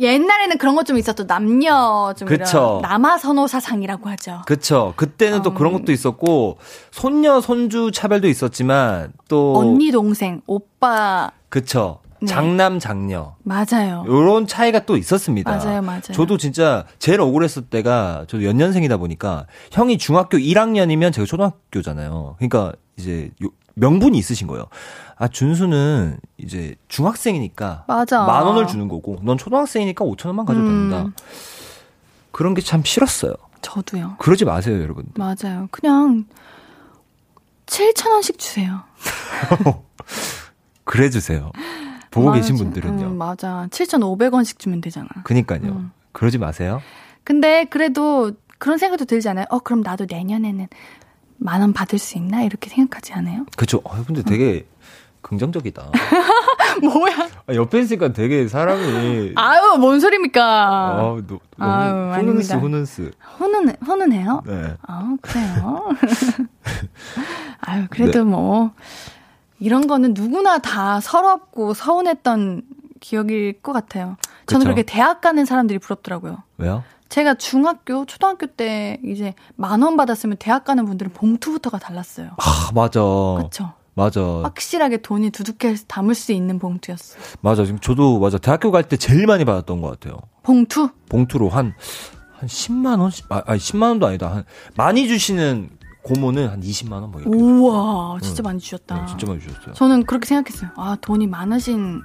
옛날에는 0.00 0.58
그런 0.58 0.74
것 0.74 0.84
좀 0.84 0.96
있었죠. 0.98 1.26
남녀 1.26 2.14
좀 2.16 2.28
그쵸. 2.28 2.80
이런 2.80 2.82
남아 2.82 3.18
선호 3.18 3.46
사상이라고 3.46 4.08
하죠. 4.10 4.42
그쵸. 4.46 4.94
그때는 4.96 5.42
또 5.42 5.50
음. 5.50 5.54
그런 5.54 5.72
것도 5.72 5.92
있었고, 5.92 6.58
손녀, 6.90 7.40
손주 7.40 7.90
차별도 7.92 8.28
있었지만, 8.28 9.12
또. 9.28 9.56
언니, 9.58 9.90
동생, 9.90 10.40
오빠. 10.46 11.30
그쵸. 11.48 12.00
네. 12.20 12.26
장남, 12.26 12.78
장녀. 12.80 13.34
맞아요. 13.44 14.04
요런 14.08 14.46
차이가 14.48 14.80
또 14.86 14.96
있었습니다. 14.96 15.50
맞아요, 15.56 15.82
맞아요. 15.82 16.00
저도 16.12 16.36
진짜 16.36 16.84
제일 16.98 17.20
억울했을 17.20 17.62
때가 17.66 18.24
저도 18.28 18.44
연년생이다 18.44 18.96
보니까 18.96 19.46
형이 19.70 19.98
중학교 19.98 20.36
1학년이면 20.36 21.12
제가 21.12 21.26
초등학교잖아요. 21.26 22.34
그러니까 22.38 22.72
이제 22.96 23.30
요- 23.44 23.50
명분이 23.74 24.18
있으신 24.18 24.48
거예요. 24.48 24.64
아, 25.18 25.26
준수는 25.28 26.18
이제 26.36 26.76
중학생이니까 26.88 27.84
맞아. 27.88 28.24
만 28.24 28.44
원을 28.46 28.66
주는 28.66 28.86
거고 28.88 29.18
넌 29.22 29.36
초등학생이니까 29.36 30.04
5천 30.04 30.26
원만 30.26 30.46
가져도 30.46 30.66
음. 30.66 30.90
된다. 30.90 31.12
그런 32.30 32.54
게 32.54 32.62
참 32.62 32.82
싫었어요. 32.84 33.34
저도요. 33.60 34.16
그러지 34.18 34.44
마세요, 34.44 34.80
여러분. 34.80 35.04
맞아요. 35.16 35.66
그냥 35.72 36.26
7,000원씩 37.66 38.38
주세요. 38.38 38.82
그래 40.84 41.10
주세요. 41.10 41.50
보고 42.10 42.32
계신 42.32 42.54
맞아. 42.54 42.64
분들은요. 42.64 43.06
음, 43.08 43.18
맞아. 43.18 43.66
7,500원씩 43.70 44.58
주면 44.58 44.80
되잖아. 44.80 45.08
그니까요. 45.24 45.60
음. 45.62 45.90
그러지 46.12 46.38
마세요. 46.38 46.80
근데 47.24 47.64
그래도 47.66 48.32
그런 48.58 48.78
생각도 48.78 49.04
들지 49.04 49.28
않아요? 49.28 49.44
어, 49.50 49.58
그럼 49.58 49.82
나도 49.82 50.06
내년에는 50.08 50.66
만 51.36 51.60
원 51.60 51.72
받을 51.72 51.98
수 51.98 52.16
있나? 52.16 52.42
이렇게 52.42 52.70
생각하지 52.70 53.12
않아요? 53.12 53.44
그쵸. 53.56 53.80
아, 53.84 54.02
근데 54.06 54.22
되게 54.22 54.66
긍정적이다. 55.22 55.90
뭐야? 56.82 57.28
아, 57.48 57.54
옆에 57.54 57.80
있으니까 57.80 58.12
되게 58.12 58.46
사람이 58.48 59.32
아유, 59.36 59.76
뭔 59.78 60.00
소리입니까? 60.00 60.42
아, 60.44 61.16
너, 61.26 61.38
아유, 61.58 61.92
너무 61.92 62.12
후는스 62.12 62.14
아닙니다. 62.52 62.58
후는스. 62.58 63.10
혼은, 63.40 63.76
혼은 63.86 64.12
해요? 64.12 64.42
네. 64.46 64.74
아, 64.86 65.16
그래요? 65.20 65.88
아유, 67.60 67.86
그래도 67.90 68.24
뭐, 68.24 68.70
이런 69.58 69.86
거는 69.86 70.14
누구나 70.14 70.58
다 70.58 71.00
서럽고 71.00 71.74
서운했던 71.74 72.62
기억일 73.00 73.60
것 73.62 73.72
같아요. 73.72 74.16
저는 74.46 74.60
그쵸. 74.60 74.74
그렇게 74.74 74.82
대학 74.82 75.20
가는 75.20 75.44
사람들이 75.44 75.78
부럽더라고요. 75.78 76.42
왜요? 76.58 76.84
제가 77.08 77.34
중학교, 77.34 78.04
초등학교 78.04 78.46
때 78.46 79.00
이제 79.04 79.34
만 79.56 79.82
원 79.82 79.96
받았으면 79.96 80.36
대학 80.38 80.64
가는 80.64 80.84
분들은 80.84 81.12
봉투부터가 81.12 81.78
달랐어요. 81.78 82.30
아, 82.38 82.70
맞아. 82.74 83.00
그쵸? 83.42 83.72
맞아. 83.98 84.20
확실하게 84.44 84.98
돈이 84.98 85.30
두둑해 85.30 85.74
담을 85.88 86.14
수 86.14 86.30
있는 86.32 86.58
봉투였어요. 86.60 87.20
맞아. 87.40 87.64
지금 87.64 87.80
저도 87.80 88.20
맞아. 88.20 88.38
대학교 88.38 88.70
갈 88.70 88.84
때 88.84 88.96
제일 88.96 89.26
많이 89.26 89.44
받았던 89.44 89.80
것 89.80 89.90
같아요. 89.90 90.18
봉투? 90.44 90.88
봉투로 91.10 91.48
한, 91.48 91.74
한 92.32 92.48
10만 92.48 93.00
원? 93.00 93.10
아, 93.28 93.42
아니, 93.46 93.58
10만 93.58 93.82
원도 93.88 94.06
아니다. 94.06 94.32
한, 94.32 94.44
많이 94.76 95.08
주시는 95.08 95.70
고모는 96.04 96.48
한 96.48 96.60
20만 96.60 96.92
원 96.92 97.10
뭐 97.10 97.20
이렇게. 97.20 97.36
우와, 97.36 98.18
진짜 98.22 98.42
많이 98.42 98.58
주셨다. 98.60 99.00
네, 99.00 99.06
진짜 99.08 99.26
많이 99.26 99.40
주셨어요. 99.40 99.74
저는 99.74 100.04
그렇게 100.06 100.26
생각했어요. 100.26 100.70
아, 100.76 100.96
돈이 101.00 101.26
많으신 101.26 102.00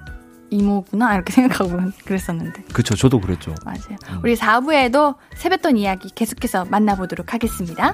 이모구나. 0.49 1.15
이렇게 1.15 1.31
생각하고 1.33 1.79
그랬었는데. 2.05 2.63
그쵸. 2.73 2.95
저도 2.95 3.21
그랬죠. 3.21 3.53
맞아요. 3.63 3.97
우리 4.23 4.35
4부에도 4.35 5.15
세뱃돈 5.35 5.77
이야기 5.77 6.09
계속해서 6.09 6.65
만나보도록 6.65 7.33
하겠습니다. 7.33 7.93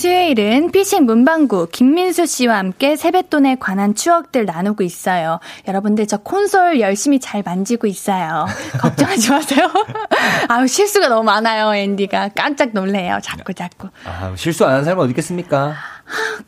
수요일은 0.00 0.70
피싱 0.70 1.04
문방구 1.04 1.68
김민수 1.70 2.24
씨와 2.24 2.56
함께 2.56 2.96
세뱃돈에 2.96 3.56
관한 3.56 3.94
추억들 3.94 4.46
나누고 4.46 4.82
있어요. 4.82 5.40
여러분들 5.68 6.06
저 6.06 6.16
콘솔 6.16 6.80
열심히 6.80 7.20
잘 7.20 7.42
만지고 7.44 7.86
있어요. 7.86 8.46
걱정하지 8.80 9.30
마세요. 9.30 9.70
아우 10.48 10.66
실수가 10.66 11.08
너무 11.08 11.24
많아요, 11.24 11.74
앤디가. 11.74 12.30
깜짝 12.34 12.70
놀래요. 12.72 13.18
자꾸 13.22 13.52
자꾸. 13.52 13.90
아, 14.06 14.32
실수 14.36 14.64
안 14.64 14.70
하는 14.70 14.84
사람은 14.84 15.04
어디 15.04 15.10
있겠습니까? 15.10 15.74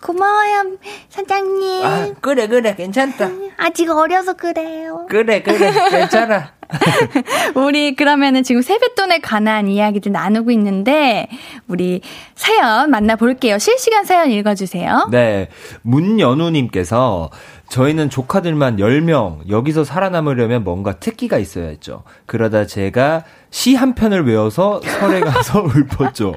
고마워요, 0.00 0.76
사장님. 1.08 1.84
아, 1.84 2.08
그래, 2.20 2.46
그래. 2.46 2.74
괜찮다. 2.74 3.30
아직 3.56 3.90
어려서 3.90 4.34
그래요. 4.34 5.06
그래, 5.08 5.42
그래. 5.42 5.72
괜찮아. 5.90 6.52
우리 7.54 7.94
그러면은 7.94 8.42
지금 8.42 8.62
세뱃돈에 8.62 9.18
관한 9.18 9.68
이야기들 9.68 10.10
나누고 10.12 10.50
있는데 10.52 11.28
우리 11.68 12.00
사연 12.34 12.90
만나볼게요. 12.90 13.58
실시간 13.58 14.04
사연 14.04 14.30
읽어주세요. 14.30 15.08
네. 15.10 15.48
문연우님께서 15.82 17.30
저희는 17.68 18.10
조카들만 18.10 18.76
10명, 18.76 19.48
여기서 19.48 19.84
살아남으려면 19.84 20.64
뭔가 20.64 20.98
특기가 20.98 21.38
있어야 21.38 21.68
했죠. 21.68 22.04
그러다 22.26 22.66
제가 22.66 23.24
시 23.54 23.74
한 23.76 23.94
편을 23.94 24.26
외워서 24.26 24.80
설에 24.82 25.20
가서 25.20 25.62
읊었죠. 26.00 26.34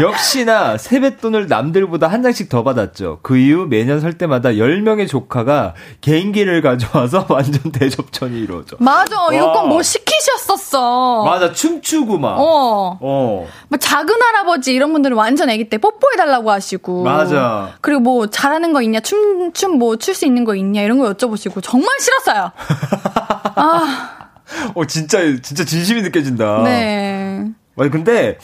역시나 0.00 0.78
세뱃돈을 0.78 1.48
남들보다 1.48 2.06
한 2.06 2.22
장씩 2.22 2.48
더 2.48 2.62
받았죠. 2.62 3.18
그 3.22 3.36
이후 3.36 3.66
매년 3.68 4.00
설 4.00 4.12
때마다 4.16 4.50
10명의 4.50 5.08
조카가 5.08 5.74
개인기를 6.00 6.62
가져와서 6.62 7.26
완전 7.30 7.72
대접전이 7.72 8.38
이루어져. 8.38 8.76
맞아, 8.78 9.16
이거 9.32 9.46
와. 9.48 9.62
꼭뭐 9.62 9.82
시키셨었어. 9.82 11.24
맞아, 11.24 11.52
춤추고 11.52 12.18
막. 12.18 12.36
어. 12.38 12.96
어. 13.00 13.48
뭐 13.68 13.78
작은 13.78 14.14
할아버지 14.22 14.72
이런 14.72 14.92
분들은 14.92 15.16
완전 15.16 15.50
아기 15.50 15.68
때 15.68 15.78
뽀뽀해달라고 15.78 16.50
하시고. 16.52 17.02
맞아. 17.02 17.70
그리고 17.80 18.00
뭐 18.00 18.26
잘하는 18.28 18.72
거 18.72 18.82
있냐, 18.82 19.00
춤, 19.00 19.52
춤 19.52 19.72
뭐 19.78 19.96
출 19.96 20.14
수 20.14 20.26
있는 20.26 20.44
거 20.44 20.54
있냐, 20.54 20.82
이런 20.82 20.98
거 20.98 21.12
여쭤보시고. 21.12 21.60
정말 21.62 21.88
싫었어요. 22.00 22.52
아, 23.56 24.21
어, 24.74 24.84
진짜, 24.86 25.18
진짜 25.42 25.64
진심이 25.64 26.02
느껴진다. 26.02 26.62
네. 26.64 27.44
아니 27.76 27.90
근데 27.90 28.38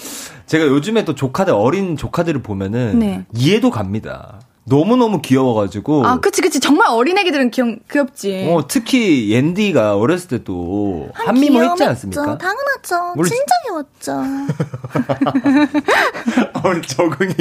제가 0.46 0.64
요즘에 0.66 1.04
또 1.04 1.14
조카들 1.14 1.52
어린 1.52 1.96
조카들을 1.96 2.42
보면은 2.42 2.98
네. 2.98 3.24
이해도 3.34 3.70
갑니다. 3.70 4.40
너무 4.64 4.96
너무 4.96 5.22
귀여워가지고. 5.22 6.06
아, 6.06 6.20
그치, 6.20 6.42
그치. 6.42 6.60
정말 6.60 6.88
어린애기들은 6.90 7.50
귀여, 7.50 7.64
귀엽지. 7.90 8.46
어 8.50 8.66
특히 8.68 9.30
옌디가 9.32 9.96
어렸을 9.96 10.28
때또 10.28 11.08
한미모 11.14 11.62
했지 11.64 11.84
않습니까? 11.84 12.36
당연하죠. 12.36 13.14
우리- 13.16 13.30
진짜 13.30 13.44
귀여웠죠. 13.64 14.22
오늘 16.64 16.82
적응이 16.88 17.34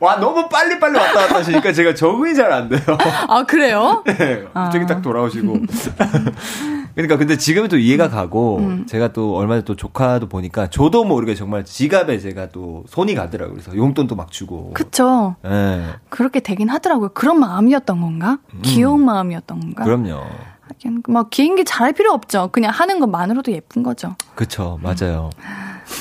와 0.00 0.16
너무 0.16 0.48
빨리 0.48 0.78
빨리 0.80 0.96
왔다 0.98 1.12
갔다 1.20 1.36
하시니까 1.36 1.72
제가 1.74 1.94
적응이 1.94 2.34
잘 2.34 2.50
안 2.50 2.68
돼요. 2.70 2.80
아, 3.28 3.44
그래요? 3.44 4.02
네, 4.08 4.44
갑자기 4.54 4.84
아. 4.84 4.86
딱 4.86 5.02
돌아오시고. 5.02 5.56
그러니까 6.94 7.16
근데 7.16 7.36
지금은 7.36 7.68
또 7.68 7.78
이해가 7.78 8.08
가고 8.08 8.58
음. 8.58 8.86
제가 8.86 9.12
또 9.12 9.36
얼마 9.36 9.54
전에 9.54 9.64
또 9.64 9.76
조카도 9.76 10.28
보니까 10.28 10.68
저도 10.68 11.04
모르게 11.04 11.34
정말 11.34 11.64
지갑에 11.64 12.18
제가 12.18 12.48
또 12.50 12.84
손이 12.88 13.14
가더라고요. 13.14 13.54
그래서 13.54 13.76
용돈도 13.76 14.16
막 14.16 14.30
주고. 14.30 14.72
그쵸. 14.72 15.36
예. 15.44 15.86
그렇게 16.08 16.40
되긴 16.40 16.68
하더라고요. 16.68 17.10
그런 17.10 17.38
마음이었던 17.40 18.00
건가? 18.00 18.38
귀여운 18.62 19.04
마음이었던 19.04 19.60
건가? 19.60 19.84
음. 19.84 19.84
그럼요. 19.84 20.24
하긴 20.68 21.02
막 21.08 21.30
개인기 21.30 21.64
잘할 21.64 21.92
필요 21.92 22.12
없죠. 22.12 22.48
그냥 22.52 22.72
하는 22.72 23.00
것만으로도 23.00 23.52
예쁜 23.52 23.82
거죠. 23.82 24.14
그쵸, 24.34 24.78
맞아요. 24.82 25.30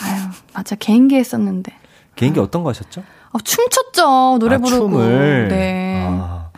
아유, 0.04 0.22
맞아. 0.54 0.76
개인기 0.76 1.16
했었는데. 1.16 1.74
개인기 2.16 2.40
어떤 2.40 2.64
거 2.64 2.70
하셨죠? 2.70 3.04
아, 3.32 3.38
춤췄죠. 3.44 4.38
노래 4.40 4.56
아, 4.56 4.58
부르고. 4.60 4.90
춤을. 4.90 5.48
네. 5.50 6.06
아. 6.08 6.50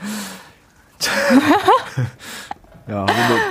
야, 2.90 3.06
뭐, 3.06 3.06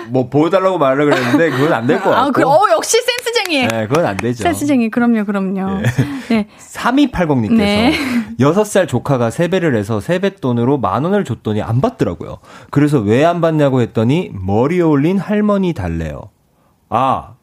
뭐 0.09 0.29
보여달라고 0.29 0.79
말을 0.79 1.05
그랬는데 1.09 1.51
그건 1.51 1.73
안 1.73 1.87
될 1.87 1.99
것 2.01 2.11
같고. 2.11 2.21
아, 2.21 2.31
그, 2.31 2.43
어, 2.43 2.61
역시 2.73 2.97
센스쟁이. 3.01 3.69
네, 3.69 3.87
그건 3.87 4.05
안 4.07 4.17
되죠. 4.17 4.43
센스쟁이. 4.43 4.91
그럼요, 4.91 5.25
그럼요. 5.25 5.83
네. 6.29 6.49
3280님께서 6.59 7.57
네. 7.57 7.93
6살 8.39 8.89
조카가 8.89 9.31
세배를 9.31 9.77
해서 9.77 10.01
세뱃돈으로 10.01 10.79
만 10.79 11.05
원을 11.05 11.25
줬더니 11.25 11.63
안 11.63 11.81
받더라고요. 11.81 12.39
그래서 12.71 12.99
왜 12.99 13.25
안 13.25 13.41
받냐고 13.41 13.81
했더니 13.81 14.31
머리에 14.33 14.81
올린 14.83 15.19
할머니 15.19 15.73
달래요. 15.75 16.31
아, 16.89 17.35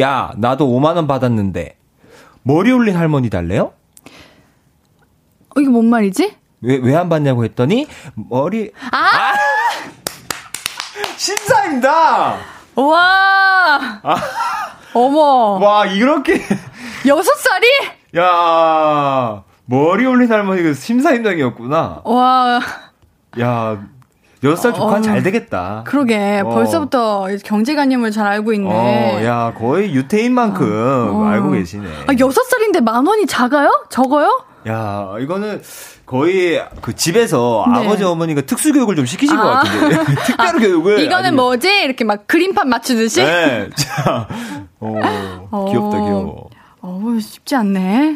야, 0.00 0.32
나도 0.38 0.66
5만 0.68 0.96
원 0.96 1.06
받았는데 1.06 1.76
머리 2.42 2.72
올린 2.72 2.96
할머니 2.96 3.30
달래요? 3.30 3.72
어, 5.54 5.60
이게 5.60 5.68
뭔 5.70 5.86
말이지? 5.86 6.34
왜 6.62 6.78
왜 6.78 6.96
안 6.96 7.08
받냐고 7.08 7.44
했더니 7.44 7.86
머리 8.14 8.70
아! 8.90 9.32
심사입니다. 11.26 12.36
와! 12.76 14.00
어머. 14.94 15.58
와 15.60 15.84
이렇게 15.86 16.40
여섯 17.04 17.32
살이? 17.34 17.66
야 18.16 19.42
머리 19.64 20.06
올린 20.06 20.30
할머니가 20.30 20.72
심사임당이었구나. 20.74 22.02
와. 22.04 22.60
야 23.40 23.76
여섯 24.44 24.56
살 24.62 24.72
조카 24.74 24.98
어. 24.98 25.00
잘 25.00 25.24
되겠다. 25.24 25.82
그러게. 25.84 26.42
어. 26.44 26.48
벌써부터 26.48 27.26
경제관념을 27.44 28.12
잘 28.12 28.28
알고 28.28 28.52
있네. 28.52 28.70
어, 28.70 29.24
야 29.24 29.52
거의 29.58 29.92
유태인만큼 29.96 31.10
어. 31.12 31.24
알고 31.26 31.50
계시네. 31.50 31.88
아, 32.06 32.12
여섯 32.20 32.40
살인데 32.44 32.82
만 32.82 33.04
원이 33.04 33.26
작아요? 33.26 33.68
적어요? 33.90 34.44
야 34.66 35.14
이거는 35.20 35.62
거의 36.04 36.62
그 36.80 36.94
집에서 36.94 37.64
네. 37.72 37.78
아버지 37.80 38.04
어머니가 38.04 38.42
특수 38.42 38.72
교육을 38.72 38.96
좀 38.96 39.06
시키신 39.06 39.36
아. 39.36 39.42
것 39.42 39.48
같은데 39.50 39.98
특별 40.26 40.52
교육을 40.58 41.00
이거는 41.00 41.26
아주- 41.26 41.36
뭐지? 41.36 41.68
이렇게 41.84 42.04
막 42.04 42.26
그림판 42.26 42.68
맞추듯이? 42.68 43.22
네, 43.22 43.68
자, 43.76 44.28
어, 44.80 45.68
귀엽다 45.70 46.00
귀여워. 46.00 46.50
어우, 46.82 47.18
쉽지 47.18 47.56
않네. 47.56 48.14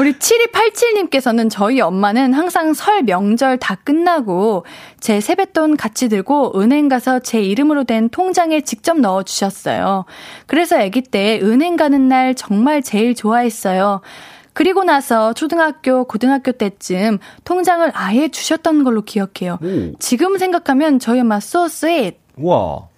우리 0.00 0.12
7287님께서는 0.14 1.48
저희 1.48 1.80
엄마는 1.80 2.34
항상 2.34 2.74
설 2.74 3.02
명절 3.04 3.58
다 3.58 3.76
끝나고 3.76 4.64
제 4.98 5.20
세뱃돈 5.20 5.76
같이 5.76 6.08
들고 6.08 6.60
은행 6.60 6.88
가서 6.88 7.20
제 7.20 7.40
이름으로 7.40 7.84
된 7.84 8.08
통장에 8.08 8.62
직접 8.62 8.98
넣어 8.98 9.22
주셨어요. 9.22 10.04
그래서 10.48 10.80
아기 10.80 11.00
때 11.00 11.38
은행 11.40 11.76
가는 11.76 12.08
날 12.08 12.34
정말 12.34 12.82
제일 12.82 13.14
좋아했어요. 13.14 14.00
그리고 14.58 14.82
나서 14.82 15.34
초등학교, 15.34 16.02
고등학교 16.02 16.50
때쯤 16.50 17.18
통장을 17.44 17.88
아예 17.94 18.26
주셨던 18.28 18.82
걸로 18.82 19.02
기억해요. 19.02 19.56
오. 19.62 19.92
지금 20.00 20.36
생각하면 20.36 20.98
저희 20.98 21.20
엄마 21.20 21.36
so 21.36 21.66
sweet. 21.66 22.16
우와. 22.36 22.88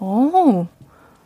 오, 0.00 0.66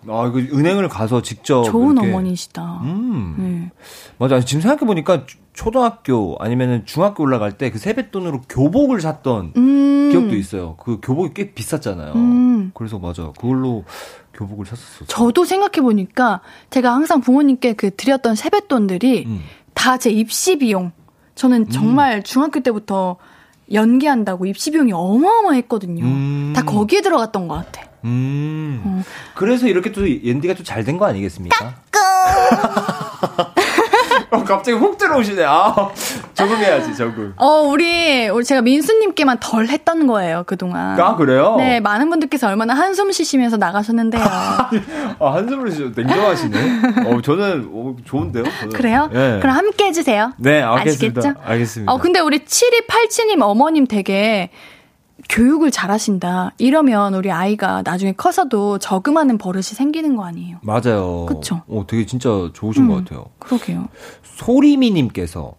아, 0.07 0.27
이거 0.27 0.39
은행을 0.55 0.91
가서 0.91 1.23
직접. 1.23 1.63
좋은 1.65 1.97
이렇게. 1.97 2.07
어머니시다. 2.11 2.81
음. 2.83 3.35
네. 3.39 3.71
맞아. 4.19 4.41
지금 4.41 4.61
생각해보니까 4.61 5.25
초- 5.25 5.39
초등학교 5.55 6.37
아니면은 6.39 6.85
중학교 6.85 7.23
올라갈 7.23 7.57
때 7.57 7.71
그 7.71 7.79
세뱃돈으로 7.79 8.43
교복을 8.47 9.01
샀던 9.01 9.55
음. 9.57 10.09
기억도 10.13 10.37
있어요. 10.37 10.77
그 10.77 10.99
교복이 11.03 11.33
꽤 11.33 11.53
비쌌잖아요. 11.53 12.13
음. 12.13 12.73
그래서 12.75 12.99
맞아. 12.99 13.33
그걸로 13.39 13.85
교복을 14.35 14.67
샀었어. 14.67 15.07
저도 15.07 15.45
생각해보니까 15.47 16.43
제가 16.71 16.93
항상 16.95 17.21
부모님께 17.23 17.73
그 17.73 17.91
드렸던 17.97 18.37
세뱃돈들이 18.37 19.25
음. 19.27 19.41
다 19.79 19.97
제 19.97 20.11
입시 20.11 20.59
비용. 20.59 20.91
저는 21.37 21.71
정말 21.71 22.23
중학교 22.25 22.61
때부터 22.61 23.17
연기한다고 23.73 24.47
입시 24.47 24.71
비용이 24.73 24.93
어마어마했거든요. 24.93 26.05
음. 26.05 26.53
다 26.55 26.63
거기에 26.63 27.01
들어갔던 27.01 27.47
것 27.49 27.55
같아. 27.55 27.83
음. 28.05 28.83
어. 28.85 29.03
그래서 29.35 29.67
이렇게 29.69 29.93
또 29.93 30.09
옌디가 30.09 30.55
또 30.55 30.65
잘 30.65 30.85
된 30.85 30.99
거 30.99 31.07
아니겠습니까? 31.07 31.75
어, 34.49 34.57
갑자기 34.57 34.77
훅 34.77 34.97
들어오시네. 34.97 35.45
아, 35.45 35.75
적응해야지, 36.35 36.95
적응. 36.97 37.35
어, 37.37 37.61
우리, 37.63 38.29
우리 38.29 38.45
제가 38.45 38.63
민수님께만 38.63 39.39
덜 39.41 39.69
했던 39.69 40.07
거예요, 40.07 40.45
그동안. 40.47 40.99
아, 40.99 41.17
그래요? 41.17 41.57
네, 41.59 41.81
많은 41.81 42.09
분들께서 42.09 42.49
얼마나 42.49 42.75
한숨 42.75 43.13
쉬시면서 43.13 43.57
나가셨는데요. 43.59 44.23
아, 45.21 45.35
한숨을 45.35 45.71
쉬 45.71 45.93
냉정하시네. 45.95 46.59
어, 47.07 47.21
저는 47.21 47.69
어, 47.73 47.97
좋은데요? 48.05 48.45
저는. 48.45 48.73
그래요? 48.73 49.11
예. 49.13 49.39
그럼 49.41 49.57
함께 49.57 49.87
해주세요. 49.87 50.33
네, 50.39 50.63
알겠습니다. 50.63 51.21
아시겠죠? 51.21 51.41
알겠습니다. 51.45 51.93
어, 51.93 51.99
근데 51.99 52.21
우리 52.21 52.39
7287님 52.41 53.43
어머님 53.43 53.87
되게 53.87 54.51
교육을 55.29 55.71
잘하신다. 55.71 56.53
이러면 56.59 57.15
우리 57.15 57.31
아이가 57.31 57.83
나중에 57.83 58.13
커서도 58.13 58.79
저금하는 58.79 59.39
버릇이 59.39 59.63
생기는 59.63 60.17
거 60.17 60.25
아니에요? 60.25 60.59
맞아요. 60.63 61.27
그쵸? 61.27 61.63
어, 61.69 61.85
되게 61.87 62.07
진짜 62.07 62.29
좋으신 62.53 62.85
음. 62.85 62.89
것 62.89 62.95
같아요. 62.97 63.27
그러게요. 63.39 63.89
소리미님께서 64.23 65.53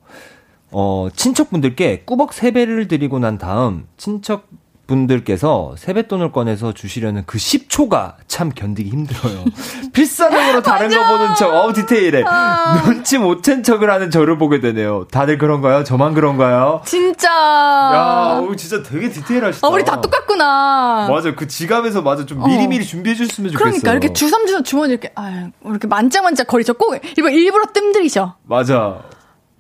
어, 0.71 1.07
친척분들께 1.15 2.03
꾸벅 2.05 2.33
세배를 2.33 2.87
드리고 2.87 3.19
난 3.19 3.37
다음 3.37 3.87
친척 3.97 4.47
분들께서 4.89 5.75
세뱃돈을 5.77 6.31
꺼내서 6.33 6.73
주시려는 6.73 7.23
그 7.25 7.37
10초가 7.37 8.15
참 8.27 8.49
견디기 8.49 8.89
힘들어요. 8.89 9.45
필사적으로 9.93 10.61
다른 10.61 10.89
거 10.89 10.95
보는 11.07 11.35
척, 11.35 11.53
어우, 11.53 11.71
디테일해. 11.73 12.23
아. 12.25 12.81
눈치 12.83 13.17
못 13.17 13.41
챈 13.41 13.63
척을 13.63 13.89
하는 13.89 14.11
저를 14.11 14.37
보게 14.37 14.59
되네요. 14.59 15.05
다들 15.11 15.37
그런가요? 15.37 15.83
저만 15.83 16.13
그런가요? 16.13 16.81
진짜. 16.85 17.29
야, 17.29 18.39
어, 18.41 18.55
진짜 18.57 18.83
되게 18.83 19.09
디테일하시다. 19.09 19.65
어, 19.65 19.71
우리 19.71 19.85
다 19.85 20.01
똑같구나. 20.01 21.07
맞아, 21.09 21.33
그 21.35 21.47
지갑에서 21.47 22.01
맞아, 22.01 22.25
좀 22.25 22.41
어. 22.41 22.47
미리미리 22.47 22.83
준비해줬으면 22.85 23.51
좋겠어. 23.51 23.63
그러니까 23.63 23.91
이렇게 23.91 24.11
주섬주섬 24.11 24.63
주머니 24.63 24.91
이렇게 24.91 25.11
아 25.15 25.49
이렇게 25.63 25.87
만짝만짝 25.87 26.47
거리죠. 26.47 26.73
꼭 26.73 26.95
일부러, 27.15 27.29
일부러 27.29 27.65
뜸들이셔. 27.73 28.35
맞아. 28.43 29.01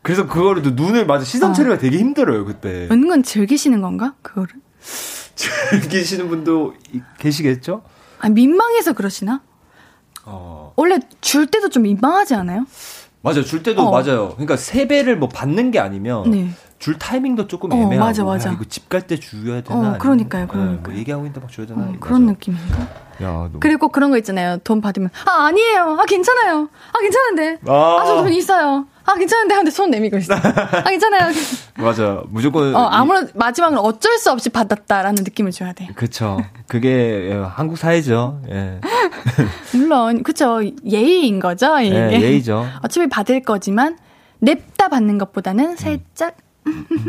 그래서 0.01 0.27
그거를 0.27 0.61
또 0.63 0.71
눈을 0.71 1.05
맞아 1.05 1.23
시선 1.25 1.51
어. 1.51 1.53
처리가 1.53 1.77
되게 1.77 1.97
힘들어요 1.97 2.45
그때. 2.45 2.87
은근 2.91 3.21
즐기시는 3.23 3.81
건가? 3.81 4.13
그거를? 4.21 4.49
즐기시는 5.81 6.27
분도 6.27 6.73
이- 6.93 7.01
계시겠죠? 7.17 7.81
아 8.19 8.29
민망해서 8.29 8.93
그러시나? 8.93 9.41
어. 10.25 10.73
원래 10.75 10.99
줄 11.21 11.47
때도 11.47 11.69
좀 11.69 11.83
민망하지 11.83 12.35
않아요? 12.35 12.65
맞아 13.21 13.41
줄 13.43 13.63
때도 13.63 13.81
어. 13.87 13.91
맞아요. 13.91 14.29
그러니까 14.31 14.57
세배를 14.57 15.17
뭐 15.17 15.29
받는 15.29 15.71
게 15.71 15.79
아니면 15.79 16.29
네. 16.29 16.49
줄 16.77 16.97
타이밍도 16.97 17.47
조금 17.47 17.71
어, 17.71 17.75
애매하고. 17.75 17.99
맞아, 17.99 18.23
맞아. 18.23 18.49
야, 18.49 18.53
이거 18.53 18.63
집 18.65 18.87
갈때 18.89 19.17
줘야 19.19 19.61
되나? 19.61 19.95
어, 19.95 19.97
그러니까요, 19.97 20.43
예, 20.43 20.47
그러니까요. 20.47 20.81
뭐 20.83 20.93
얘기하고 20.95 21.23
있는데 21.23 21.39
막 21.41 21.51
줘야 21.51 21.65
되나? 21.65 21.81
어, 21.81 21.85
맞아. 21.87 21.99
그런 21.99 22.25
느낌인가? 22.27 23.08
야, 23.21 23.49
너. 23.51 23.59
그리고 23.59 23.89
그런 23.89 24.11
거 24.11 24.17
있잖아요. 24.17 24.57
돈 24.63 24.81
받으면 24.81 25.09
아 25.25 25.45
아니에요. 25.47 25.97
아 25.99 26.05
괜찮아요. 26.05 26.69
아 26.93 26.99
괜찮은데. 26.99 27.57
아. 27.67 27.97
아저 28.01 28.15
돈 28.17 28.33
있어요. 28.33 28.85
아 29.05 29.15
괜찮은데 29.15 29.53
하는데 29.55 29.71
손 29.71 29.89
내밀고 29.89 30.17
있어. 30.17 30.35
아 30.35 30.83
괜찮아요. 30.83 31.31
맞아 31.77 32.21
무조건. 32.29 32.75
어 32.75 32.83
이- 32.83 32.89
아무런 32.91 33.29
마지막으로 33.33 33.81
어쩔 33.81 34.17
수 34.19 34.31
없이 34.31 34.49
받았다라는 34.49 35.23
느낌을 35.23 35.51
줘야 35.51 35.73
돼. 35.73 35.87
그쵸. 35.95 36.37
그게 36.67 37.29
예, 37.31 37.33
한국 37.33 37.77
사회죠. 37.77 38.41
예. 38.49 38.79
물론 39.73 40.23
그쵸 40.23 40.59
예의인 40.85 41.39
거죠. 41.39 41.79
이게. 41.79 41.95
예, 41.95 42.21
예의죠. 42.21 42.65
어차피 42.83 43.07
받을 43.09 43.41
거지만 43.41 43.97
냅다 44.39 44.87
받는 44.89 45.17
것보다는 45.17 45.75
살짝 45.75 46.35
음, 46.37 46.48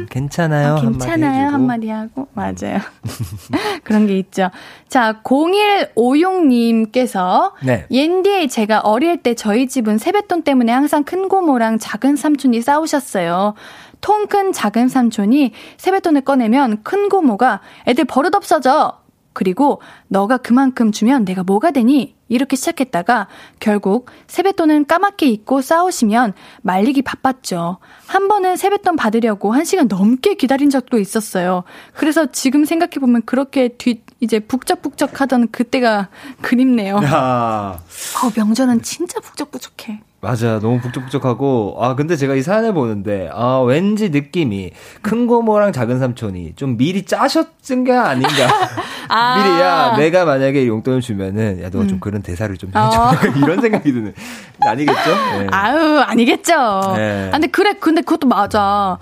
괜찮아요. 0.08 0.74
아, 0.74 0.80
괜찮아요 0.80 1.48
한마디 1.48 1.88
하고 1.88 2.28
맞아요. 2.32 2.78
그런 3.84 4.06
게 4.06 4.18
있죠. 4.18 4.50
자 4.88 5.20
0156님께서 5.22 7.52
네. 7.64 7.86
옌디에 7.90 8.46
제가 8.46 8.80
어릴 8.80 9.22
때 9.22 9.34
저희 9.34 9.68
집은 9.68 9.98
세뱃돈 9.98 10.42
때문에 10.42 10.72
항상 10.72 11.04
큰 11.04 11.28
고모랑 11.28 11.78
작은 11.78 12.16
삼촌이 12.16 12.62
싸우셨어요. 12.62 13.54
통큰 14.00 14.52
작은 14.52 14.88
삼촌이 14.88 15.52
세뱃돈을 15.76 16.22
꺼내면 16.22 16.82
큰 16.82 17.08
고모가 17.08 17.60
애들 17.86 18.06
버릇 18.06 18.34
없어져. 18.34 18.98
그리고 19.40 19.80
너가 20.08 20.36
그만큼 20.36 20.92
주면 20.92 21.24
내가 21.24 21.42
뭐가 21.42 21.70
되니? 21.70 22.14
이렇게 22.28 22.56
시작했다가 22.56 23.26
결국 23.58 24.10
세뱃돈은 24.26 24.86
까맣게 24.86 25.24
잊고 25.28 25.62
싸우시면 25.62 26.34
말리기 26.60 27.00
바빴죠. 27.00 27.78
한 28.06 28.28
번은 28.28 28.58
세뱃돈 28.58 28.96
받으려고 28.96 29.54
한 29.54 29.64
시간 29.64 29.88
넘게 29.88 30.34
기다린 30.34 30.68
적도 30.68 30.98
있었어요. 30.98 31.64
그래서 31.94 32.26
지금 32.26 32.66
생각해보면 32.66 33.22
그렇게 33.24 33.68
뒤, 33.68 34.02
이제 34.20 34.40
북적북적 34.40 35.22
하던 35.22 35.50
그때가 35.52 36.10
그립네요. 36.42 36.96
야. 37.02 37.80
어, 37.80 38.30
명절은 38.36 38.82
진짜 38.82 39.20
북적북적해. 39.20 40.02
맞아. 40.20 40.58
너무 40.60 40.78
북적북적하고. 40.80 41.78
아, 41.80 41.94
근데 41.94 42.14
제가 42.14 42.34
이 42.34 42.42
사연을 42.42 42.74
보는데, 42.74 43.30
아, 43.32 43.60
왠지 43.60 44.10
느낌이 44.10 44.70
큰 45.00 45.26
고모랑 45.26 45.72
작은 45.72 45.98
삼촌이 45.98 46.54
좀 46.56 46.76
미리 46.76 47.04
짜셨은 47.04 47.84
게 47.84 47.92
아닌가. 47.92 48.30
아. 49.08 49.36
미리, 49.38 49.60
야, 49.60 49.96
내가 49.96 50.26
만약에 50.26 50.66
용돈을 50.66 51.00
주면은, 51.00 51.62
야, 51.62 51.70
너가 51.70 51.86
좀 51.86 52.00
그런 52.00 52.20
대사를 52.22 52.54
좀 52.58 52.68
해줘. 52.68 52.80
어. 52.80 53.12
이런 53.42 53.62
생각이 53.62 53.90
드는. 53.92 54.14
아니겠죠? 54.60 55.10
네. 55.38 55.46
아유, 55.52 56.00
아니겠죠. 56.00 56.52
네. 56.96 57.28
아, 57.28 57.32
근데 57.32 57.46
그래, 57.46 57.72
근데 57.80 58.02
그것도 58.02 58.28
맞아. 58.28 58.98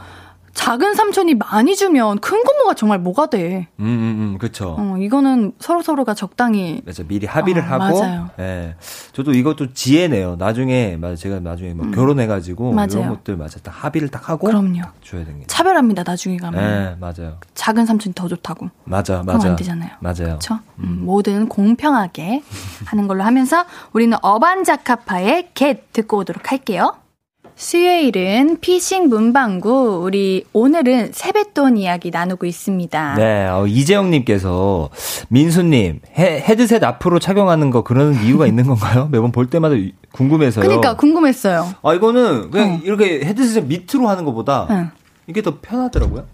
작은 0.54 0.94
삼촌이 0.94 1.34
많이 1.34 1.76
주면 1.76 2.18
큰 2.18 2.42
고모가 2.42 2.74
정말 2.74 2.98
뭐가 2.98 3.26
돼. 3.26 3.68
음, 3.78 3.84
음, 3.84 4.34
음, 4.34 4.38
그쵸. 4.38 4.76
어, 4.78 4.96
이거는 4.98 5.52
서로 5.58 5.82
서로가 5.82 6.14
적당히. 6.14 6.82
맞아. 6.84 7.02
미리 7.04 7.26
합의를 7.26 7.62
어, 7.62 7.66
하고. 7.66 8.00
맞아요. 8.00 8.30
예. 8.38 8.74
저도 9.12 9.32
이것도 9.32 9.72
지혜네요. 9.72 10.36
나중에, 10.36 10.96
맞아. 10.96 11.16
제가 11.16 11.40
나중에 11.40 11.74
뭐 11.74 11.90
결혼해가지고. 11.90 12.70
음. 12.70 12.74
맞아요. 12.76 12.88
이런 12.92 13.08
것들, 13.10 13.36
맞아. 13.36 13.58
딱 13.60 13.72
합의를 13.84 14.08
딱 14.08 14.28
하고. 14.28 14.46
그럼요. 14.46 14.82
줘야 15.02 15.24
됩니다. 15.24 15.46
차별합니다, 15.48 16.02
나중에 16.04 16.36
가면. 16.36 16.62
예, 16.62 16.96
맞아요. 16.98 17.38
작은 17.54 17.86
삼촌이 17.86 18.14
더 18.14 18.28
좋다고. 18.28 18.68
맞아, 18.84 19.20
그럼 19.22 19.26
맞아. 19.26 19.50
안 19.50 19.56
되잖아요. 19.56 19.90
맞아요. 20.00 20.16
그렇죠? 20.38 20.58
음, 20.78 21.02
뭐든 21.04 21.48
공평하게 21.48 22.42
하는 22.86 23.06
걸로 23.08 23.22
하면서 23.22 23.64
우리는 23.92 24.16
어반자카파의 24.22 25.50
겟 25.54 25.92
듣고 25.92 26.18
오도록 26.18 26.50
할게요. 26.50 26.94
수요일은 27.58 28.58
피싱 28.60 29.08
문방구 29.08 30.00
우리 30.04 30.44
오늘은 30.52 31.10
세뱃돈 31.12 31.76
이야기 31.76 32.12
나누고 32.12 32.46
있습니다. 32.46 33.14
네, 33.16 33.48
어, 33.48 33.66
이재영님께서 33.66 34.90
민수님 35.28 35.98
헤, 36.16 36.40
헤드셋 36.40 36.84
앞으로 36.84 37.18
착용하는 37.18 37.70
거 37.72 37.82
그런 37.82 38.14
이유가 38.22 38.46
있는 38.46 38.64
건가요? 38.68 39.08
매번 39.10 39.32
볼 39.32 39.50
때마다 39.50 39.74
이- 39.74 39.92
궁금해서요. 40.12 40.64
그러니까 40.64 40.94
궁금했어요. 40.96 41.74
아 41.82 41.94
이거는 41.94 42.52
그냥 42.52 42.74
어. 42.74 42.80
이렇게 42.84 43.24
헤드셋 43.24 43.64
밑으로 43.66 44.08
하는 44.08 44.24
것보다 44.24 44.68
응. 44.70 44.90
이게 45.26 45.42
더 45.42 45.58
편하더라고요. 45.60 46.26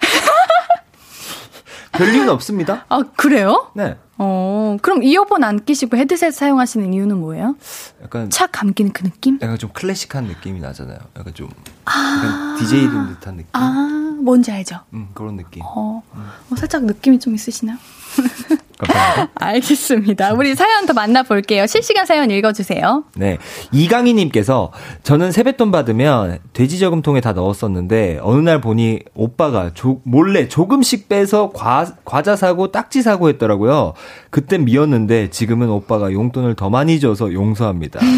별 1.92 2.08
이유는 2.14 2.28
없습니다. 2.28 2.84
아 2.90 3.02
그래요? 3.16 3.70
네, 3.74 3.96
어 4.18 4.76
그럼 4.80 5.02
이어폰 5.02 5.44
안 5.44 5.64
끼시고 5.64 5.96
헤드셋 5.96 6.32
사용하시는 6.32 6.92
이유는 6.92 7.18
뭐예요? 7.18 7.56
약간 8.02 8.30
착 8.30 8.50
감기는 8.52 8.92
그 8.92 9.02
느낌? 9.02 9.38
약간 9.42 9.58
좀 9.58 9.70
클래식한 9.72 10.24
느낌이 10.24 10.60
나잖아요. 10.60 10.98
약간 11.16 11.34
좀 11.34 11.48
약간 11.86 12.56
DJ 12.58 12.88
된 12.88 13.06
듯한 13.08 13.36
느낌. 13.36 13.48
아 13.52 14.16
뭔지 14.20 14.50
알죠? 14.50 14.80
음, 14.94 15.08
그런 15.14 15.36
느낌. 15.36 15.62
어, 15.64 16.02
어, 16.12 16.56
살짝 16.56 16.84
느낌이 16.84 17.18
좀 17.18 17.34
있으시나요? 17.34 17.76
감사합니다. 18.78 19.30
알겠습니다. 19.36 20.32
우리 20.34 20.54
사연 20.54 20.86
더 20.86 20.92
만나볼게요. 20.92 21.66
실시간 21.66 22.04
사연 22.06 22.30
읽어주세요. 22.30 23.04
네. 23.16 23.38
이강희님께서 23.72 24.72
저는 25.02 25.32
세뱃돈 25.32 25.70
받으면 25.70 26.38
돼지 26.52 26.78
저금통에 26.78 27.20
다 27.20 27.32
넣었었는데 27.32 28.20
어느 28.22 28.40
날 28.40 28.60
보니 28.60 29.00
오빠가 29.14 29.70
조- 29.74 30.00
몰래 30.04 30.48
조금씩 30.48 31.08
빼서 31.08 31.50
과, 31.50 31.86
과자 32.04 32.36
사고 32.36 32.70
딱지 32.70 33.02
사고 33.02 33.28
했더라고요. 33.28 33.94
그땐 34.30 34.64
미웠는데 34.64 35.30
지금은 35.30 35.68
오빠가 35.70 36.12
용돈을 36.12 36.54
더 36.54 36.68
많이 36.70 37.00
줘서 37.00 37.32
용서합니다. 37.32 38.00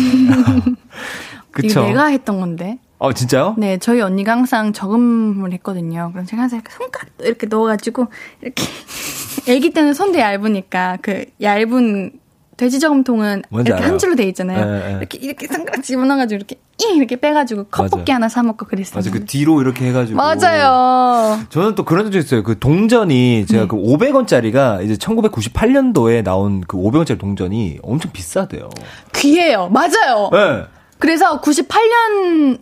그쵸. 1.53 1.83
내가 1.83 2.07
했던 2.07 2.41
건데. 2.41 2.79
어, 3.01 3.13
진짜요? 3.13 3.55
네, 3.59 3.79
저희 3.79 4.01
언니가 4.01 4.33
항상 4.33 4.73
저금을 4.73 5.53
했거든요. 5.53 6.11
그럼 6.13 6.27
제가 6.27 6.43
항상 6.43 6.59
이렇게 6.59 6.75
손가락 6.75 7.09
이렇게 7.21 7.47
넣어가지고, 7.47 8.07
이렇게. 8.43 8.65
애기 9.49 9.71
때는 9.71 9.95
손도 9.95 10.19
얇으니까, 10.19 10.99
그, 11.03 11.25
얇은 11.41 12.13
돼지 12.57 12.81
저금통은 12.81 13.43
이렇게 13.53 13.73
알아요. 13.73 13.87
한 13.87 13.99
줄로 13.99 14.17
돼 14.17 14.25
있잖아요. 14.25 14.65
네, 14.65 14.89
네. 14.89 14.97
이렇게, 14.99 15.19
이렇게 15.19 15.47
손가락 15.47 15.83
집어넣어가지고, 15.83 16.37
이렇게, 16.37 16.57
이 16.81 16.97
이렇게 16.97 17.15
빼가지고, 17.17 17.65
컵볶이. 17.71 18.11
하나 18.11 18.29
사 18.29 18.43
먹고 18.43 18.67
그랬어요. 18.67 18.97
맞아, 18.97 19.11
그 19.13 19.25
뒤로 19.25 19.61
이렇게 19.61 19.87
해가지고. 19.87 20.17
맞아요. 20.17 21.39
저는 21.51 21.77
또 21.77 21.85
그런 21.85 22.11
적 22.11 22.19
있어요. 22.19 22.43
그 22.43 22.59
동전이 22.59 23.47
제가 23.47 23.63
네. 23.63 23.69
그 23.69 23.77
500원짜리가 23.77 24.85
이제 24.85 24.95
1998년도에 24.95 26.25
나온 26.25 26.63
그 26.67 26.77
500원짜리 26.77 27.19
동전이 27.19 27.79
엄청 27.83 28.11
비싸대요. 28.13 28.71
귀해요. 29.15 29.69
맞아요. 29.69 30.31
네. 30.33 30.65
그래서 30.99 31.41
98년 31.41 32.59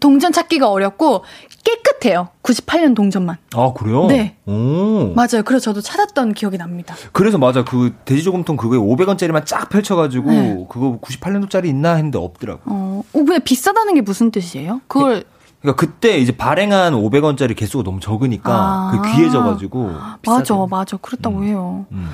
동전 0.00 0.32
찾기가 0.32 0.70
어렵고, 0.70 1.22
깨끗해요. 1.64 2.28
98년 2.42 2.94
동전만. 2.94 3.38
아, 3.54 3.72
그래요? 3.74 4.06
네. 4.06 4.36
오. 4.46 5.12
맞아요. 5.14 5.42
그래서 5.44 5.64
저도 5.64 5.80
찾았던 5.80 6.34
기억이 6.34 6.58
납니다. 6.58 6.94
그래서 7.12 7.38
맞아. 7.38 7.64
그 7.64 7.94
돼지저금통 8.04 8.56
그거에 8.56 8.78
500원짜리만 8.78 9.46
쫙 9.46 9.68
펼쳐가지고 9.70 10.30
네. 10.30 10.66
그거 10.68 10.98
98년도짜리 11.02 11.66
있나 11.66 11.94
했는데 11.94 12.18
없더라고. 12.18 12.60
어, 12.66 13.00
어, 13.00 13.04
근데 13.12 13.38
비싸다는 13.38 13.94
게 13.94 14.02
무슨 14.02 14.30
뜻이에요? 14.30 14.82
그걸 14.86 15.24
그러니까 15.62 15.80
그때 15.80 16.18
이제 16.18 16.36
발행한 16.36 16.92
500원짜리 16.92 17.56
개수가 17.56 17.84
너무 17.84 17.98
적으니까 17.98 18.52
아. 18.52 18.90
그 18.92 19.16
귀해져가지고. 19.16 19.92
맞아. 20.26 20.54
맞아. 20.68 20.96
그렇다고 20.98 21.44
해요. 21.44 21.86
음. 21.92 22.10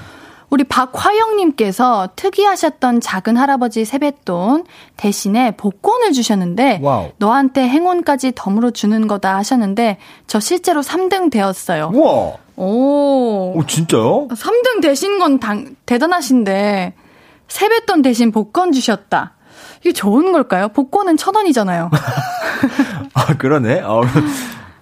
우리 0.51 0.65
박화영님께서 0.65 2.11
특이하셨던 2.17 3.01
작은 3.01 3.37
할아버지 3.37 3.85
세뱃돈 3.85 4.65
대신에 4.97 5.53
복권을 5.57 6.13
주셨는데 6.13 6.81
wow. 6.83 7.11
너한테 7.19 7.69
행운까지 7.69 8.33
덤으로 8.35 8.73
주는 8.73 9.07
거다 9.07 9.37
하셨는데 9.37 9.99
저 10.27 10.41
실제로 10.41 10.83
3등 10.83 11.31
되었어요. 11.31 11.93
우와. 11.95 12.33
오. 12.57 13.55
오, 13.57 13.65
진짜요? 13.67 14.29
3등 14.29 14.83
되신 14.83 15.19
건 15.19 15.39
당, 15.39 15.77
대단하신데 15.87 16.95
세뱃돈 17.49 18.03
대신 18.03 18.33
복권 18.33 18.73
주셨다. 18.73 19.35
이게 19.81 19.93
좋은 19.93 20.33
걸까요? 20.33 20.69
복권은 20.69 21.17
천 21.17 21.35
원이잖아요. 21.37 21.91
아, 23.15 23.37
그러네. 23.39 23.81
아, 23.83 24.01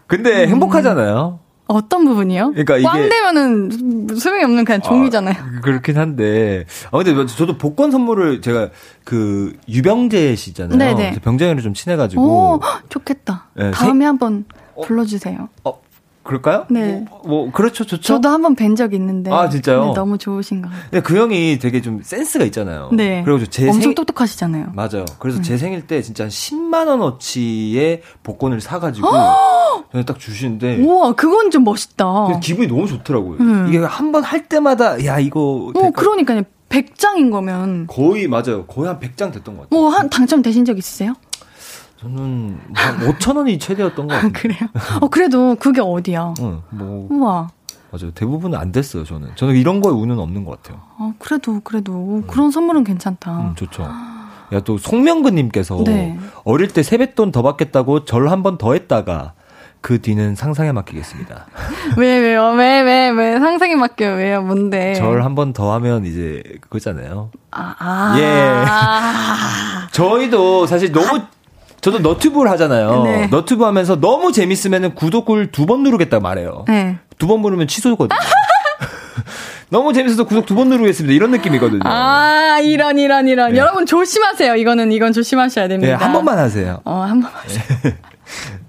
근데 0.06 0.46
행복하잖아요. 0.48 1.40
어떤 1.68 2.04
부분이요? 2.06 2.52
그러니까 2.52 2.78
이게- 2.78 2.88
꽝 2.88 3.08
되면은 3.08 4.08
소용이 4.16 4.42
없는 4.42 4.64
그냥 4.64 4.80
종이잖아요. 4.80 5.34
아, 5.38 5.60
그렇긴 5.60 5.98
한데. 5.98 6.64
아, 6.90 6.96
근데 7.02 7.26
저도 7.26 7.58
복권 7.58 7.90
선물을 7.90 8.40
제가 8.40 8.70
그 9.04 9.54
유병재 9.68 10.34
씨잖아요. 10.34 11.12
병장이랑 11.22 11.60
좀 11.62 11.74
친해가지고. 11.74 12.22
오, 12.22 12.60
헉, 12.62 12.82
좋겠다. 12.88 13.48
네, 13.54 13.70
다음에 13.70 14.04
한번 14.06 14.44
불러주세요. 14.82 15.48
어, 15.64 15.80
그럴까요? 16.28 16.66
네. 16.68 17.04
뭐, 17.10 17.20
뭐 17.24 17.50
그렇죠, 17.50 17.84
좋죠. 17.84 18.02
저도 18.02 18.28
한번 18.28 18.54
뵌 18.54 18.76
적 18.76 18.92
있는데. 18.92 19.32
아, 19.32 19.48
진짜요? 19.48 19.86
네, 19.86 19.92
너무 19.94 20.18
좋으신 20.18 20.60
것 20.60 20.68
같아요. 20.68 20.84
근데 20.90 21.02
그 21.02 21.16
형이 21.16 21.58
되게 21.58 21.80
좀 21.80 22.00
센스가 22.02 22.44
있잖아요. 22.44 22.90
네. 22.92 23.22
그리고 23.24 23.44
제 23.46 23.64
엄청 23.66 23.80
생 23.80 23.94
똑똑하시잖아요. 23.94 24.72
맞아요. 24.74 25.06
그래서 25.18 25.38
음. 25.38 25.42
제 25.42 25.56
생일 25.56 25.86
때 25.86 26.02
진짜 26.02 26.24
한 26.24 26.28
10만 26.30 26.86
원어치의 26.88 28.02
복권을 28.22 28.60
사가지고 28.60 29.08
저는 29.90 30.04
딱 30.04 30.18
주시는데 30.18 30.78
우와, 30.82 31.14
그건 31.14 31.50
좀 31.50 31.64
멋있다. 31.64 32.38
기분이 32.42 32.68
너무 32.68 32.86
좋더라고요. 32.86 33.38
음. 33.40 33.66
이게 33.68 33.78
한 33.78 34.12
번 34.12 34.22
할 34.22 34.44
때마다 34.48 35.02
야 35.06 35.18
이거 35.18 35.72
어? 35.74 35.90
그러니까요. 35.92 36.42
100장인 36.68 37.30
거면. 37.30 37.86
거의 37.86 38.28
맞아요. 38.28 38.66
거의 38.66 38.88
한 38.88 39.00
100장 39.00 39.32
됐던 39.32 39.56
것 39.56 39.62
같아요. 39.62 39.68
뭐, 39.70 39.88
한, 39.88 40.10
당첨되신 40.10 40.66
적 40.66 40.76
있으세요? 40.76 41.14
저는 42.00 42.60
한 42.74 42.98
5천 43.00 43.36
원이 43.36 43.58
최대였던 43.58 44.06
것 44.06 44.14
같아요. 44.14 44.32
그래요? 44.32 44.58
어, 45.00 45.08
그래도 45.08 45.56
그게 45.56 45.80
어디야? 45.80 46.34
응, 46.40 46.62
뭐 46.70 47.08
우와. 47.10 47.48
맞아요. 47.90 48.10
대부분은 48.12 48.56
안 48.58 48.70
됐어요. 48.70 49.04
저는 49.04 49.30
저는 49.34 49.56
이런 49.56 49.80
거에 49.80 49.92
운은 49.92 50.18
없는 50.18 50.44
것 50.44 50.62
같아요. 50.62 50.80
어, 50.98 51.12
그래도, 51.18 51.60
그래도. 51.64 52.22
그런 52.28 52.50
선물은 52.50 52.84
괜찮다. 52.84 53.38
음, 53.40 53.54
좋죠. 53.56 53.82
야 54.52 54.60
또 54.64 54.78
송명근님께서 54.78 55.82
네. 55.84 56.18
어릴 56.44 56.68
때 56.68 56.82
세뱃돈 56.82 57.32
더 57.32 57.42
받겠다고 57.42 58.04
절 58.06 58.28
한 58.28 58.42
번 58.42 58.56
더 58.58 58.72
했다가 58.74 59.32
그 59.80 60.00
뒤는 60.00 60.34
상상에 60.36 60.72
맡기겠습니다. 60.72 61.46
왜, 61.98 62.18
왜요? 62.18 62.50
왜, 62.52 62.80
왜, 62.80 63.08
왜? 63.10 63.38
상상이 63.38 63.74
맡겨요. 63.76 64.14
왜요? 64.16 64.42
뭔데? 64.42 64.94
절 64.94 65.20
한 65.22 65.34
번 65.34 65.52
더 65.52 65.72
하면 65.74 66.04
이제 66.06 66.42
그거잖아요. 66.60 67.30
아, 67.50 67.74
아. 67.78 68.14
예. 68.18 68.64
아. 68.66 69.88
저희도 69.92 70.66
사실 70.66 70.92
너무 70.92 71.20
저도 71.80 72.00
너튜브를 72.00 72.50
하잖아요. 72.52 73.02
네. 73.04 73.26
너튜브 73.28 73.64
하면서 73.64 73.96
너무 74.00 74.32
재밌으면 74.32 74.94
구독을 74.94 75.50
두 75.52 75.66
번 75.66 75.82
누르겠다 75.82 76.18
말해요. 76.20 76.64
네. 76.68 76.98
두번 77.18 77.42
누르면 77.42 77.68
취소거든요. 77.68 78.18
너무 79.70 79.92
재밌어서 79.92 80.24
구독 80.24 80.46
두 80.46 80.54
번 80.54 80.68
누르겠습니다. 80.70 81.14
이런 81.14 81.30
느낌이거든요. 81.30 81.80
아, 81.84 82.58
이런, 82.62 82.98
이런, 82.98 83.28
이런. 83.28 83.52
네. 83.52 83.58
여러분 83.58 83.84
조심하세요. 83.86 84.56
이거는, 84.56 84.92
이건 84.92 85.12
조심하셔야 85.12 85.68
됩니다. 85.68 85.96
네, 85.98 86.02
한 86.04 86.12
번만 86.12 86.38
하세요. 86.38 86.80
어, 86.84 87.00
한 87.02 87.20
번만. 87.20 87.32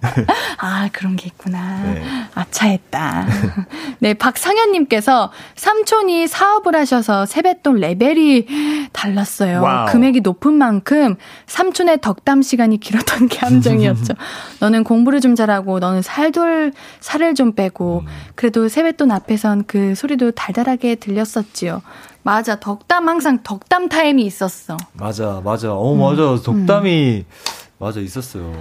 아, 0.57 0.89
그런 0.91 1.15
게 1.15 1.27
있구나. 1.27 1.83
네. 1.83 2.03
아차했다. 2.33 3.27
네, 3.99 4.13
박상현님께서 4.13 5.31
삼촌이 5.55 6.27
사업을 6.27 6.75
하셔서 6.75 7.25
세뱃돈 7.25 7.77
레벨이 7.77 8.89
달랐어요. 8.93 9.61
wow. 9.61 9.87
금액이 9.91 10.21
높은 10.21 10.53
만큼 10.53 11.15
삼촌의 11.47 12.01
덕담 12.01 12.41
시간이 12.41 12.79
길었던 12.79 13.27
게 13.27 13.39
함정이었죠. 13.39 14.13
너는 14.59 14.83
공부를 14.83 15.21
좀 15.21 15.35
잘하고, 15.35 15.79
너는 15.79 16.01
살돌, 16.01 16.73
살을 16.99 17.35
좀 17.35 17.53
빼고, 17.53 18.03
그래도 18.35 18.67
세뱃돈 18.69 19.11
앞에선 19.11 19.65
그 19.67 19.95
소리도 19.95 20.31
달달하게 20.31 20.95
들렸었지요. 20.95 21.81
맞아, 22.23 22.59
덕담 22.59 23.07
항상 23.07 23.39
덕담 23.43 23.89
타임이 23.89 24.23
있었어. 24.23 24.77
맞아, 24.93 25.41
맞아. 25.43 25.73
어, 25.73 25.95
맞아. 25.95 26.41
덕담이 26.41 27.25
맞아 27.77 27.99
있었어요. 27.99 28.53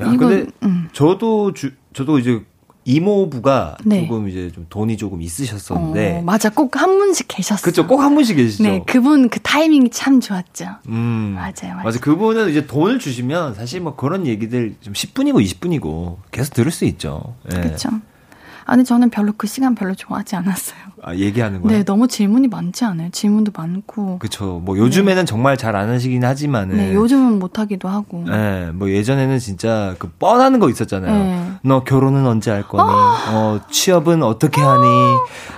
야, 0.00 0.06
이건, 0.12 0.18
근데 0.18 0.46
음. 0.62 0.88
저도 0.92 1.52
주, 1.52 1.72
저도 1.92 2.18
이제 2.18 2.42
이모부가 2.84 3.76
네. 3.84 4.06
조금 4.06 4.28
이제 4.28 4.50
좀 4.52 4.66
돈이 4.68 4.96
조금 4.96 5.22
있으셨었는데 5.22 6.18
어, 6.18 6.22
맞아, 6.22 6.48
꼭 6.50 6.76
한 6.76 6.98
분씩 6.98 7.28
계셨어. 7.28 7.62
그쵸 7.62 7.86
꼭한 7.86 8.14
분씩 8.14 8.36
계시죠. 8.36 8.62
네, 8.64 8.82
그분 8.86 9.28
그 9.28 9.38
타이밍이 9.40 9.90
참 9.90 10.20
좋았죠. 10.20 10.66
음. 10.88 11.34
맞아요, 11.36 11.52
맞아요. 11.74 11.84
맞아. 11.84 12.00
그분은 12.00 12.50
이제 12.50 12.66
돈을 12.66 12.98
주시면 12.98 13.54
사실 13.54 13.80
뭐 13.80 13.94
그런 13.94 14.26
얘기들 14.26 14.74
좀 14.80 14.94
10분이고 14.94 15.44
20분이고 15.44 16.16
계속 16.32 16.54
들을 16.54 16.72
수 16.72 16.84
있죠. 16.86 17.36
예. 17.54 17.60
그렇죠. 17.60 17.88
아, 18.64 18.72
근데 18.74 18.84
저는 18.84 19.10
별로 19.10 19.32
그 19.36 19.46
시간 19.46 19.74
별로 19.74 19.94
좋아하지 19.94 20.36
않았어요. 20.36 20.78
아, 21.04 21.14
얘기하는 21.16 21.60
거예요? 21.62 21.78
네, 21.78 21.84
너무 21.84 22.06
질문이 22.06 22.46
많지 22.48 22.84
않아요? 22.84 23.08
질문도 23.10 23.50
많고. 23.56 24.18
그쵸. 24.20 24.60
뭐 24.64 24.78
요즘에는 24.78 25.26
정말 25.26 25.56
잘 25.56 25.72
안 25.74 25.88
하시긴 25.88 26.22
하지만은. 26.24 26.76
네, 26.76 26.94
요즘은 26.94 27.38
못 27.38 27.58
하기도 27.58 27.88
하고. 27.88 28.24
예, 28.28 28.70
뭐 28.74 28.90
예전에는 28.90 29.38
진짜 29.38 29.94
그 29.98 30.10
뻔하는 30.18 30.58
거 30.60 30.68
있었잖아요. 30.68 31.12
네. 31.24 31.46
너 31.62 31.82
결혼은 31.82 32.26
언제 32.26 32.50
할 32.50 32.62
거니? 32.62 32.82
어, 32.84 33.58
취업은 33.70 34.22
어떻게 34.22 34.60
하니? 34.60 34.86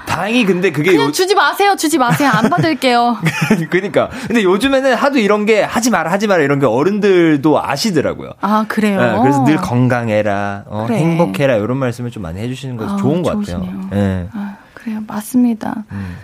다행히 0.06 0.44
근데 0.46 0.70
그게 0.70 0.92
그냥 0.92 1.08
요, 1.08 1.12
주지 1.12 1.34
마세요, 1.34 1.74
주지 1.76 1.98
마세요. 1.98 2.30
안 2.32 2.48
받을게요. 2.48 3.16
그러니까. 3.70 4.08
근데 4.28 4.44
요즘에는 4.44 4.94
하도 4.94 5.18
이런 5.18 5.44
게 5.46 5.62
하지 5.62 5.90
마라, 5.90 6.12
하지 6.12 6.26
마라 6.28 6.42
이런 6.44 6.60
게 6.60 6.66
어른들도 6.66 7.60
아시더라고요. 7.62 8.30
아, 8.40 8.64
그래요? 8.68 9.00
예, 9.00 9.18
그래서 9.20 9.42
늘 9.44 9.56
건강해라, 9.56 10.64
어, 10.68 10.84
그래. 10.86 10.98
행복해라 10.98 11.56
이런 11.56 11.76
말씀을 11.78 12.10
좀 12.12 12.22
많이 12.22 12.38
해주시는 12.40 12.76
거 12.76 12.84
아, 12.88 12.96
좋은 12.96 13.22
것 13.22 13.32
좋으시네요. 13.32 13.60
같아요. 13.90 14.00
예. 14.00 14.28
아, 14.32 14.53
그래요. 14.84 15.00
맞습니다. 15.06 15.84
음. 15.92 16.16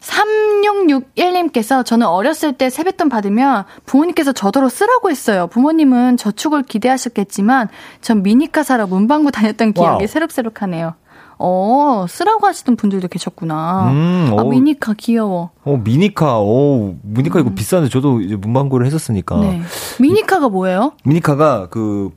3661님께서 0.00 1.84
저는 1.84 2.06
어렸을 2.06 2.52
때 2.52 2.70
세뱃돈 2.70 3.08
받으면 3.08 3.64
부모님께서 3.84 4.30
저더러 4.32 4.68
쓰라고 4.68 5.10
했어요. 5.10 5.48
부모님은 5.48 6.16
저축을 6.16 6.62
기대하셨겠지만 6.62 7.68
전 8.00 8.22
미니카 8.22 8.62
사러 8.62 8.86
문방구 8.86 9.32
다녔던 9.32 9.72
기억이 9.72 9.88
wow. 9.88 10.06
새록새록하네요. 10.06 10.94
어, 11.38 12.06
쓰라고 12.08 12.46
하시던 12.46 12.76
분들도 12.76 13.08
계셨구나. 13.08 13.90
음, 13.90 14.28
아, 14.30 14.42
어. 14.42 14.44
미니카 14.48 14.94
귀여워. 14.96 15.50
어, 15.64 15.76
미니카, 15.82 16.38
어, 16.38 16.94
미니카 17.02 17.40
이거 17.40 17.50
비싼데 17.50 17.88
저도 17.90 18.20
이제 18.20 18.36
문방구를 18.36 18.86
했었으니까. 18.86 19.34
음. 19.36 19.40
네. 19.40 19.62
미니카가 20.00 20.48
뭐예요? 20.48 20.92
미니카가 21.04 21.68
그 21.70 22.10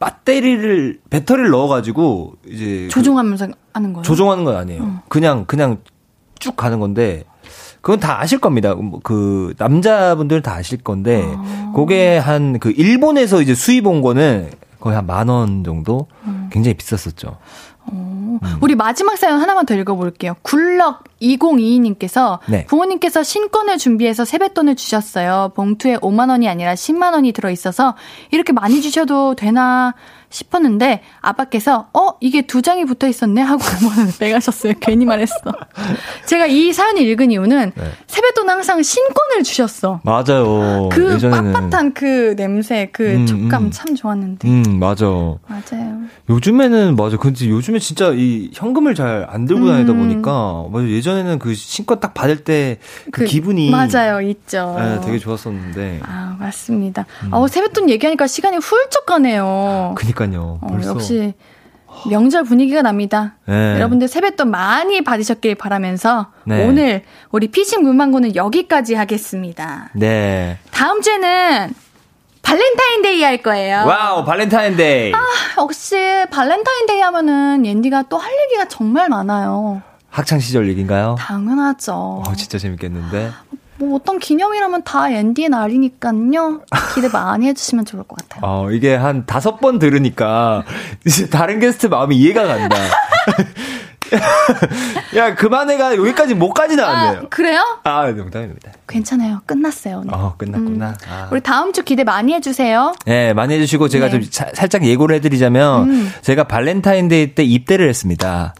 배터리를 0.00 0.98
배터리를 1.10 1.50
넣어가지고 1.50 2.34
이제 2.48 2.64
그 2.84 2.88
조종하면서 2.88 3.48
하는 3.72 3.92
거예요? 3.92 4.02
조종하는 4.02 4.44
건 4.44 4.56
아니에요. 4.56 5.02
그냥 5.08 5.44
그냥 5.46 5.78
쭉 6.38 6.56
가는 6.56 6.80
건데 6.80 7.24
그건 7.82 8.00
다 8.00 8.20
아실 8.20 8.38
겁니다. 8.38 8.74
뭐그 8.74 9.54
남자분들은 9.58 10.42
다 10.42 10.54
아실 10.54 10.78
건데 10.78 11.22
아. 11.36 11.72
그게 11.76 12.16
한 12.18 12.58
그 12.60 12.70
일본에서 12.70 13.40
이제 13.42 13.54
수입 13.54 13.86
온 13.86 14.00
거는 14.02 14.50
거의 14.80 14.96
한 14.96 15.06
만 15.06 15.28
원 15.28 15.62
정도 15.64 16.06
음. 16.24 16.48
굉장히 16.50 16.74
비쌌었죠. 16.74 17.36
음. 17.92 18.38
우리 18.60 18.74
마지막 18.74 19.16
사연 19.18 19.40
하나만 19.40 19.66
더 19.66 19.74
읽어볼게요. 19.74 20.36
굴럭 20.42 21.04
2022님께서 21.20 22.38
네. 22.48 22.64
부모님께서 22.66 23.22
신권을 23.22 23.78
준비해서 23.78 24.24
세뱃돈을 24.24 24.76
주셨어요. 24.76 25.52
봉투에 25.54 25.96
5만 25.96 26.30
원이 26.30 26.48
아니라 26.48 26.74
10만 26.74 27.12
원이 27.12 27.32
들어있어서 27.32 27.94
이렇게 28.30 28.52
많이 28.52 28.80
주셔도 28.80 29.34
되나 29.34 29.94
싶었는데 30.30 31.02
아빠께서 31.20 31.88
어 31.92 32.12
이게 32.20 32.42
두 32.42 32.62
장이 32.62 32.84
붙어 32.84 33.06
있었네 33.08 33.40
하고 33.42 33.60
5만 33.82 34.18
빼가셨어요. 34.18 34.74
괜히 34.80 35.04
말했어. 35.04 35.34
제가 36.26 36.46
이 36.46 36.72
사연을 36.72 37.02
읽은 37.02 37.30
이유는 37.32 37.72
네. 37.74 37.84
세뱃돈 38.06 38.48
항상 38.48 38.82
신권을 38.82 39.42
주셨어. 39.42 40.00
맞아요. 40.04 40.88
그 40.90 41.14
예전에는. 41.14 41.52
빳빳한 41.52 41.94
그 41.94 42.34
냄새, 42.36 42.88
그 42.92 43.10
음, 43.14 43.26
촉감 43.26 43.64
음. 43.64 43.70
참 43.70 43.94
좋았는데. 43.94 44.48
음, 44.48 44.78
맞아. 44.78 45.06
맞아요. 45.06 46.00
요즘에는 46.28 46.96
맞아. 46.96 47.16
근데 47.16 47.48
요즘에 47.48 47.78
진짜 47.78 48.12
이 48.14 48.50
현금을 48.54 48.94
잘 48.94 49.10
안 49.28 49.44
들고 49.44 49.66
다니다 49.66 49.92
음. 49.92 49.98
보니까 49.98 50.64
맞아. 50.72 50.86
예전에는 50.88 51.38
그 51.40 51.54
신권 51.54 52.00
딱 52.00 52.14
받을 52.14 52.44
때그 52.44 52.78
그- 53.10 53.24
기분이 53.24 53.70
맞아요, 53.70 54.20
있죠. 54.22 54.76
예, 54.78 55.00
되게 55.04 55.18
좋았었는데. 55.18 56.00
아, 56.04 56.36
맞습니다. 56.38 57.06
어, 57.30 57.46
세뱃돈 57.48 57.90
얘기하니까 57.90 58.26
시간이 58.26 58.56
훌쩍 58.58 59.06
가네요. 59.06 59.94
그니까 59.96 60.19
요. 60.34 60.58
어, 60.60 60.66
벌써 60.68 60.90
역시 60.90 61.34
명절 62.08 62.44
분위기가 62.44 62.82
납니다. 62.82 63.34
네. 63.46 63.74
여러분들 63.74 64.06
세뱃돈 64.08 64.50
많이 64.50 65.02
받으셨길 65.02 65.56
바라면서 65.56 66.28
네. 66.44 66.64
오늘 66.66 67.02
우리 67.32 67.48
피싱 67.48 67.82
문방구는 67.82 68.36
여기까지 68.36 68.94
하겠습니다. 68.94 69.90
네. 69.94 70.58
다음 70.70 71.02
주에는 71.02 71.74
발렌타인데이 72.42 73.22
할 73.22 73.38
거예요. 73.42 73.84
wow, 73.86 74.24
발렌타인데이. 74.24 75.12
역시 75.58 75.96
발렌타인데이 76.30 77.00
하면은 77.00 77.66
옌디가 77.66 78.04
또 78.08 78.18
할 78.18 78.32
얘기가 78.46 78.66
정말 78.68 79.08
많아요. 79.08 79.82
학창 80.10 80.38
시절 80.40 80.68
얘기인가요? 80.68 81.16
당연하죠. 81.18 82.22
어, 82.26 82.32
진짜 82.36 82.58
재밌겠는데. 82.58 83.30
뭐 83.80 83.96
어떤 83.96 84.18
기념이라면 84.18 84.82
다 84.84 85.10
옌디의 85.12 85.48
날이니까요. 85.48 86.60
기대 86.94 87.08
많이 87.08 87.46
해주시면 87.48 87.86
좋을 87.86 88.02
것 88.04 88.16
같아요. 88.18 88.40
어, 88.44 88.70
이게 88.70 88.94
한 88.94 89.24
다섯 89.24 89.58
번 89.58 89.78
들으니까 89.78 90.64
이제 91.06 91.28
다른 91.30 91.58
게스트 91.60 91.86
마음이 91.86 92.14
이해가 92.16 92.46
간다. 92.46 92.76
야, 95.16 95.34
그만해가 95.34 95.96
여기까지 95.96 96.34
못까지 96.34 96.74
아, 96.74 96.76
나왔네요. 96.76 97.28
그래요? 97.30 97.62
아, 97.84 98.06
농담입니다. 98.10 98.72
괜찮아요. 98.88 99.40
끝났어요. 99.46 100.00
오늘. 100.02 100.12
어, 100.14 100.34
끝났구나. 100.36 100.94
아. 101.08 101.28
우리 101.30 101.40
다음 101.40 101.72
주 101.72 101.82
기대 101.84 102.04
많이 102.04 102.34
해주세요. 102.34 102.92
네, 103.06 103.32
많이 103.32 103.54
해주시고 103.54 103.88
제가 103.88 104.08
네. 104.08 104.16
음. 104.16 104.20
좀 104.22 104.30
사- 104.30 104.50
살짝 104.52 104.84
예고를 104.84 105.14
해드리자면 105.16 106.10
제가 106.22 106.44
발렌타인데이 106.44 107.34
때 107.34 107.44
입대를 107.44 107.88
했습니다. 107.88 108.54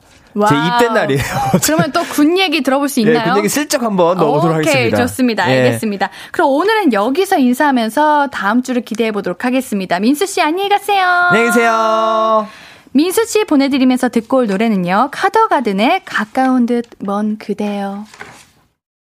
제 0.48 0.54
wow. 0.54 0.66
입대 0.66 0.88
날이에요. 0.88 1.22
그러면 1.64 1.92
또 1.92 2.02
군 2.10 2.38
얘기 2.38 2.62
들어보실 2.62 3.04
수 3.04 3.08
예, 3.08 3.12
있나요? 3.12 3.32
그 3.34 3.38
얘기 3.40 3.48
슬쩍 3.48 3.82
한번 3.82 4.16
넣어보도록 4.16 4.58
오케이, 4.58 4.66
하겠습니다. 4.72 4.96
좋습니다. 4.98 5.50
예. 5.50 5.56
알겠습니다. 5.58 6.10
그럼 6.32 6.50
오늘은 6.50 6.92
여기서 6.92 7.38
인사하면서 7.38 8.28
다음 8.28 8.62
주를 8.62 8.82
기대해 8.82 9.12
보도록 9.12 9.44
하겠습니다. 9.44 9.98
민수 10.00 10.26
씨 10.26 10.40
안녕히 10.40 10.68
가세요. 10.68 11.04
안녕히 11.04 11.46
계세요. 11.48 12.46
민수 12.92 13.24
씨 13.26 13.44
보내드리면서 13.44 14.08
듣고 14.08 14.38
올 14.38 14.46
노래는요. 14.48 15.08
카더가든의 15.12 16.02
가까운 16.04 16.66
듯 16.66 16.84
먼 17.00 17.38
그대요. 17.38 18.04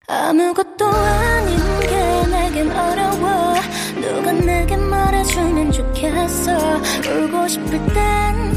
아무것도 0.09 0.87
아닌 0.87 1.59
게 1.81 2.27
내겐 2.31 2.71
어려워 2.71 3.55
누가 4.01 4.33
내게 4.33 4.77
말해주면 4.77 5.73
좋겠어 5.73 6.53
울고 7.07 7.49
싶을 7.49 7.71
땐 7.93 8.57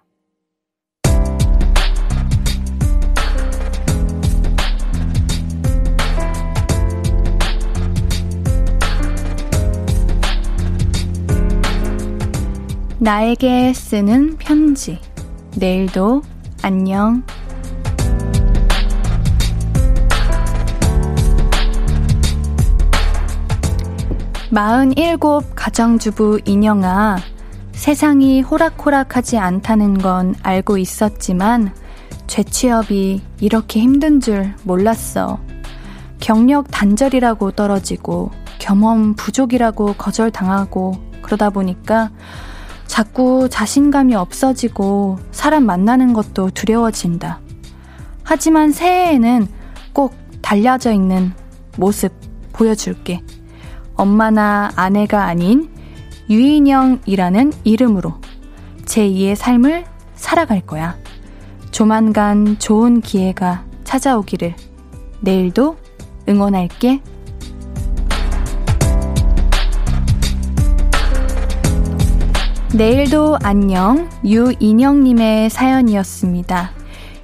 나에게 13.03 13.73
쓰는 13.73 14.37
편지. 14.37 14.99
내일도 15.57 16.21
안녕. 16.61 17.23
47 24.51 25.17
가정주부 25.55 26.41
인영아. 26.45 27.17
세상이 27.71 28.41
호락호락하지 28.43 29.39
않다는 29.39 29.97
건 29.97 30.35
알고 30.43 30.77
있었지만 30.77 31.73
재취업이 32.27 33.23
이렇게 33.39 33.79
힘든 33.79 34.19
줄 34.19 34.53
몰랐어. 34.61 35.39
경력 36.19 36.69
단절이라고 36.69 37.53
떨어지고 37.53 38.29
경험 38.59 39.15
부족이라고 39.15 39.93
거절당하고 39.93 40.93
그러다 41.23 41.49
보니까 41.49 42.11
자꾸 42.91 43.47
자신감이 43.49 44.15
없어지고 44.15 45.17
사람 45.31 45.65
만나는 45.65 46.11
것도 46.11 46.49
두려워진다. 46.49 47.39
하지만 48.21 48.73
새해에는 48.73 49.47
꼭 49.93 50.13
달려져 50.41 50.91
있는 50.91 51.31
모습 51.77 52.11
보여줄게. 52.51 53.21
엄마나 53.95 54.71
아내가 54.75 55.23
아닌 55.23 55.69
유인영이라는 56.29 57.53
이름으로 57.63 58.15
제2의 58.83 59.35
삶을 59.35 59.85
살아갈 60.15 60.59
거야. 60.59 60.97
조만간 61.71 62.59
좋은 62.59 62.99
기회가 62.99 63.63
찾아오기를 63.85 64.53
내일도 65.21 65.77
응원할게. 66.27 66.99
내일도 72.73 73.37
안녕 73.43 74.09
유인영님의 74.23 75.49
사연이었습니다. 75.49 76.71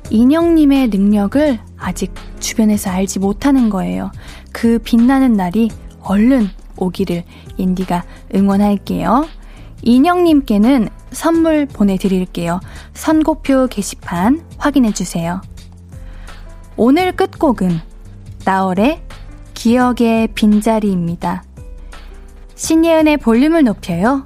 인영님의 0.09 0.89
능력을 0.89 1.59
아직 1.77 2.13
주변에서 2.41 2.89
알지 2.89 3.19
못하는 3.19 3.69
거예요. 3.69 4.11
그 4.51 4.77
빛나는 4.79 5.33
날이 5.33 5.69
얼른 6.01 6.49
오기를 6.75 7.23
인디가 7.55 8.03
응원할게요. 8.35 9.25
인영님께는 9.83 10.89
선물 11.11 11.65
보내드릴게요. 11.65 12.59
선고표 12.93 13.67
게시판 13.67 14.43
확인해주세요. 14.57 15.41
오늘 16.75 17.13
끝곡은 17.13 17.79
나얼의 18.43 19.01
기억의 19.53 20.27
빈자리입니다. 20.35 21.43
신예은의 22.55 23.17
볼륨을 23.17 23.63
높여요. 23.63 24.25